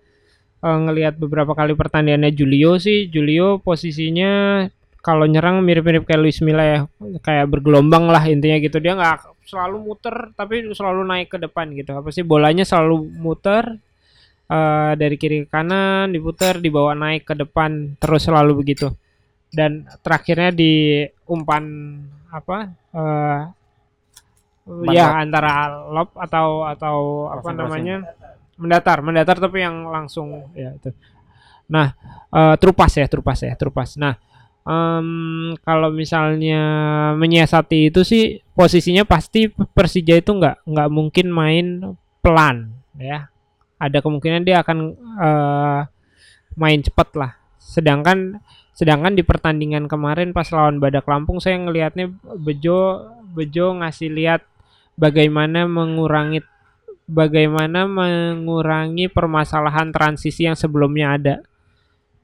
eh, 0.61 0.79
ngelihat 0.85 1.17
beberapa 1.17 1.55
kali 1.57 1.73
pertandingannya 1.73 2.35
Julio 2.35 2.77
sih, 2.77 3.09
Julio 3.09 3.63
posisinya 3.63 4.67
kalau 5.05 5.29
nyerang 5.29 5.61
mirip-mirip 5.61 6.09
kayak 6.09 6.21
Luis 6.25 6.41
Milla 6.41 6.65
ya, 6.65 6.79
kayak 7.21 7.53
bergelombang 7.53 8.09
lah 8.09 8.25
intinya 8.25 8.57
gitu. 8.57 8.81
Dia 8.81 8.97
nggak 8.97 9.45
selalu 9.45 9.77
muter, 9.85 10.33
tapi 10.33 10.65
selalu 10.73 11.05
naik 11.05 11.29
ke 11.29 11.39
depan 11.39 11.69
gitu. 11.77 11.93
Apa 11.93 12.09
sih 12.09 12.25
bolanya 12.25 12.65
selalu 12.65 13.13
muter 13.21 13.77
eh, 14.49 14.93
dari 14.97 15.21
kiri 15.21 15.45
ke 15.45 15.53
kanan, 15.53 16.09
diputer, 16.09 16.57
dibawa 16.57 16.97
naik 16.97 17.29
ke 17.29 17.37
depan, 17.37 18.01
terus 18.01 18.25
selalu 18.25 18.65
begitu. 18.65 18.89
Dan 19.53 19.85
terakhirnya 20.01 20.49
di 20.51 21.05
umpan 21.29 21.65
apa? 22.33 22.73
eh, 22.95 23.41
ya 24.89 25.21
antara 25.21 25.69
lob 25.93 26.15
atau 26.17 26.65
atau 26.65 26.97
apa 27.29 27.43
Crossing, 27.45 27.59
namanya 27.61 27.97
mendatar 28.57 28.99
mendatar 29.05 29.37
tapi 29.43 29.61
yang 29.61 29.91
langsung 29.91 30.49
ya 30.57 30.73
itu 30.73 30.95
nah 31.69 31.93
eh, 32.33 32.57
trupas 32.57 32.93
ya 32.97 33.07
trupas 33.11 33.39
ya 33.45 33.53
trupas 33.59 34.01
nah 34.01 34.17
em, 34.65 35.09
kalau 35.63 35.89
misalnya 35.93 36.63
menyiasati 37.17 37.93
itu 37.93 38.01
sih 38.03 38.41
posisinya 38.57 39.05
pasti 39.05 39.49
Persija 39.49 40.19
itu 40.19 40.33
nggak 40.35 40.65
nggak 40.67 40.89
mungkin 40.91 41.27
main 41.31 41.67
pelan 42.25 42.73
ya 42.97 43.29
ada 43.79 43.99
kemungkinan 44.01 44.43
dia 44.43 44.65
akan 44.65 44.79
eh, 45.21 45.81
main 46.57 46.81
cepat 46.81 47.09
lah 47.17 47.33
sedangkan 47.61 48.41
sedangkan 48.75 49.15
di 49.15 49.23
pertandingan 49.23 49.87
kemarin 49.87 50.35
pas 50.35 50.51
lawan 50.51 50.83
Badak 50.83 51.07
Lampung 51.07 51.39
saya 51.39 51.61
ngelihatnya 51.63 52.11
Bejo 52.43 53.07
Bejo 53.35 53.75
ngasih 53.79 54.11
lihat 54.11 54.43
bagaimana 54.99 55.67
mengurangi 55.67 56.43
bagaimana 57.05 57.85
mengurangi 57.85 59.13
permasalahan 59.13 59.93
transisi 59.93 60.49
yang 60.49 60.57
sebelumnya 60.57 61.17
ada. 61.17 61.35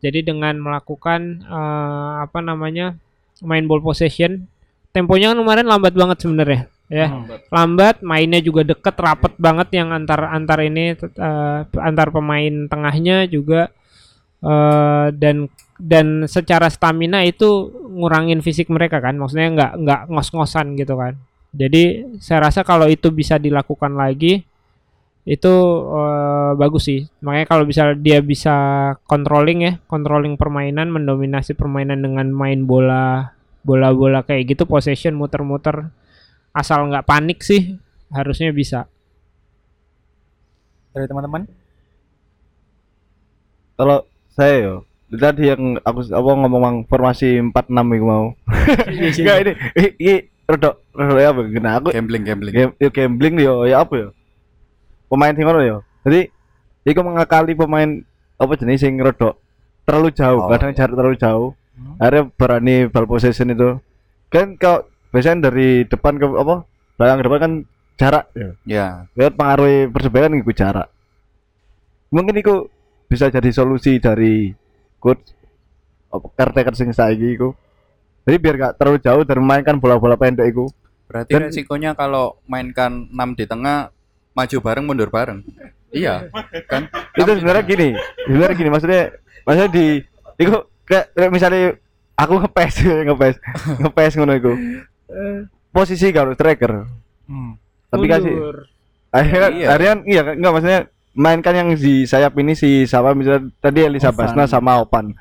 Jadi 0.00 0.24
dengan 0.24 0.56
melakukan 0.56 1.44
eh, 1.44 2.12
apa 2.24 2.40
namanya 2.40 2.96
main 3.44 3.64
ball 3.68 3.84
possession, 3.84 4.48
temponya 4.92 5.32
kan 5.32 5.38
kemarin 5.40 5.66
lambat 5.68 5.92
banget 5.96 6.18
sebenarnya, 6.24 6.60
ya 6.88 7.06
Hmm. 7.08 7.24
lambat, 7.48 8.00
mainnya 8.04 8.40
juga 8.42 8.64
deket, 8.64 8.96
rapet 9.00 9.32
banget 9.40 9.68
yang 9.76 9.92
antar 9.92 10.28
antar 10.32 10.60
ini 10.64 10.96
eh, 10.96 11.60
antar 11.64 12.08
pemain 12.12 12.68
tengahnya 12.68 13.28
juga 13.28 13.68
eh, 14.44 15.08
dan 15.16 15.48
dan 15.80 16.28
secara 16.28 16.68
stamina 16.68 17.24
itu 17.24 17.72
ngurangin 17.96 18.44
fisik 18.44 18.68
mereka 18.68 19.00
kan, 19.00 19.16
maksudnya 19.16 19.48
nggak 19.56 19.72
nggak 19.80 20.00
ngos-ngosan 20.12 20.76
gitu 20.76 20.96
kan. 20.96 21.16
Jadi 21.50 22.16
saya 22.22 22.46
rasa 22.52 22.60
kalau 22.62 22.86
itu 22.86 23.08
bisa 23.10 23.40
dilakukan 23.40 23.96
lagi 23.96 24.44
itu 25.28 25.54
eh, 25.94 26.50
bagus 26.56 26.82
sih. 26.88 27.00
Makanya 27.24 27.46
kalau 27.48 27.64
bisa 27.68 27.92
dia 27.96 28.18
bisa 28.24 28.54
controlling 29.06 29.58
ya, 29.66 29.72
controlling 29.86 30.34
permainan, 30.40 30.90
mendominasi 30.90 31.54
permainan 31.54 32.00
dengan 32.00 32.28
main 32.32 32.64
bola, 32.64 33.34
bola-bola 33.62 34.24
kayak 34.24 34.56
gitu, 34.56 34.64
possession 34.64 35.14
muter-muter, 35.16 35.92
asal 36.56 36.88
nggak 36.90 37.06
panik 37.06 37.40
sih, 37.44 37.76
harusnya 38.10 38.50
bisa. 38.54 38.88
Dari 40.90 41.06
teman-teman? 41.06 41.46
Kalau 43.78 44.04
saya 44.30 44.54
yo 44.60 44.74
tadi 45.10 45.50
yang 45.50 45.80
aku 45.82 46.06
apa 46.12 46.28
ngomong 46.38 46.60
mang 46.62 46.76
formasi 46.86 47.40
46 47.42 47.96
iku 47.98 48.06
mau. 48.06 48.26
Enggak 48.90 49.36
ini 49.42 49.52
i- 49.78 49.94
ini 49.98 50.14
rodok 50.46 50.74
rodok 50.92 51.18
ya 51.18 51.28
apa 51.32 51.40
kena 51.48 51.70
aku 51.78 51.88
Gambling, 51.94 52.24
gambling. 52.26 52.54
gambling 52.78 53.34
yo 53.40 53.64
ya 53.66 53.82
apa 53.82 53.94
yo. 53.96 54.08
Pemain 55.10 55.34
sing 55.34 55.42
ngono 55.42 55.60
yo. 55.60 55.78
Jadi 56.06 56.30
iku 56.86 57.02
mengakali 57.02 57.52
pemain 57.52 58.00
apa 58.38 58.52
jenis 58.54 58.80
sing 58.80 58.94
rodok 58.96 59.36
terlalu 59.82 60.14
jauh, 60.14 60.40
Oh. 60.40 60.48
kadang 60.48 60.70
jarak 60.70 60.94
terlalu 60.94 61.18
jauh. 61.18 61.50
Akhirnya 61.98 62.30
berani 62.30 62.74
ball 62.86 63.04
possession 63.04 63.50
itu. 63.50 63.80
Kan 64.30 64.54
kalau 64.54 64.86
biasanya 65.10 65.50
dari 65.50 65.82
depan 65.82 66.14
ke 66.14 66.26
apa? 66.30 66.62
Belakang 66.94 67.16
ke 67.16 67.24
depan 67.24 67.40
kan 67.40 67.52
jarak 67.96 68.24
ya. 68.32 68.50
Ya, 68.62 68.86
Lihat 69.12 69.34
pengaruhi 69.34 69.88
persebaya 69.88 70.28
kan 70.28 70.38
ikut 70.38 70.54
jarak. 70.54 70.88
Mungkin 72.10 72.36
itu 72.36 72.54
bisa 73.06 73.26
jadi 73.26 73.50
solusi 73.50 73.98
dari 73.98 74.54
coach 74.98 75.34
apa 76.08 76.26
caretaker 76.30 76.74
sing 76.74 76.90
saiki 76.90 77.34
iku. 77.34 77.50
Jadi 78.22 78.36
biar 78.36 78.54
gak 78.56 78.74
terlalu 78.76 78.98
jauh 79.00 79.22
dan 79.24 79.40
memainkan 79.40 79.80
bola-bola 79.80 80.14
pendek 80.14 80.52
itu. 80.52 80.68
Berarti 81.08 81.32
Dan- 81.32 81.48
resikonya 81.48 81.90
kalau 81.94 82.38
mainkan 82.46 83.08
6 83.08 83.34
di 83.34 83.44
tengah 83.44 83.90
maju 84.30 84.56
bareng 84.60 84.84
mundur 84.84 85.08
bareng. 85.08 85.42
Iya, 85.90 86.30
kan? 86.70 86.86
itu 87.18 87.30
sebenarnya 87.34 87.64
gini 87.66 87.88
sebenarnya 88.22 88.54
gini 88.54 88.70
maksudnya 88.70 89.02
maksudnya 89.42 89.70
di 89.74 89.86
itu 90.38 90.50
kayak, 90.86 91.06
kayak 91.12 91.30
misalnya 91.34 91.74
aku 92.14 92.38
ngepes 92.38 92.74
ngepes 93.10 93.34
ngepes 93.82 94.12
ngono 94.14 94.38
itu 94.38 94.52
posisi 95.70 96.10
kalau 96.10 96.34
striker 96.34 96.86
Hmm. 97.26 97.54
tapi 97.86 98.06
kasih 98.06 98.34
akhirnya 99.10 99.48
Iya. 99.50 99.66
akhirnya 99.70 99.94
iya 100.02 100.22
enggak 100.34 100.50
maksudnya 100.50 100.80
mainkan 101.10 101.54
yang 101.54 101.68
di 101.74 102.02
sayap 102.02 102.34
ini 102.38 102.54
si 102.54 102.86
siapa 102.86 103.14
misalnya 103.14 103.50
tadi 103.58 103.82
Elisa 103.82 104.10
Ovan. 104.10 104.30
Basna 104.30 104.46
sama 104.46 104.82
Opan 104.82 105.14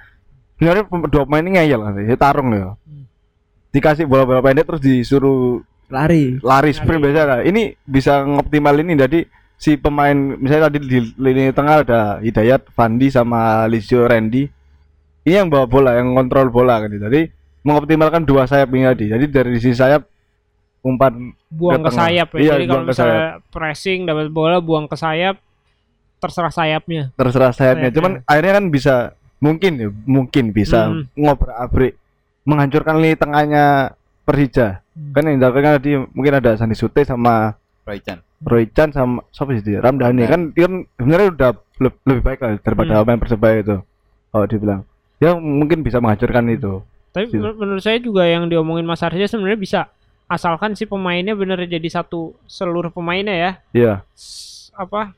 sebenarnya 0.58 0.86
dua 1.06 1.26
pemain 1.26 1.42
ini 1.42 1.58
ngeyel 1.58 1.82
nanti 1.82 2.06
ya, 2.06 2.18
tarung 2.18 2.50
ya 2.50 2.74
dikasih 3.70 4.06
bola-bola 4.06 4.42
pendek 4.42 4.66
terus 4.66 4.82
disuruh 4.82 5.62
lari 5.90 6.38
lari 6.40 6.72
sprint 6.72 7.02
biasa. 7.02 7.42
Ini 7.44 7.76
bisa 7.84 8.22
ngoptimal 8.24 8.78
ini 8.80 8.94
jadi 8.96 9.20
si 9.60 9.76
pemain 9.76 10.16
misalnya 10.16 10.72
tadi 10.72 10.80
di 10.86 10.98
lini 11.20 11.52
tengah 11.52 11.84
ada 11.84 12.02
Hidayat, 12.24 12.72
Fandi 12.72 13.12
sama 13.12 13.68
Lizio 13.68 14.08
Randy. 14.08 14.48
Ini 15.28 15.44
yang 15.44 15.52
bawa 15.52 15.68
bola, 15.68 16.00
yang 16.00 16.16
kontrol 16.16 16.48
bola 16.48 16.80
kan. 16.80 16.90
Jadi 16.90 17.28
mengoptimalkan 17.62 18.24
dua 18.24 18.48
sayap 18.48 18.72
ini 18.72 18.88
tadi. 18.88 19.06
Jadi 19.12 19.26
dari 19.28 19.52
sisi 19.60 19.76
sayap 19.76 20.08
umpan 20.80 21.36
buang 21.52 21.84
ke 21.84 21.92
ke 21.92 21.92
sayap 21.92 22.28
ya. 22.34 22.40
Iya, 22.40 22.52
Jadi 22.56 22.66
kalau 22.66 22.72
buang 22.72 22.86
ke 22.88 22.92
misalnya 22.96 23.24
pressing 23.52 24.00
dapat 24.08 24.28
bola 24.32 24.58
buang 24.64 24.88
ke 24.88 24.96
sayap 24.96 25.36
terserah 26.20 26.52
sayapnya. 26.52 27.12
terserah 27.20 27.52
sayapnya. 27.52 27.92
Sayapnya. 27.92 27.96
Cuman 28.00 28.12
akhirnya 28.24 28.54
kan 28.56 28.66
bisa 28.72 28.96
mungkin 29.40 29.72
ya, 29.76 29.90
mungkin 30.08 30.46
bisa 30.52 30.88
Hmm. 30.88 31.04
ngobrak-abrik 31.16 32.00
menghancurkan 32.48 32.96
lini 33.00 33.16
tengahnya 33.16 33.94
Persija. 34.30 34.86
Hmm. 34.94 35.12
Kan 35.12 35.24
yang 35.26 35.36
dilakukan 35.38 35.82
tadi 35.82 35.92
mungkin 36.14 36.34
ada 36.36 36.54
Sandi 36.54 36.78
Sute 36.78 37.02
sama 37.02 37.58
Roycan. 37.82 38.22
Roy 38.40 38.70
Chan 38.70 38.94
sama 38.94 39.26
siapa 39.34 39.58
sih? 39.58 39.76
Ramdhani 39.76 40.24
kan 40.24 40.42
dia 40.54 40.64
kan 40.64 40.74
sebenarnya 40.96 41.28
udah 41.34 41.50
le- 41.80 42.00
lebih 42.06 42.24
baik 42.24 42.40
lah 42.40 42.52
daripada 42.56 42.92
Hmm. 42.94 43.02
pemain 43.04 43.20
persebaya 43.20 43.58
itu. 43.60 43.78
Oh 44.30 44.46
dibilang 44.46 44.86
ya 45.18 45.34
mungkin 45.34 45.82
bisa 45.82 45.98
menghancurkan 45.98 46.46
itu. 46.48 46.80
Tapi 47.10 47.28
Gitu. 47.28 47.42
men- 47.42 47.58
menurut 47.58 47.82
saya 47.82 47.98
juga 47.98 48.24
yang 48.24 48.46
diomongin 48.46 48.86
Mas 48.86 49.02
Arja 49.02 49.26
sebenarnya 49.26 49.58
bisa 49.58 49.80
asalkan 50.26 50.72
si 50.72 50.86
pemainnya 50.86 51.34
bener 51.34 51.66
jadi 51.66 51.90
satu 51.90 52.38
seluruh 52.46 52.94
pemainnya 52.94 53.34
ya. 53.34 53.52
Iya. 53.74 53.94
S- 54.14 54.70
apa 54.72 55.12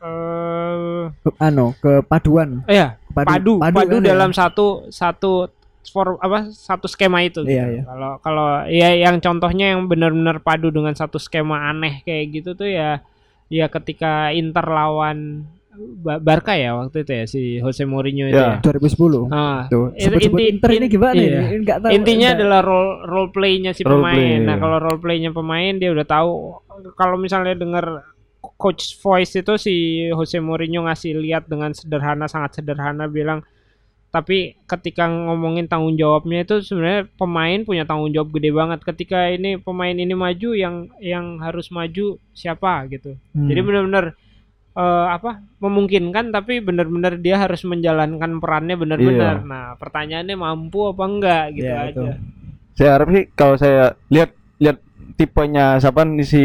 eh 0.00 1.04
anu 1.38 1.72
kepaduan 1.74 2.60
iya 2.66 3.00
Padu- 3.10 3.26
padu 3.26 3.52
padu 3.58 3.76
padu, 3.78 3.94
kan 3.94 4.00
ya? 4.00 4.08
dalam 4.10 4.30
satu 4.30 4.66
satu 4.88 5.48
for 5.86 6.16
apa 6.18 6.48
satu 6.48 6.84
skema 6.84 7.20
itu 7.20 7.40
Iya, 7.40 7.48
gitu. 7.64 7.72
iya. 7.72 7.82
kalau 7.84 8.10
kalau 8.18 8.46
ya 8.66 8.88
yang 8.94 9.18
contohnya 9.18 9.72
yang 9.72 9.84
benar-benar 9.84 10.38
padu 10.38 10.68
dengan 10.68 10.92
satu 10.92 11.16
skema 11.16 11.68
aneh 11.68 12.00
kayak 12.00 12.24
gitu 12.32 12.50
tuh 12.52 12.66
ya 12.66 13.02
ya 13.46 13.66
ketika 13.68 14.30
Inter 14.30 14.64
lawan 14.64 15.44
Ba- 15.74 16.16
Barca 16.16 16.54
ya 16.54 16.70
waktu 16.72 17.02
itu 17.02 17.12
ya 17.12 17.24
si 17.26 17.40
Jose 17.58 17.82
Mourinho 17.82 18.24
itu 18.24 18.38
Ya. 18.38 18.56
ya. 18.56 18.62
2010 18.62 19.26
Ah, 19.26 19.66
tuh 19.66 19.90
itu 19.92 20.06
inti- 20.22 20.48
Inter 20.52 20.70
ini 20.70 20.78
in- 20.80 20.92
gimana 20.92 21.18
iya. 21.18 21.40
ini 21.42 21.56
Enggak 21.60 21.78
tahu 21.80 21.90
intinya 21.90 22.28
enggak. 22.30 22.38
adalah 22.38 22.60
role 22.62 22.92
role 23.04 23.28
playnya 23.28 23.70
si 23.70 23.82
Role 23.82 23.98
pemain. 23.98 24.14
play, 24.14 24.38
Nah 24.38 24.54
iya. 24.54 24.62
kalau 24.62 24.76
role 24.78 25.00
playnya 25.02 25.30
pemain 25.30 25.74
dia 25.74 25.90
udah 25.90 26.06
tahu 26.06 26.30
kalau 26.94 27.16
misalnya 27.16 27.52
dengar 27.54 28.06
coach 28.54 28.94
voice 28.96 29.34
itu 29.34 29.52
si 29.56 29.74
Jose 30.08 30.38
Mourinho 30.38 30.86
ngasih 30.86 31.16
lihat 31.16 31.44
dengan 31.44 31.74
sederhana 31.74 32.24
sangat 32.24 32.54
sederhana 32.56 33.04
bilang 33.06 33.42
tapi 34.14 34.54
ketika 34.64 35.10
ngomongin 35.10 35.66
tanggung 35.66 35.98
jawabnya 35.98 36.46
itu 36.46 36.62
sebenarnya 36.62 37.10
pemain 37.18 37.66
punya 37.66 37.82
tanggung 37.82 38.14
jawab 38.14 38.30
gede 38.30 38.54
banget 38.54 38.78
ketika 38.86 39.26
ini 39.26 39.58
pemain 39.58 39.90
ini 39.90 40.14
maju 40.14 40.54
yang 40.54 40.86
yang 41.02 41.42
harus 41.42 41.66
maju 41.68 42.14
siapa 42.30 42.86
gitu 42.86 43.18
Hmm. 43.34 43.50
jadi 43.50 43.60
benar-benar 43.60 44.04
eh, 44.72 45.06
apa 45.10 45.42
memungkinkan 45.58 46.30
tapi 46.30 46.62
benar-benar 46.62 47.18
dia 47.18 47.42
harus 47.42 47.66
menjalankan 47.66 48.38
perannya 48.38 48.78
benar-benar 48.78 49.42
Iya. 49.42 49.46
nah 49.46 49.64
pertanyaannya 49.74 50.36
mampu 50.36 50.86
apa 50.86 51.04
enggak 51.04 51.44
gitu 51.52 51.66
Iya, 51.66 51.74
aja 51.74 51.90
betul. 51.90 52.14
Saya 52.74 52.90
harap 52.94 53.08
sih 53.10 53.24
kalau 53.34 53.54
saya 53.54 53.84
lihat 54.10 54.30
lihat 54.58 54.78
tipenya 55.14 55.78
siapa 55.78 56.02
nih 56.02 56.22
si 56.22 56.44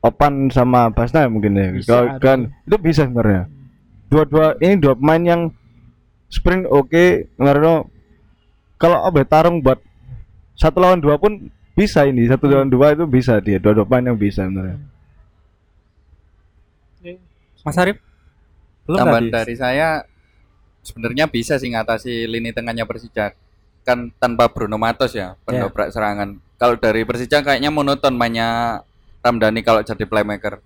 Opan 0.00 0.48
sama 0.48 0.88
Basna 0.88 1.24
ya 1.24 1.32
mungkin 1.32 1.56
ya. 1.56 1.68
Bisa, 1.72 1.88
Kalau 1.88 2.06
kan 2.20 2.38
itu 2.60 2.76
bisa 2.76 3.04
sebenarnya. 3.04 3.48
Dua-dua 4.08 4.52
ini 4.60 4.76
dua 4.76 4.92
pemain 4.92 5.20
yang 5.20 5.40
sprint 6.34 6.66
oke, 6.66 7.30
Ngarno 7.38 7.86
kalau 8.74 9.06
apa 9.06 9.22
tarung 9.22 9.62
buat 9.62 9.78
satu 10.58 10.82
lawan 10.82 10.98
dua 10.98 11.14
pun 11.14 11.46
bisa 11.78 12.02
ini 12.06 12.26
satu 12.26 12.50
lawan 12.50 12.66
dua 12.66 12.94
itu 12.94 13.06
bisa 13.06 13.38
dia 13.38 13.62
dua 13.62 13.74
dua 13.74 13.86
yang 14.02 14.18
bisa 14.18 14.42
sebenarnya. 14.42 14.78
Mas 17.64 17.80
Arif? 17.80 17.96
Belum 18.84 19.00
Tambahan 19.00 19.24
tadi? 19.24 19.32
dari 19.32 19.54
saya 19.56 19.88
sebenarnya 20.84 21.24
bisa 21.32 21.56
sih 21.56 21.72
ngatasi 21.72 22.28
lini 22.28 22.52
tengahnya 22.52 22.84
Persija 22.84 23.32
kan 23.84 24.12
tanpa 24.20 24.52
Bruno 24.52 24.76
Matos 24.76 25.16
ya 25.16 25.38
pendobrak 25.48 25.88
serangan. 25.88 26.36
Kalau 26.60 26.76
dari 26.76 27.08
Persija 27.08 27.40
kayaknya 27.40 27.72
monoton 27.72 28.12
mainnya 28.12 28.80
Ramdhani 29.24 29.64
kalau 29.64 29.80
jadi 29.80 30.04
playmaker. 30.04 30.60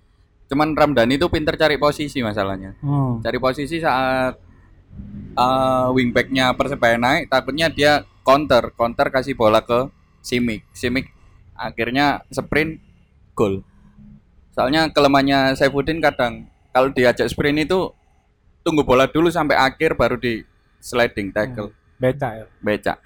Cuman 0.51 0.75
Ramdhani 0.75 1.15
itu 1.15 1.31
pinter 1.31 1.55
cari 1.55 1.79
posisi 1.79 2.19
masalahnya. 2.19 2.75
Hmm. 2.83 3.23
Cari 3.23 3.39
posisi 3.39 3.79
saat 3.79 4.35
uh, 5.35 5.89
wingbacknya 5.93 6.53
Persebaya 6.53 6.97
naik, 6.97 7.29
takutnya 7.29 7.67
dia 7.69 8.03
counter, 8.23 8.71
counter 8.75 9.07
kasih 9.09 9.33
bola 9.33 9.61
ke 9.61 9.87
Simic. 10.19 10.67
Simic 10.75 11.09
akhirnya 11.55 12.23
sprint 12.29 12.79
gol. 13.33 13.63
Soalnya 14.51 14.91
kelemahannya 14.91 15.55
Saifuddin 15.55 16.03
kadang 16.03 16.47
kalau 16.69 16.91
diajak 16.91 17.31
sprint 17.31 17.63
itu 17.63 17.91
tunggu 18.61 18.83
bola 18.83 19.07
dulu 19.07 19.31
sampai 19.31 19.55
akhir 19.55 19.95
baru 19.95 20.19
di 20.19 20.43
sliding 20.79 21.31
tackle 21.31 21.71
Beca 21.99 22.31
ya. 22.31 22.45
becak. 22.63 22.97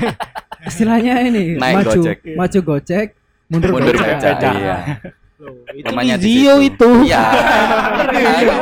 istilahnya 0.68 1.20
ini 1.28 1.60
Naik 1.60 1.84
maju 1.84 2.00
gojek. 2.00 2.18
maju 2.36 2.58
gocek 2.64 3.08
mundur, 3.52 3.68
Mundur 3.76 3.96
gocek. 4.00 4.16
becak. 4.16 4.54
Iya. 4.56 4.76
itu 5.70 5.84
Namanya 5.84 6.16
situ. 6.16 6.54
itu 6.62 6.90
Iya. 7.04 7.22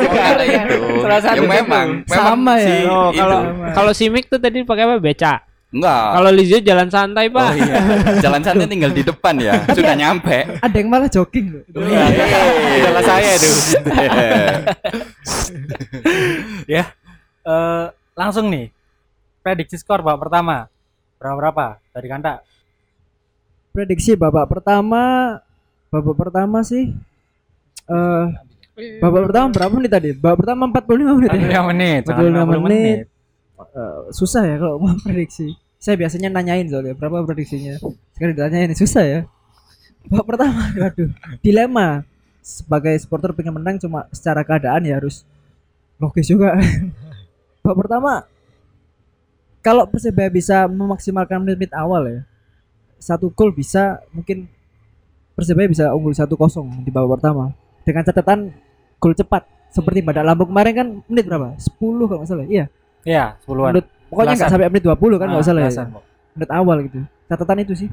Ada 0.03 0.45
itu. 0.45 0.79
Salah 0.99 1.21
satu 1.21 1.35
Ya 1.35 1.39
itu. 1.39 1.53
memang, 1.53 1.87
memang 2.03 2.09
Sama 2.09 2.55
ya? 2.57 2.77
Oh, 2.87 3.11
kalau 3.11 3.41
kalau 3.71 3.93
Simic 3.93 4.27
tuh 4.27 4.37
tadi 4.37 4.63
pakai 4.63 4.85
apa 4.85 4.97
beca 4.97 5.35
enggak. 5.69 6.05
kalau 6.13 6.31
Lizio 6.31 6.61
jalan 6.61 6.85
santai 6.87 7.29
pak 7.29 7.45
Oh 7.45 7.57
iya. 7.57 7.77
Jalan 8.21 8.41
santai 8.41 8.67
tinggal 8.67 8.91
di 8.91 9.01
depan 9.01 9.35
ya. 9.37 9.57
Sudah 9.69 9.95
nyampe. 9.95 10.45
ada 10.59 10.73
yang 10.75 10.89
malah 10.89 11.07
jogging 11.07 11.47
loh 11.51 11.65
Iya. 11.79 12.05
Salah 12.83 13.03
saya 13.03 13.31
itu. 13.33 13.51
ya. 16.73 16.85
Eh, 17.43 17.85
langsung 18.15 18.49
nih. 18.49 18.69
Prediksi 19.41 19.77
skor 19.77 20.01
babak 20.01 20.23
pertama. 20.23 20.69
Berapa 21.17 21.37
berapa 21.37 21.67
dari 21.91 22.09
Kanta? 22.09 22.35
prediksi 23.73 24.13
babak 24.13 24.53
pertama 24.53 25.33
babak 25.93 26.17
pertama 26.17 26.65
sih 26.65 26.97
eh 27.93 28.27
babak 28.99 29.29
pertama 29.29 29.47
berapa 29.53 29.73
menit 29.77 29.93
tadi? 29.93 30.11
Babak 30.17 30.37
pertama 30.41 30.73
45 30.73 31.19
menit 31.21 31.31
ya? 31.37 31.61
45 31.61 31.71
menit. 31.71 32.03
jangan 32.09 32.33
45 32.33 32.57
50 32.57 32.67
menit. 32.67 32.97
Eh, 33.63 33.99
susah 34.17 34.43
ya 34.49 34.57
kalau 34.57 34.77
mau 34.83 34.97
prediksi 35.05 35.53
saya 35.77 35.99
biasanya 35.99 36.33
nanyain 36.33 36.65
soalnya 36.73 36.97
berapa 36.97 37.21
prediksinya? 37.29 37.77
Sekarang 38.17 38.33
ditanyain 38.33 38.73
susah 38.73 39.05
ya? 39.05 39.21
Babak 40.09 40.27
pertama 40.35 40.61
waduh 40.81 41.11
dilema. 41.45 42.09
Sebagai 42.43 42.99
supporter 42.99 43.31
pengen 43.37 43.55
menang 43.55 43.79
cuma 43.79 44.09
secara 44.11 44.43
keadaan 44.43 44.83
ya 44.89 44.99
harus 44.99 45.23
logis 46.01 46.27
juga. 46.27 46.57
Babak 47.63 47.87
pertama 47.87 48.25
kalau 49.63 49.87
persebaya 49.87 50.27
bisa 50.33 50.67
memaksimalkan 50.67 51.39
menit-menit 51.39 51.71
awal 51.77 52.03
ya 52.09 52.21
satu 53.03 53.31
gol 53.35 53.51
bisa 53.51 53.99
mungkin 54.15 54.47
persebaya 55.33 55.67
bisa 55.67 55.85
unggul 55.91 56.13
1-0 56.13 56.29
di 56.83 56.91
babak 56.91 57.19
pertama. 57.19 57.53
Dengan 57.83 58.03
catatan 58.03 58.39
gol 58.97 59.13
cepat. 59.13 59.43
Seperti 59.69 60.05
pada 60.05 60.21
Lampung 60.21 60.53
kemarin 60.53 60.73
kan 60.73 60.89
menit 61.09 61.25
berapa? 61.25 61.57
10 61.57 61.73
kalau 61.81 62.21
nggak 62.21 62.29
salah. 62.29 62.45
Iya. 62.45 62.65
Iya, 63.03 63.25
10-an. 63.43 63.73
menit 63.73 63.87
pokoknya 64.07 64.37
nggak 64.37 64.39
Belasan. 64.39 64.53
sampai 64.53 64.69
menit 64.69 64.85
20 64.85 65.17
kan 65.17 65.27
nggak 65.27 65.41
Ah, 65.41 65.49
salah 65.49 65.63
ya. 65.63 65.85
menit 66.33 66.51
awal 66.51 66.77
gitu. 66.85 66.99
Catatan 67.27 67.59
itu 67.61 67.75
sih. 67.75 67.89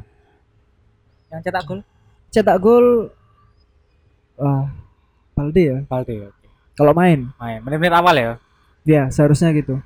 Yang 1.30 1.42
cetak 1.46 1.64
gol? 1.64 1.80
Cetak 2.30 2.58
gol 2.60 2.88
wah 4.36 4.68
Balde 5.32 5.62
ya? 5.62 5.78
Balde. 5.84 6.28
oke. 6.28 6.48
kalau 6.76 6.92
main. 6.92 7.32
Main. 7.36 7.60
Menit-menit 7.62 7.96
awal 7.96 8.16
ya. 8.16 8.32
ya 8.84 9.04
seharusnya 9.08 9.52
gitu. 9.52 9.80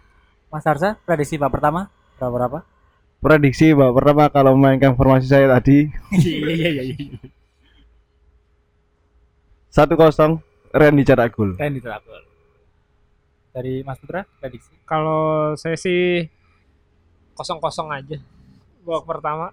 Mas 0.49 0.65
Arsa, 0.65 0.97
prediksi 1.01 1.37
babak 1.37 1.57
pertama? 1.57 1.89
Berapa 2.17 2.29
berapa? 2.31 2.59
Prediksi 3.17 3.71
babak 3.71 3.93
pertama 3.95 4.23
kalau 4.27 4.51
memainkan 4.53 4.93
formasi 4.93 5.25
saya 5.25 5.45
tadi. 5.47 5.89
Iya 6.13 6.69
iya 6.69 6.83
iya. 6.83 6.95
Satu 9.73 9.97
kosong 9.97 10.37
Randy 10.69 11.01
cetak 11.01 11.33
gol. 11.33 11.57
Randy 11.57 11.79
cetak 11.79 12.01
gol. 12.03 12.21
Dari 13.49 13.81
Mas 13.81 13.97
Putra 13.97 14.25
prediksi. 14.37 14.73
kalau 14.83 15.53
saya 15.53 15.73
sih 15.73 16.25
kosong 17.33 17.57
kosong 17.57 17.89
aja 17.89 18.17
babak 18.81 19.05
pertama. 19.07 19.49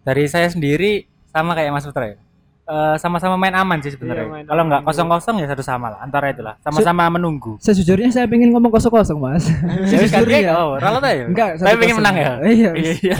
Dari 0.00 0.24
saya 0.26 0.46
sendiri 0.46 1.06
sama 1.26 1.54
kayak 1.54 1.70
Mas 1.70 1.86
Putra 1.86 2.06
ya. 2.06 2.18
Eh, 2.64 2.96
sama-sama 2.98 3.34
main 3.34 3.50
aman 3.50 3.82
sih 3.82 3.90
Iya, 3.90 3.98
sebenarnya. 3.98 4.26
main 4.30 4.46
Kalau 4.46 4.62
nggak 4.62 4.82
kosong-kosong 4.86 5.42
ya 5.42 5.46
satu 5.46 5.58
sama 5.58 5.90
lah. 5.90 5.98
Antara 6.00 6.30
itulah. 6.30 6.54
Sama-sama 6.62 7.10
menunggu. 7.10 7.58
Sejujurnya 7.58 8.14
saya 8.14 8.30
pengen 8.30 8.54
ngomong 8.54 8.70
kosong-kosong, 8.70 9.18
Mas. 9.18 9.42
Ya 9.90 10.06
Sejujurnya. 10.06 10.54
oh, 10.54 10.78
ralat 10.78 11.02
aja. 11.02 11.26
Enggak, 11.26 11.58
pengen 11.58 11.98
1-0. 11.98 11.98
menang 11.98 12.14
ya. 12.14 12.30
Iya. 12.46 12.70
Iya. 12.78 13.14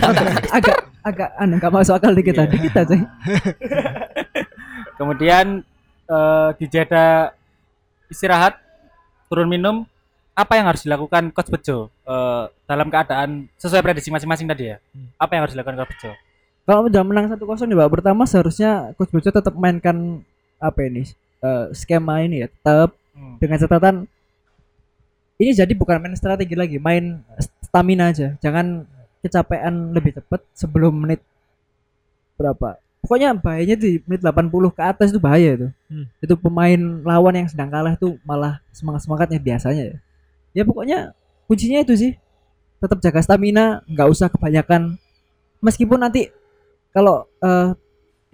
agak 0.54 0.76
agak 1.02 1.28
anu 1.34 1.58
enggak 1.58 1.72
masuk 1.74 1.98
akal 1.98 2.14
dikit 2.14 2.30
Iya. 2.30 2.40
tadi 2.46 2.56
kita, 2.62 2.80
coy. 2.86 3.00
Kemudian 5.00 5.64
eh, 6.04 6.48
di 6.60 6.66
jeda 6.68 7.32
istirahat, 8.12 8.60
turun 9.32 9.48
minum, 9.48 9.88
apa 10.36 10.60
yang 10.60 10.68
harus 10.68 10.84
dilakukan 10.84 11.32
Coach 11.32 11.48
Bejo 11.48 11.88
eh, 12.04 12.44
dalam 12.68 12.92
keadaan 12.92 13.48
sesuai 13.56 13.80
prediksi 13.80 14.12
masing-masing 14.12 14.44
tadi 14.44 14.76
ya? 14.76 14.76
Apa 15.16 15.40
yang 15.40 15.48
harus 15.48 15.56
dilakukan 15.56 15.80
Coach 15.80 15.92
Bejo? 15.96 16.12
Kalau 16.68 16.86
udah 16.86 17.02
menang 17.02 17.32
1-0 17.32 17.40
di 17.66 17.74
babak 17.74 17.98
pertama 17.98 18.28
seharusnya 18.28 18.92
Coach 19.00 19.08
Bojo 19.08 19.32
tetap 19.32 19.56
mainkan 19.56 20.20
apa 20.60 20.84
ini? 20.84 21.08
eh, 21.40 21.72
skema 21.72 22.20
ini 22.20 22.44
ya, 22.44 22.48
tetap 22.52 22.92
Hmm. 23.10 23.36
dengan 23.42 23.58
catatan 23.58 23.96
ini 25.40 25.50
jadi 25.50 25.72
bukan 25.72 25.98
main 25.98 26.14
strategi 26.14 26.52
lagi, 26.54 26.76
main 26.76 27.24
stamina 27.64 28.12
aja. 28.12 28.36
Jangan 28.44 28.84
kecapean 29.24 29.96
lebih 29.96 30.20
cepat 30.20 30.44
sebelum 30.52 30.92
menit 30.94 31.24
berapa. 32.36 32.76
Pokoknya 33.00 33.32
bahayanya 33.32 33.76
di 33.80 34.04
menit 34.04 34.20
80 34.20 34.52
ke 34.76 34.82
atas 34.84 35.08
itu 35.10 35.20
bahaya 35.20 35.56
itu. 35.56 35.68
Hmm. 35.88 36.06
Itu 36.20 36.36
pemain 36.36 36.80
lawan 37.00 37.34
yang 37.34 37.48
sedang 37.48 37.72
kalah 37.72 37.96
tuh 37.96 38.20
malah 38.22 38.60
semangat-semangatnya 38.76 39.40
biasanya 39.40 39.82
ya. 39.96 39.98
Ya 40.52 40.62
pokoknya 40.68 41.16
kuncinya 41.48 41.80
itu 41.80 41.96
sih. 41.96 42.12
Tetap 42.80 43.00
jaga 43.00 43.20
stamina, 43.20 43.84
nggak 43.88 44.08
usah 44.08 44.28
kebanyakan 44.32 44.96
meskipun 45.64 46.00
nanti 46.00 46.32
kalau 46.90 47.28
eh, 47.40 47.76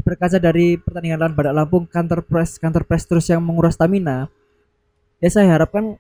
berkaca 0.06 0.38
dari 0.38 0.78
pertandingan 0.78 1.18
lawan 1.18 1.34
Badak 1.34 1.54
Lampung 1.54 1.84
counter 1.90 2.22
press 2.22 2.56
counter 2.62 2.86
press 2.86 3.04
terus 3.04 3.26
yang 3.26 3.42
menguras 3.42 3.74
stamina 3.74 4.30
ya 5.18 5.28
saya 5.28 5.50
harapkan 5.50 5.98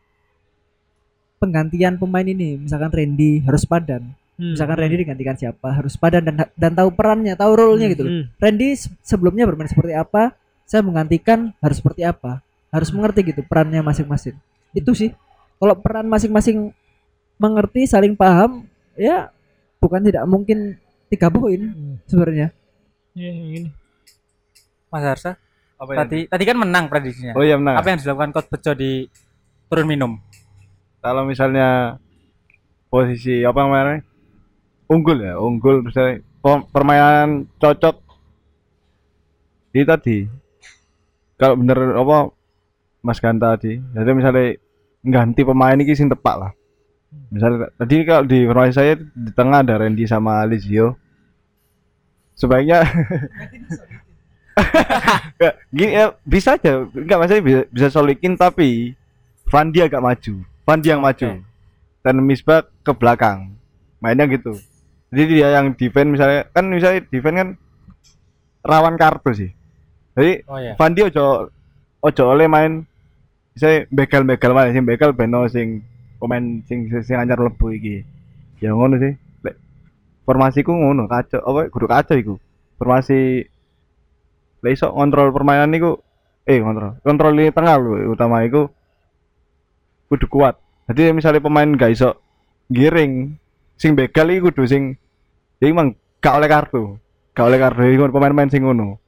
penggantian 1.42 1.98
pemain 1.98 2.24
ini 2.24 2.56
misalkan 2.56 2.94
Randy 2.94 3.42
harus 3.42 3.66
padan 3.66 4.14
Hmm. 4.36 4.52
misalkan 4.52 4.76
Randy 4.76 4.96
digantikan 4.98 5.32
siapa 5.32 5.68
harus 5.72 5.94
padan 5.94 6.20
dan 6.20 6.36
dan 6.50 6.72
tahu 6.72 6.92
perannya 6.92 7.32
tahu 7.34 7.52
role-nya 7.52 7.88
gitu 7.88 8.02
loh 8.02 8.12
Hmm. 8.14 8.24
Randy 8.36 8.68
se- 8.72 8.92
sebelumnya 9.00 9.44
bermain 9.44 9.64
seperti 9.64 9.92
apa 9.92 10.36
saya 10.62 10.80
menggantikan 10.80 11.56
harus 11.58 11.76
seperti 11.76 12.02
apa 12.02 12.44
harus 12.68 12.90
mengerti 12.90 13.20
gitu 13.26 13.40
perannya 13.40 13.80
masing-masing 13.80 14.36
itu 14.72 14.92
sih 14.92 15.10
kalau 15.56 15.72
peran 15.74 16.04
masing-masing 16.04 16.68
mengerti 17.36 17.84
saling 17.84 18.12
paham 18.12 18.64
ya 18.94 19.32
bukan 19.76 20.00
tidak 20.02 20.24
mungkin 20.24 20.76
tiga 21.06 21.28
poin 21.28 21.60
Hmm. 21.66 21.96
sebenarnya 22.04 22.52
Ya, 23.12 23.32
yang 23.32 23.48
ini. 23.56 23.70
Mas 24.86 25.00
Harsa, 25.02 25.40
Apa 25.74 25.90
ya? 25.90 25.96
tadi 25.98 26.18
tadi 26.26 26.44
kan 26.44 26.56
menang 26.56 26.84
prediksinya. 26.86 27.32
Oh 27.32 27.40
iya 27.40 27.56
benar. 27.56 27.80
Apa 27.80 27.88
yang 27.88 27.98
dilakukan 27.98 28.28
Coach 28.30 28.48
Bejo 28.48 28.72
di 28.72 29.08
turun 29.66 29.86
minum? 29.86 30.20
Kalau 31.00 31.24
misalnya 31.24 31.96
posisi 32.86 33.40
apa 33.40 33.56
namanya? 33.58 34.04
Unggul 34.86 35.18
ya, 35.18 35.34
unggul. 35.42 35.82
Misalnya 35.82 36.22
permainan 36.70 37.50
cocok. 37.58 37.96
Ini 39.74 39.84
tadi. 39.84 40.18
Kalau 41.36 41.58
bener 41.58 41.98
apa 41.98 42.32
Mas 43.02 43.20
Ganta 43.20 43.58
tadi, 43.58 43.76
jadi 43.92 44.10
misalnya 44.16 44.56
ganti 45.04 45.44
pemain 45.44 45.76
ini 45.76 45.92
sing 45.92 46.08
tepat 46.08 46.34
lah. 46.40 46.52
Misalnya 47.28 47.68
tadi 47.76 47.96
kalau 48.08 48.24
di 48.24 48.48
formasi 48.48 48.72
saya 48.72 48.94
di 48.96 49.30
tengah 49.36 49.60
ada 49.60 49.76
Randy 49.76 50.08
sama 50.08 50.46
Lizio. 50.48 50.96
Sebaiknya 52.36 52.88
gini 55.76 55.92
ya 55.92 56.16
bisa 56.24 56.56
aja. 56.56 56.88
Enggak 56.88 57.18
maksudnya 57.20 57.44
bisa 57.44 57.60
bisa 57.68 57.88
solikin 57.92 58.32
tapi 58.38 58.96
Fandi 59.46 59.84
agak 59.84 60.00
maju. 60.02 60.34
Fandi 60.64 60.88
yang 60.88 61.04
maju. 61.04 61.44
Dan 62.00 62.14
Misbah 62.24 62.64
ke 62.80 62.96
belakang. 62.96 63.52
Mainnya 64.00 64.24
gitu 64.24 64.56
jadi 65.16 65.24
dia 65.32 65.48
yang 65.56 65.72
defense 65.72 66.12
misalnya 66.12 66.44
kan 66.52 66.68
misalnya 66.68 67.00
defense 67.08 67.38
kan 67.40 67.48
rawan 68.60 69.00
kartu 69.00 69.32
sih. 69.32 69.50
Jadi 70.12 70.44
Oh 70.44 70.60
iya. 70.60 70.76
Fandi 70.76 71.00
ojo 71.08 71.48
ojo 72.04 72.22
oleh 72.28 72.44
main 72.52 72.84
saya 73.56 73.88
begal-begal 73.88 74.52
main 74.52 74.76
sing 74.76 74.84
begal 74.84 75.16
beno 75.16 75.48
sing 75.48 75.80
pemain 76.20 76.60
sing 76.68 76.92
sing, 76.92 77.16
anyar 77.16 77.40
mlebu 77.40 77.72
iki. 77.72 78.04
Ya 78.60 78.76
ngono 78.76 79.00
sih. 79.00 79.16
Lek, 79.40 79.56
formasiku 80.28 80.76
ngono 80.76 81.08
kacau 81.08 81.40
apa 81.40 81.72
kudu 81.72 81.86
kacau 81.88 82.16
iku. 82.20 82.34
Formasi 82.76 83.48
lek 84.60 84.72
iso 84.76 84.92
ngontrol 84.92 85.32
permainan 85.32 85.72
niku 85.72 85.96
eh 86.44 86.60
kontrol 86.60 87.00
kontrol 87.00 87.32
lini 87.32 87.56
tengah 87.56 87.80
lho 87.80 88.12
utama 88.12 88.44
iku 88.44 88.68
kudu 90.12 90.28
kuat. 90.28 90.60
Jadi 90.92 91.16
misalnya 91.16 91.40
pemain 91.40 91.72
gak 91.72 91.96
iso 91.96 92.20
giring 92.68 93.32
sing 93.80 93.96
begal 93.96 94.28
iku 94.28 94.52
kudu 94.52 94.68
sing 94.68 94.82
ya 95.60 95.66
emang 95.70 95.96
gak 96.20 96.36
oleh 96.36 96.48
kartu. 96.48 96.82
Gak 97.32 97.46
oleh 97.46 97.58
kartu. 97.60 97.80
Iku 97.86 98.08
pemain-pemain 98.12 98.50
sing 98.50 98.64
ngono. 98.64 99.00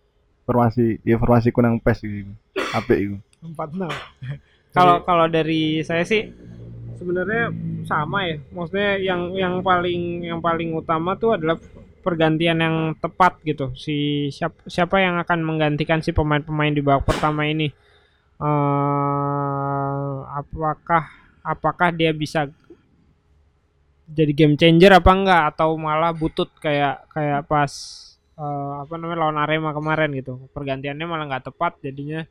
Formasi 0.49 1.01
ya 1.05 1.21
formasi 1.21 1.53
kunang 1.53 1.77
pes 1.81 2.01
iku 2.01 2.33
apik 2.73 2.99
iku. 2.99 3.17
Empat 3.45 3.69
enam 3.77 3.93
kalau 4.77 5.05
kalau 5.05 5.27
dari 5.29 5.85
saya 5.85 6.05
sih 6.09 6.33
sebenarnya 6.97 7.53
sama 7.85 8.25
ya. 8.25 8.37
Maksudnya 8.53 8.97
yang 8.97 9.37
yang 9.37 9.55
paling 9.61 10.25
yang 10.25 10.41
paling 10.41 10.73
utama 10.73 11.21
tuh 11.21 11.37
adalah 11.37 11.61
pergantian 12.01 12.65
yang 12.65 12.77
tepat 12.97 13.37
gitu. 13.45 13.77
Si 13.77 14.29
siapa 14.33 14.57
siapa 14.65 15.05
yang 15.05 15.21
akan 15.21 15.45
menggantikan 15.45 16.01
si 16.01 16.17
pemain-pemain 16.17 16.73
di 16.73 16.81
babak 16.81 17.05
pertama 17.05 17.45
ini? 17.45 17.69
Eh 18.41 20.17
apakah 20.33 21.05
apakah 21.45 21.89
dia 21.93 22.13
bisa 22.17 22.49
jadi 24.09 24.33
game 24.33 24.57
changer 24.61 24.93
apa 24.97 25.11
enggak? 25.13 25.43
Atau 25.55 25.77
malah 25.77 26.13
butut 26.17 26.51
kayak 26.59 27.09
kayak 27.13 27.45
pas 27.51 27.73
eh, 28.39 28.73
apa 28.83 28.93
namanya 28.97 29.19
lawan 29.29 29.39
Arema 29.41 29.71
kemarin 29.77 30.11
gitu. 30.17 30.49
Pergantiannya 30.57 31.07
malah 31.07 31.25
nggak 31.29 31.47
tepat 31.53 31.73
jadinya 31.85 32.25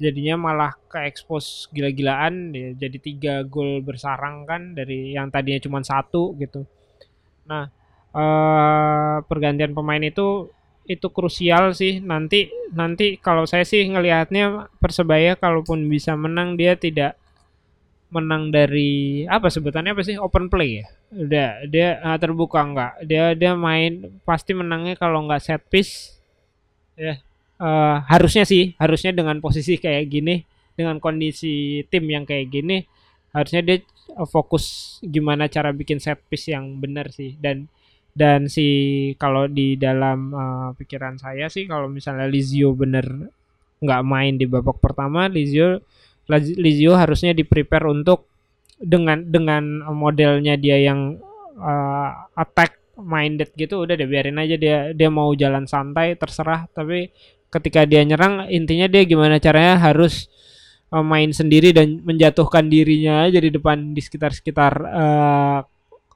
jadinya 0.00 0.34
malah 0.40 0.72
ke 0.88 1.04
expose 1.04 1.68
gila-gilaan 1.70 2.50
ya, 2.56 2.74
jadi 2.74 2.96
tiga 2.98 3.34
gol 3.44 3.84
bersarang 3.84 4.48
kan 4.48 4.72
dari 4.72 5.14
yang 5.14 5.28
tadinya 5.28 5.60
cuma 5.62 5.80
satu 5.84 6.34
gitu. 6.40 6.64
Nah 7.48 7.64
eh 8.12 9.16
pergantian 9.24 9.72
pemain 9.76 10.02
itu 10.02 10.50
itu 10.88 11.06
krusial 11.12 11.72
sih. 11.76 12.02
Nanti 12.02 12.50
nanti 12.74 13.16
kalau 13.20 13.44
saya 13.46 13.64
sih 13.68 13.86
ngelihatnya 13.86 14.72
persebaya 14.82 15.38
kalaupun 15.38 15.86
bisa 15.88 16.16
menang 16.18 16.58
dia 16.58 16.74
tidak 16.76 17.16
menang 18.12 18.52
dari 18.52 19.24
apa 19.24 19.48
sebutannya 19.48 19.96
apa 19.96 20.04
sih? 20.04 20.20
Open 20.20 20.52
play 20.52 20.84
ya? 20.84 20.86
Udah 21.16 21.50
dia 21.66 21.88
ah, 22.04 22.20
terbuka 22.20 22.60
enggak. 22.60 22.92
Dia 23.08 23.32
dia 23.32 23.56
main 23.56 24.20
pasti 24.28 24.52
menangnya 24.52 24.94
kalau 25.00 25.24
nggak 25.24 25.42
set 25.42 25.62
piece. 25.72 26.20
Ya 26.94 27.16
eh, 27.62 27.96
harusnya 28.12 28.44
sih 28.44 28.76
harusnya 28.76 29.16
dengan 29.16 29.38
posisi 29.40 29.78
kayak 29.80 30.04
gini 30.10 30.44
dengan 30.76 30.98
kondisi 30.98 31.84
tim 31.88 32.04
yang 32.08 32.24
kayak 32.24 32.48
gini 32.50 32.84
harusnya 33.32 33.62
dia 33.64 33.76
eh, 33.80 34.28
fokus 34.28 34.98
gimana 35.00 35.48
cara 35.48 35.72
bikin 35.72 35.96
set 36.02 36.20
piece 36.28 36.52
yang 36.52 36.76
benar 36.78 37.08
sih. 37.08 37.38
Dan 37.40 37.66
dan 38.12 38.44
si 38.44 38.68
kalau 39.16 39.48
di 39.48 39.80
dalam 39.80 40.32
eh, 40.36 40.70
pikiran 40.76 41.16
saya 41.16 41.48
sih 41.48 41.64
kalau 41.64 41.88
misalnya 41.88 42.28
Lizio 42.28 42.76
bener 42.76 43.32
nggak 43.82 44.02
main 44.06 44.38
di 44.38 44.46
babak 44.46 44.78
pertama 44.78 45.26
Lizio 45.26 45.82
Laz- 46.30 46.54
Lizio 46.58 46.94
harusnya 46.94 47.34
di 47.34 47.42
prepare 47.42 47.86
untuk 47.90 48.30
dengan 48.82 49.22
dengan 49.26 49.62
modelnya 49.94 50.58
dia 50.58 50.78
yang 50.78 51.18
eh, 51.56 52.10
attack 52.38 52.78
minded 53.02 53.50
gitu 53.58 53.82
udah 53.82 53.94
deh 53.98 54.06
biarin 54.06 54.38
aja 54.38 54.54
dia 54.58 54.76
dia 54.94 55.10
mau 55.10 55.30
jalan 55.34 55.66
santai 55.66 56.14
terserah. 56.18 56.66
Tapi 56.70 57.10
ketika 57.52 57.84
dia 57.84 58.00
nyerang 58.06 58.48
intinya 58.48 58.86
dia 58.88 59.02
gimana 59.04 59.38
caranya 59.42 59.78
harus 59.82 60.30
eh, 60.94 61.04
main 61.04 61.30
sendiri 61.34 61.74
dan 61.74 62.02
menjatuhkan 62.02 62.66
dirinya 62.70 63.26
aja 63.26 63.38
di 63.42 63.50
depan 63.50 63.94
di 63.94 64.00
sekitar 64.02 64.30
sekitar 64.34 64.72
eh, 64.78 65.58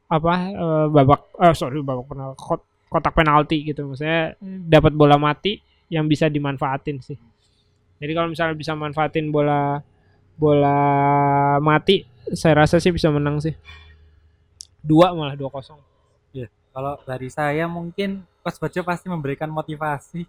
apa 0.07 0.34
eh, 0.54 0.86
babak 0.90 1.20
eh, 1.42 1.54
sorry 1.59 1.82
babak 1.82 2.07
penal 2.07 2.30
kot- 2.38 2.66
kotak 2.86 3.14
penalti 3.14 3.66
gitu. 3.66 3.86
Maksudnya 3.90 4.38
dapat 4.70 4.94
bola 4.94 5.18
mati 5.18 5.59
yang 5.90 6.07
bisa 6.11 6.26
dimanfaatin 6.30 6.98
sih. 7.02 7.18
Jadi 7.96 8.12
kalau 8.12 8.28
misalnya 8.30 8.54
bisa 8.59 8.74
manfaatin 8.76 9.30
bola 9.32 9.80
bola 10.37 10.78
mati 11.64 12.05
saya 12.32 12.64
rasa 12.64 12.78
sih 12.78 12.93
bisa 12.93 13.09
menang 13.12 13.41
sih. 13.41 13.55
Dua 14.82 15.11
malah 15.16 15.34
dua 15.34 15.51
kosong. 15.51 15.78
Kalau 16.76 17.01
dari 17.09 17.32
saya 17.32 17.64
mungkin 17.64 18.20
Coach 18.45 18.61
Bejo 18.61 18.84
pasti 18.84 19.09
memberikan 19.09 19.49
motivasi. 19.49 20.28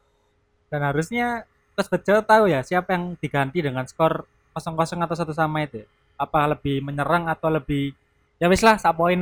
Dan 0.72 0.80
harusnya 0.80 1.44
Coach 1.76 1.92
Bejo 1.92 2.24
tahu 2.24 2.48
ya 2.48 2.64
siapa 2.64 2.96
yang 2.96 3.20
diganti 3.20 3.60
dengan 3.60 3.84
skor 3.84 4.24
0-0 4.56 5.04
atau 5.04 5.16
satu 5.20 5.36
sama 5.36 5.68
itu. 5.68 5.84
ya. 5.84 5.88
Apa 6.16 6.48
lebih 6.48 6.80
menyerang 6.80 7.28
atau 7.28 7.52
lebih 7.52 7.92
ya 8.40 8.48
wis 8.48 8.64
lah 8.64 8.80
sak 8.80 8.96
poin 8.96 9.20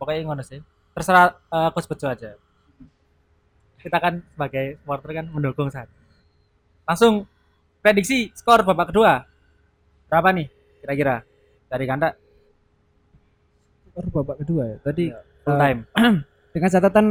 pokoknya 0.00 0.24
ngono 0.24 0.40
sih. 0.40 0.64
Terserah 0.96 1.36
eh, 1.36 1.70
coach 1.76 1.84
Bejo 1.84 2.08
aja. 2.08 2.32
Kita 3.76 4.00
kan 4.00 4.24
sebagai 4.24 4.80
supporter 4.80 5.10
kan 5.20 5.26
mendukung 5.28 5.68
saat 5.68 5.92
langsung 6.86 7.26
prediksi 7.82 8.30
skor 8.32 8.62
babak 8.62 8.94
kedua 8.94 9.26
berapa 10.06 10.28
nih 10.34 10.46
kira-kira? 10.82 11.22
Dari 11.66 11.84
Kanda? 11.84 12.14
Baru 13.96 14.08
babak 14.12 14.36
kedua 14.44 14.62
ya. 14.70 14.76
Tadi 14.82 15.04
full 15.42 15.54
Eh, 15.56 15.60
time 15.62 15.80
dengan 16.54 16.70
catatan 16.70 17.06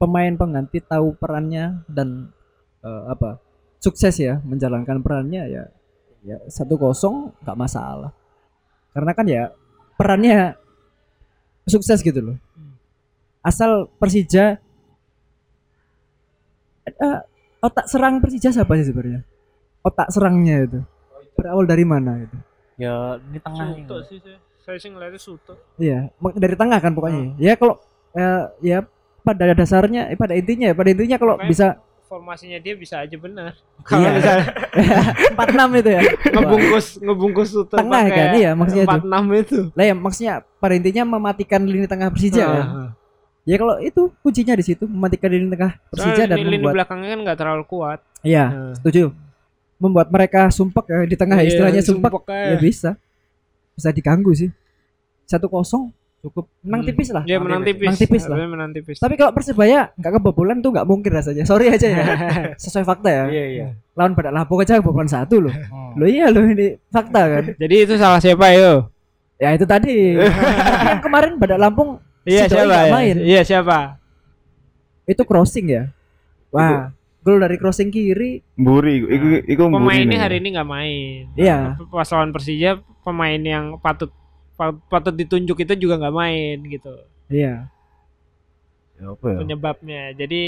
pemain 0.00 0.32
pengganti 0.34 0.78
tahu 0.82 1.14
perannya 1.18 1.84
dan 1.86 2.30
eh, 2.82 3.04
apa 3.10 3.38
sukses 3.80 4.14
ya 4.20 4.38
menjalankan 4.44 5.00
perannya 5.00 5.42
ya 5.48 5.64
ya 6.20 6.36
satu 6.50 6.76
kosong 6.76 7.34
nggak 7.42 7.58
masalah. 7.58 8.12
Karena 8.94 9.12
kan 9.14 9.26
ya 9.26 9.42
perannya 9.98 10.54
sukses 11.66 12.02
gitu 12.02 12.20
loh. 12.20 12.36
Asal 13.40 13.88
Persija 13.96 14.60
eh, 16.86 17.20
otak 17.64 17.86
serang 17.88 18.20
Persija 18.20 18.52
siapa 18.52 18.76
sih 18.76 18.86
sebenarnya? 18.92 19.24
Otak 19.80 20.12
serangnya 20.12 20.56
itu 20.68 20.80
berawal 21.40 21.64
dari 21.64 21.82
mana 21.82 22.20
itu 22.20 22.36
ya 22.76 23.16
ini 23.18 23.38
tengah 23.40 23.66
Suto 23.72 23.96
sih 24.04 24.18
saya. 24.20 24.38
Saya 24.60 24.76
sih 24.76 24.88
ngeliatnya 24.88 25.16
Suto. 25.18 25.56
Iya, 25.76 26.12
dari 26.36 26.52
tengah 26.52 26.78
kan 26.78 26.92
pokoknya. 26.92 27.32
Ya 27.36 27.56
kalau 27.56 27.80
eh, 28.12 28.44
ya 28.60 28.84
pada 29.20 29.52
dasarnya, 29.52 30.08
eh, 30.08 30.16
pada 30.16 30.36
intinya, 30.36 30.68
pada 30.72 30.88
intinya 30.88 31.16
kalau 31.16 31.40
bisa 31.40 31.80
Formasinya 32.04 32.58
dia 32.58 32.74
bisa 32.74 33.00
aja 33.00 33.14
benar. 33.14 33.54
Kalau 33.86 34.02
Iya. 34.02 34.10
misalnya 34.18 34.46
empat 35.30 35.48
enam 35.54 35.68
itu 35.74 35.90
ya. 35.90 36.02
ngebungkus 36.26 36.86
ngebungkus 36.98 37.48
Suto 37.50 37.72
Tengah 37.72 38.02
pakai 38.04 38.16
kan, 38.18 38.30
iya, 38.34 38.50
maksudnya 38.52 38.84
itu. 38.84 38.98
46 38.98 39.42
itu. 39.42 39.58
Lah 39.72 39.84
ya 39.86 39.94
maksudnya 39.94 40.34
pada 40.58 40.74
intinya 40.74 41.02
mematikan 41.08 41.60
lini 41.62 41.86
tengah 41.86 42.08
Persija 42.10 42.44
kan. 42.44 42.66
Ah. 42.66 42.90
Ya 43.46 43.56
kalau 43.56 43.74
itu 43.78 44.02
kuncinya 44.20 44.54
di 44.54 44.64
situ 44.66 44.84
mematikan 44.84 45.30
lini 45.30 45.48
tengah 45.48 45.72
Persija 45.88 46.12
Soalnya 46.20 46.26
dan 46.28 46.38
lini, 46.42 46.56
membuat 46.58 46.74
belakangnya 46.82 47.08
kan 47.14 47.20
nggak 47.24 47.38
terlalu 47.38 47.64
kuat. 47.64 47.98
Iya, 48.20 48.44
Nah. 48.50 48.72
setuju. 48.76 49.04
Membuat 49.80 50.08
mereka 50.08 50.46
sumpek 50.48 50.84
ya 50.86 51.00
di 51.02 51.16
tengah 51.16 51.40
Iya, 51.40 51.48
istilahnya 51.48 51.80
sumpek. 51.80 52.12
sumpek 52.12 52.24
Ya 52.28 52.52
aja. 52.52 52.60
bisa. 52.60 52.90
Bisa 53.72 53.88
diganggu 53.90 54.30
sih. 54.30 54.52
Satu 55.24 55.48
kosong 55.48 55.88
cukup 56.20 56.44
menang 56.60 56.84
Hmm. 56.84 56.88
tipis 56.92 57.08
lah. 57.08 57.24
Dia 57.24 57.40
menang 57.40 57.64
tipis. 57.64 57.88
Menang 57.88 57.96
tipis 57.98 58.24
lah. 58.24 58.36
Menang 58.38 58.70
tipis. 58.70 58.96
Tapi 59.00 59.16
kalau 59.16 59.32
Persebaya 59.32 59.88
nggak 59.94 60.12
kebobolan 60.14 60.60
tuh 60.60 60.68
nggak 60.68 60.84
mungkin 60.84 61.10
rasanya. 61.10 61.42
Sorry 61.42 61.66
aja 61.66 61.88
ya. 61.88 62.04
Sesuai 62.62 62.84
fakta 62.84 63.08
ya. 63.08 63.24
iya 63.26 63.44
iya 63.48 63.66
Lawan 63.96 64.12
Badak 64.12 64.32
Lampung 64.32 64.60
aja 64.60 64.76
kebobolan 64.76 65.08
satu 65.08 65.40
loh. 65.40 65.52
Hmm. 65.52 65.96
Lo 65.96 66.04
iya 66.04 66.28
lo 66.28 66.44
ini 66.44 66.76
fakta 66.86 67.20
kan. 67.26 67.44
Jadi 67.56 67.74
itu 67.80 67.94
salah 67.96 68.20
siapa 68.20 68.52
yo? 68.52 68.92
Ya 69.40 69.56
itu 69.56 69.64
tadi. 69.64 70.20
Yang 70.84 71.00
kemarin 71.00 71.32
Badak 71.34 71.56
Lampung 71.58 71.96
Iya 72.20 72.44
Si 72.44 72.52
siapa 72.52 72.68
ya? 72.84 72.92
main. 72.92 73.16
Iya 73.16 73.40
siapa? 73.42 73.96
itu 75.02 75.24
crossing 75.24 75.66
ya. 75.66 75.82
Wah, 76.50 76.94
gol 77.20 77.36
dari 77.36 77.56
crossing 77.56 77.88
kiri. 77.88 78.40
Mburi, 78.56 78.94
iku 78.98 79.06
iku, 79.08 79.26
iku 79.44 79.62
mburi 79.66 79.76
Pemain 79.76 80.00
ini 80.00 80.10
nih. 80.10 80.18
hari 80.18 80.36
ini 80.38 80.48
nggak 80.50 80.68
main. 80.68 81.22
Iya. 81.34 81.58
Pas 81.84 82.08
lawan 82.08 82.30
Persija 82.30 82.70
pemain 83.00 83.36
yang 83.38 83.76
patut 83.76 84.08
pa- 84.54 84.76
patut 84.86 85.12
ditunjuk 85.12 85.56
itu 85.58 85.72
juga 85.78 85.96
nggak 85.96 86.14
main 86.14 86.56
gitu. 86.62 86.92
Iya. 87.28 87.68
Ya, 88.96 89.04
apa 89.06 89.26
ya? 89.26 89.38
Penyebabnya. 89.38 90.02
Jadi 90.12 90.42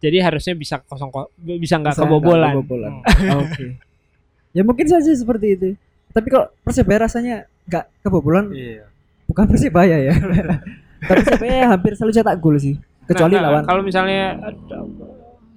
jadi 0.00 0.16
harusnya 0.20 0.54
bisa 0.54 0.80
kosong 0.80 1.10
ko- 1.10 1.28
bisa 1.36 1.76
nggak 1.76 1.94
kebobolan. 1.94 2.54
kebobolan. 2.56 2.92
Oke. 3.42 3.66
Ya 4.50 4.62
mungkin 4.62 4.86
saja 4.86 5.06
seperti 5.08 5.46
itu. 5.54 5.68
Tapi 6.10 6.26
kalau 6.26 6.50
Persebaya 6.60 7.06
rasanya 7.06 7.36
nggak 7.64 8.02
kebobolan 8.02 8.50
iya 8.50 8.82
bukan 9.24 9.46
Persebaya 9.46 9.94
ya. 10.00 10.14
Tapi 11.06 11.22
Persebaya 11.22 11.70
hampir 11.70 11.94
selalu 11.94 12.12
cetak 12.12 12.36
gol 12.36 12.58
sih. 12.58 12.74
Kecuali 13.06 13.34
Nah, 13.34 13.40
nah, 13.40 13.48
lawan 13.48 13.62
Kalau 13.64 13.82
misalnya 13.82 14.38
ada- 14.40 14.86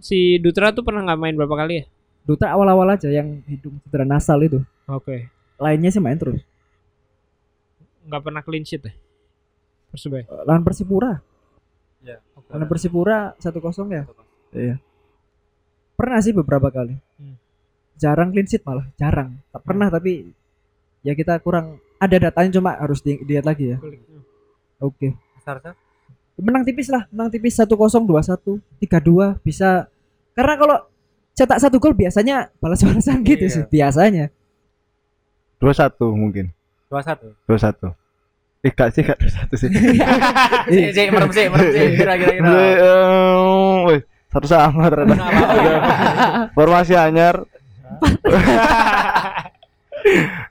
si 0.04 0.36
Dutra 0.44 0.76
tuh 0.76 0.84
pernah 0.84 1.08
nggak 1.08 1.20
main 1.20 1.36
berapa 1.40 1.56
kali 1.56 1.74
ya? 1.80 1.84
Duta 2.28 2.52
awal-awal 2.52 3.00
aja 3.00 3.08
yang 3.08 3.40
hidung 3.48 3.80
cedera 3.88 4.04
nasal 4.04 4.44
itu. 4.44 4.60
Oke. 4.88 5.32
Lainnya 5.60 5.92
sih 5.92 6.04
main 6.04 6.20
terus. 6.20 6.44
Nggak 8.04 8.22
pernah 8.24 8.42
clean 8.44 8.68
sheet 8.68 8.84
ya? 8.84 8.94
Persebaya. 9.92 10.28
Eh, 10.28 10.44
Lawan 10.44 10.64
Persipura. 10.68 11.24
iya 12.04 12.20
Lawan 12.52 12.68
Persipura 12.68 13.32
1-0 13.40 13.88
ya. 13.96 14.04
Iya. 14.52 14.76
Pernah 15.96 16.20
sih 16.20 16.36
beberapa 16.36 16.68
kali. 16.68 17.00
Hmm. 17.20 17.36
Jarang 17.96 18.36
clean 18.36 18.48
sheet 18.48 18.64
malah, 18.68 18.88
jarang. 19.00 19.40
Tak 19.56 19.64
pernah 19.64 19.88
tapi 19.88 20.32
ya 21.04 21.16
kita 21.16 21.40
kurang 21.40 21.80
ada 22.00 22.18
datanya 22.20 22.60
cuma 22.60 22.76
harus 22.76 23.00
di- 23.00 23.24
dilihat 23.24 23.48
lagi 23.48 23.76
ya. 23.76 23.78
Oke. 24.84 25.16
Sarsa 25.44 25.76
Menang 26.34 26.66
tipis 26.66 26.90
lah, 26.90 27.06
menang 27.14 27.30
tipis 27.30 27.54
1-0, 27.54 27.70
2-1, 28.10 28.58
3-2 28.82 29.38
bisa 29.46 29.86
karena 30.34 30.54
kalau 30.56 30.78
cetak 31.34 31.58
satu 31.58 31.78
gol 31.78 31.94
biasanya 31.94 32.50
balas-balasan 32.58 33.22
gitu 33.24 33.44
Iya. 33.44 33.54
sih 33.54 33.62
biasanya. 33.68 34.26
Dua 35.58 35.72
satu 35.72 36.12
mungkin. 36.12 36.50
dua 36.90 37.02
satu 37.02 37.26
Dua 37.46 37.58
satu. 37.58 37.88
Eh, 38.62 38.70
gak 38.70 38.94
sih, 38.94 39.02
gak 39.02 39.18
dua 39.18 39.28
satu 39.28 39.54
sih. 39.58 39.68
sih 40.72 40.84
sih 40.92 41.04
merem 41.10 41.30
sih 41.30 41.46
merem 41.48 41.68
sih 41.68 41.84
kira 41.96 42.14
kira 42.16 42.32
kira 42.38 42.50
wih, 43.86 44.00
satu 44.30 44.46
sama 44.46 44.88
ternyata. 44.88 45.16
Formasi 46.54 46.94
anyar. 46.94 47.44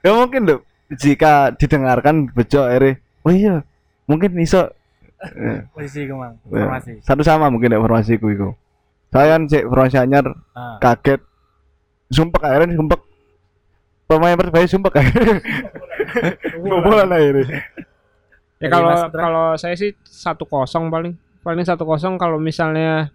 ya 0.03 0.09
mungkin 0.13 0.41
dong 0.45 0.61
jika 0.93 1.53
didengarkan 1.55 2.27
bejo 2.29 2.61
ere. 2.65 2.99
Oh 3.23 3.31
iya, 3.31 3.63
mungkin 4.05 4.35
iso 4.37 4.67
posisi 5.71 6.03
kemang 6.03 6.35
Ya. 6.51 6.67
formasi 6.67 6.99
satu 6.99 7.23
sama 7.23 7.47
mungkin 7.47 7.71
ya 7.71 7.79
formasiku 7.79 8.27
iku. 8.29 8.49
Saya 9.13 9.37
kan 9.37 9.41
cek 9.45 9.63
formasi 9.69 9.97
anyar 10.01 10.25
ah 10.57 10.81
kaget. 10.81 11.21
Sumpah 12.09 12.41
akhirnya 12.43 12.75
sumpah 12.75 12.99
pemain 14.09 14.35
persebaya 14.35 14.65
sumpah 14.67 14.91
akhirnya. 14.91 15.37
Bobolan 16.63 17.09
akhirnya. 17.09 17.45
Ya 18.57 18.67
kalau 18.71 18.89
Putra? 18.95 19.21
kalau 19.21 19.47
saya 19.55 19.75
sih 19.75 19.91
satu 20.01 20.47
kosong 20.47 20.87
paling 20.87 21.13
paling 21.43 21.65
satu 21.67 21.83
kosong 21.83 22.15
kalau 22.15 22.39
misalnya 22.39 23.11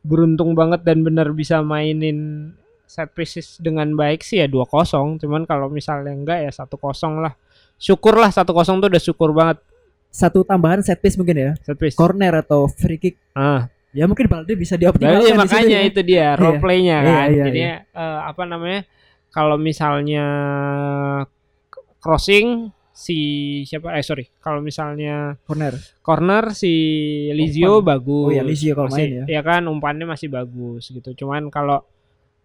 beruntung 0.00 0.56
banget 0.56 0.80
dan 0.80 1.04
benar 1.04 1.28
bisa 1.30 1.60
mainin 1.60 2.50
set 2.88 3.12
pieces 3.12 3.60
dengan 3.60 3.92
baik 3.92 4.24
sih 4.24 4.40
ya 4.40 4.48
dua 4.48 4.64
kosong 4.64 5.20
cuman 5.20 5.44
kalau 5.44 5.68
misalnya 5.68 6.16
enggak 6.16 6.40
ya 6.40 6.48
satu 6.48 6.80
kosong 6.80 7.20
lah 7.20 7.36
syukurlah 7.76 8.32
satu 8.32 8.56
kosong 8.56 8.80
tuh 8.80 8.88
udah 8.88 9.02
syukur 9.02 9.30
banget 9.36 9.60
Satu 10.08 10.40
tambahan 10.40 10.80
set 10.80 11.04
piece 11.04 11.20
mungkin 11.20 11.36
ya. 11.36 11.52
set 11.60 11.76
piece 11.76 11.92
Corner 11.92 12.40
atau 12.40 12.64
free 12.64 12.96
kick. 12.96 13.20
ah 13.36 13.68
Ya 13.90 14.04
mungkin 14.04 14.26
Balde 14.26 14.52
bisa 14.52 14.74
dioptimalkan 14.74 15.22
di 15.22 15.28
situ 15.28 15.40
makanya 15.40 15.78
ya. 15.78 15.88
itu 15.88 16.00
dia 16.02 16.26
role 16.34 16.54
Iya. 16.54 16.60
playnya 16.60 16.96
Iya, 16.96 17.08
kan 17.08 17.28
iya, 17.28 17.44
jadinya 17.44 17.74
eh, 17.90 18.20
apa 18.24 18.42
namanya 18.44 18.80
kalau 19.28 19.56
misalnya 19.56 20.24
crossing 21.98 22.70
si 22.90 23.18
siapa 23.62 23.94
eh 23.94 24.02
sorry 24.02 24.26
kalau 24.36 24.58
misalnya 24.58 25.38
corner. 25.42 25.74
corner 26.00 26.44
si 26.52 26.72
Lizio 27.30 27.78
Umpan. 27.78 27.86
bagus. 27.96 28.26
Oh 28.26 28.34
ya 28.34 28.42
Lizio 28.42 28.72
kalau 28.74 28.90
Masih- 28.90 29.22
main 29.22 29.30
ya. 29.30 29.40
kan 29.40 29.62
umpannya 29.64 30.04
masih 30.04 30.28
bagus 30.28 30.82
gitu. 30.88 31.14
Cuman 31.16 31.46
kalau 31.48 31.86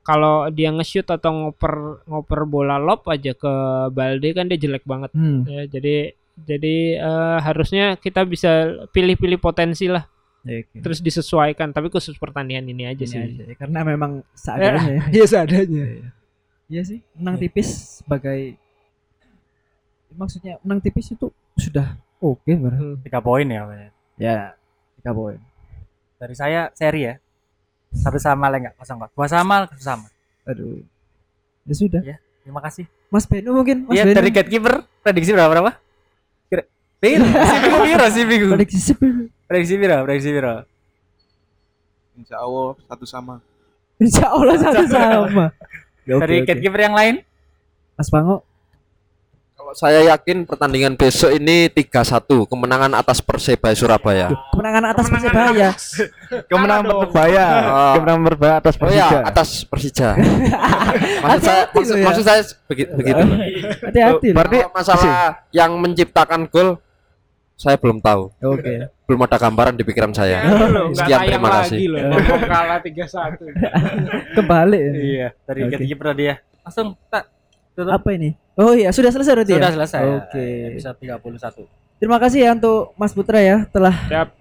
kalau 0.02 0.48
dia 0.48 0.70
nge-shoot 0.70 1.08
atau 1.08 1.32
ngoper 1.34 1.74
ngoper 2.06 2.40
bola 2.46 2.76
lob 2.78 3.08
aja 3.08 3.34
ke 3.34 3.54
Balde 3.90 4.30
kan 4.32 4.46
dia 4.46 4.58
jelek 4.58 4.84
banget 4.84 5.10
Hmm. 5.12 5.44
ya. 5.44 5.66
Jadi 5.66 6.12
jadi 6.40 6.76
eh, 7.00 7.38
harusnya 7.40 7.96
kita 7.96 8.24
bisa 8.24 8.52
pilih-pilih 8.90 9.38
potensi 9.38 9.86
lah 9.86 10.06
Ya, 10.44 10.60
oke. 10.60 10.76
terus 10.84 11.00
disesuaikan 11.00 11.72
tapi 11.72 11.88
khusus 11.88 12.16
pertandingan 12.16 12.68
ini 12.68 12.84
aja 12.84 13.00
Ini 13.00 13.08
sih. 13.08 13.16
aja 13.18 13.44
ya, 13.46 13.56
karena 13.56 13.80
memang 13.82 14.12
seadanya 14.36 14.84
ya. 14.90 15.02
Iya 15.10 15.26
seadanya. 15.26 15.84
Iya 16.68 16.82
sih, 16.84 17.00
menang 17.14 17.38
tipis 17.38 17.70
sebagai 18.00 18.60
maksudnya 20.14 20.60
menang 20.62 20.80
tipis 20.80 21.10
itu 21.10 21.28
sudah 21.56 21.96
oke 22.20 22.46
benar. 22.46 23.00
tiga 23.02 23.20
poin 23.20 23.46
ya 23.46 23.64
Pak. 23.64 23.78
Ya, 24.16 24.38
tiga 25.00 25.12
poin. 25.12 25.40
dari 26.16 26.36
saya 26.36 26.72
seri 26.72 27.04
ya 27.04 27.16
satu 27.92 28.16
sama 28.16 28.48
lah 28.48 28.58
nggak 28.58 28.76
kosong 28.76 28.96
kok 28.98 29.12
dua 29.12 29.28
sama 29.28 29.68
satu 29.68 29.80
sama 29.82 30.08
Aduh. 30.44 30.80
Ya 31.64 31.74
sudah. 31.74 32.02
terima 32.42 32.60
kasih 32.60 32.88
Mas 33.08 33.24
Beno 33.24 33.52
mungkin, 33.54 33.84
Mas 33.86 33.94
Iya 33.94 34.04
Beno. 34.06 34.16
dari 34.18 34.30
gatekeeper 34.30 34.74
prediksi 35.00 35.32
berapa 35.32 35.50
berapa 35.50 35.72
kira 36.48 36.64
Piro, 36.98 37.28
si 37.28 37.60
Bigu 37.60 37.78
piro, 37.84 38.06
si 38.08 38.22
Bigu. 38.24 38.48
Prediksi 38.50 38.80
sip. 38.82 39.00
Prediksi 39.54 39.78
piro, 39.78 40.02
prediksi 40.02 40.34
piro. 40.34 40.66
Insya 42.16 42.42
Allah 42.42 42.74
satu 42.84 43.06
sama. 43.06 43.38
Insya 43.96 44.26
Allah 44.28 44.58
satu 44.58 44.82
sama. 44.90 45.46
Ya, 46.04 46.18
oke, 46.18 46.26
Dari 46.26 46.36
oke. 46.40 46.46
gatekeeper 46.48 46.82
yang 46.82 46.96
lain? 46.96 47.16
Mas 47.94 48.10
Pango, 48.10 48.42
Kalau 49.54 49.74
saya 49.74 50.02
yakin 50.04 50.44
pertandingan 50.44 50.98
besok 50.98 51.30
ini 51.32 51.70
3-1 51.70 52.26
kemenangan 52.44 52.92
atas 52.94 53.22
Persebaya 53.22 53.72
Surabaya. 53.72 54.28
kemenangan 54.50 54.84
atas 54.90 55.06
Persebaya. 55.08 55.70
Kemenangan 56.50 56.84
Persebaya, 56.90 57.46
Oh. 57.64 57.94
kemenangan 57.96 58.22
Persebaya 58.26 58.54
atas 58.58 58.74
Oh 58.74 58.82
ya, 58.82 59.06
Persija. 59.06 59.20
atas 59.24 59.50
Persija. 59.64 60.10
maksud 61.24 61.42
saya 61.46 61.62
Hati-hati 61.62 61.78
maksud, 61.78 61.94
lo 61.94 61.96
ya. 61.96 62.06
maksud 62.10 62.24
saya 62.26 62.42
begitu, 62.66 62.92
begitu. 62.98 63.24
Hati-hati. 63.86 64.28
Berarti 64.34 64.58
masalah 64.68 65.14
yang 65.52 65.72
menciptakan 65.78 66.42
gol 66.48 66.82
saya 67.56 67.78
belum 67.78 68.02
tahu. 68.02 68.34
Oke. 68.42 68.90
Belum 69.14 69.30
ada 69.30 69.38
gambaran 69.38 69.78
di 69.78 69.86
pikiran 69.86 70.10
saya. 70.10 70.42
Ya, 70.42 70.66
loh, 70.66 70.90
Sekian 70.90 71.22
terima 71.22 71.48
lagi 71.54 71.62
kasih. 71.70 71.86
loh. 71.86 72.02
Mau 72.26 72.40
kalah 72.42 72.80
3-1. 72.82 73.46
Kebalik. 74.36 74.82
ya. 74.82 74.90
Iya, 74.98 75.28
dari 75.46 75.60
Oke. 75.62 75.70
ganti 75.70 75.86
kiper 75.86 76.08
dia. 76.18 76.34
Langsung 76.66 76.88
tak 77.08 77.30
tutup. 77.78 77.94
Apa 77.94 78.10
ini? 78.18 78.34
Oh 78.54 78.74
iya, 78.74 78.90
sudah 78.90 79.14
selesai 79.14 79.34
berarti 79.34 79.54
Sudah 79.54 79.70
ya? 79.70 79.76
selesai. 79.78 80.02
Oke. 80.18 80.46
Episode 80.74 80.98
31. 80.98 82.02
Terima 82.02 82.18
kasih 82.18 82.40
ya 82.42 82.52
untuk 82.52 82.92
Mas 82.96 83.14
Putra 83.14 83.38
ya 83.38 83.70
telah 83.70 83.94
Siap. 84.10 84.34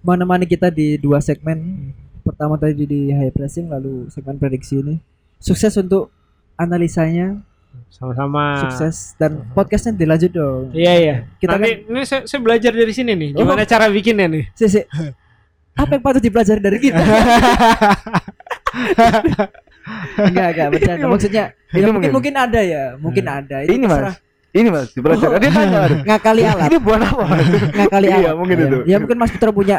menemani 0.00 0.44
kita 0.44 0.68
di 0.68 0.94
dua 0.96 1.18
segmen. 1.18 1.88
Pertama 2.20 2.54
tadi 2.54 2.84
di 2.84 3.10
high 3.10 3.32
pressing 3.32 3.66
lalu 3.66 4.06
segmen 4.06 4.36
prediksi 4.36 4.78
ini. 4.78 5.00
Sukses 5.40 5.72
untuk 5.74 6.12
analisanya, 6.54 7.40
Sama-sama. 7.88 8.58
sukses 8.62 9.14
dan 9.14 9.46
podcastnya 9.50 9.92
dilanjut 9.94 10.30
dong. 10.30 10.62
Iya 10.72 10.92
iya. 10.94 11.14
Kita 11.36 11.54
Nanti 11.54 11.84
ini 11.84 12.02
saya, 12.02 12.24
saya 12.24 12.40
belajar 12.40 12.72
dari 12.72 12.90
sini 12.90 13.12
nih. 13.12 13.28
Gimana 13.32 13.62
cara 13.62 13.86
bikinnya 13.86 14.26
nih? 14.26 14.44
Si, 14.52 14.66
si. 14.66 14.80
Apa 15.72 15.92
yang 15.92 16.02
patut 16.02 16.20
dipelajari 16.20 16.58
dari 16.58 16.78
kita? 16.78 16.98
enggak, 20.22 20.46
enggak 20.52 20.68
bercanda. 20.70 21.06
Maksudnya 21.06 21.44
Ini 21.68 21.78
ya, 21.78 21.86
mungkin 21.86 21.92
mungkin. 21.92 22.10
mungkin 22.12 22.34
ada 22.34 22.60
ya, 22.60 22.84
mungkin 22.96 23.24
ada. 23.24 23.56
Itu 23.62 23.72
Ini 23.72 23.84
terserah. 23.86 24.14
mas, 24.14 24.16
ini 24.52 24.68
mas 24.68 24.86
dipelajari. 24.90 25.32
Dia 25.38 25.50
tanya, 25.50 25.80
ngakali 26.04 26.42
alat, 26.44 26.68
ini 26.68 26.78
buat 26.78 27.00
apa? 27.00 27.24
ngakali 27.72 28.06
Iya, 28.06 28.16
alat. 28.18 28.34
mungkin 28.36 28.56
ya. 28.56 28.64
itu. 28.64 28.78
Ya 28.84 28.96
mungkin 28.98 29.16
Mas 29.16 29.30
Putra 29.30 29.50
punya 29.50 29.78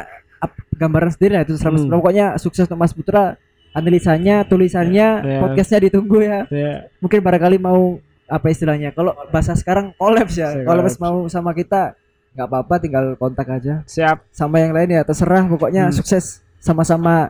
gambaran 0.73 1.09
sendiri 1.09 1.33
lah 1.35 1.43
itu 1.43 1.53
Hmm. 1.55 1.87
Pokoknya 1.89 2.25
sukses 2.37 2.65
untuk 2.65 2.77
Mas 2.77 2.91
Putra. 2.91 3.37
Analisanya, 3.73 4.45
tulisannya, 4.45 5.07
Ya. 5.19 5.39
podcastnya 5.41 5.79
ditunggu 5.83 6.21
ya. 6.21 6.45
Ya. 6.47 6.87
Mungkin 6.97 7.19
barangkali 7.19 7.57
mau 7.57 7.97
apa 8.23 8.47
istilahnya? 8.47 8.93
Kalau 8.93 9.11
bahasa 9.29 9.53
sekarang 9.53 9.91
kolaps 9.93 10.37
ya. 10.37 10.61
Kolaps 10.61 10.97
mau 10.97 11.25
sama 11.25 11.51
kita 11.51 11.97
nggak 12.33 12.47
apa-apa 12.47 12.75
tinggal 12.77 13.05
kontak 13.13 13.45
aja 13.45 13.85
Siap. 13.85 14.25
sama 14.33 14.57
yang 14.57 14.73
lain 14.73 14.89
ya 14.89 15.05
terserah 15.05 15.45
pokoknya 15.45 15.85
Hmm. 15.85 15.93
sukses 15.93 16.41
sama-sama 16.57 17.29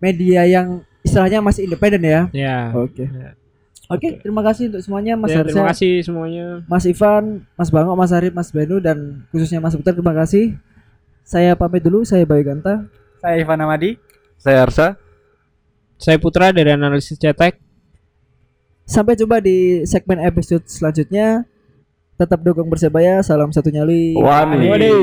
media 0.00 0.48
yang 0.48 0.80
istilahnya 1.04 1.44
masih 1.44 1.68
independen 1.68 2.00
ya 2.00 2.20
Ya. 2.32 2.72
oke 2.72 3.04
Ya. 3.04 3.36
oke 3.84 4.24
terima 4.24 4.40
kasih 4.40 4.72
untuk 4.72 4.80
semuanya 4.80 5.12
Mas 5.14 5.28
Ya, 5.28 5.44
terima 5.44 5.68
kasih 5.68 6.00
semuanya. 6.00 6.64
Mas 6.64 6.88
Ivan 6.88 7.44
Mas 7.52 7.68
Bango 7.68 7.92
Mas 7.92 8.16
Arif 8.16 8.32
Mas 8.32 8.48
Benu 8.48 8.80
dan 8.80 9.28
khususnya 9.28 9.60
Mas 9.60 9.76
Putra 9.76 9.92
terima 9.92 10.16
kasih 10.16 10.56
saya 11.20 11.52
pamit 11.52 11.84
dulu 11.84 12.00
saya 12.00 12.24
Bayu 12.24 12.48
Ganta 12.48 12.88
Saya 13.20 13.36
Ivan 13.36 13.60
Amadi. 13.60 14.00
Saya 14.36 14.64
Arsa. 14.64 14.96
Saya 16.04 16.20
Putra 16.20 16.52
dari 16.52 16.68
analisis 16.68 17.16
cetek. 17.16 17.56
sampai 18.84 19.16
jumpa 19.16 19.40
di 19.40 19.80
segmen 19.88 20.20
episode 20.20 20.60
selanjutnya 20.68 21.48
tetap 22.20 22.44
dukung 22.44 22.68
persebaya 22.68 23.24
salam 23.24 23.48
satu 23.48 23.72
nyali 23.72 24.12
Wani. 24.12 24.68
Waduh. 24.68 25.00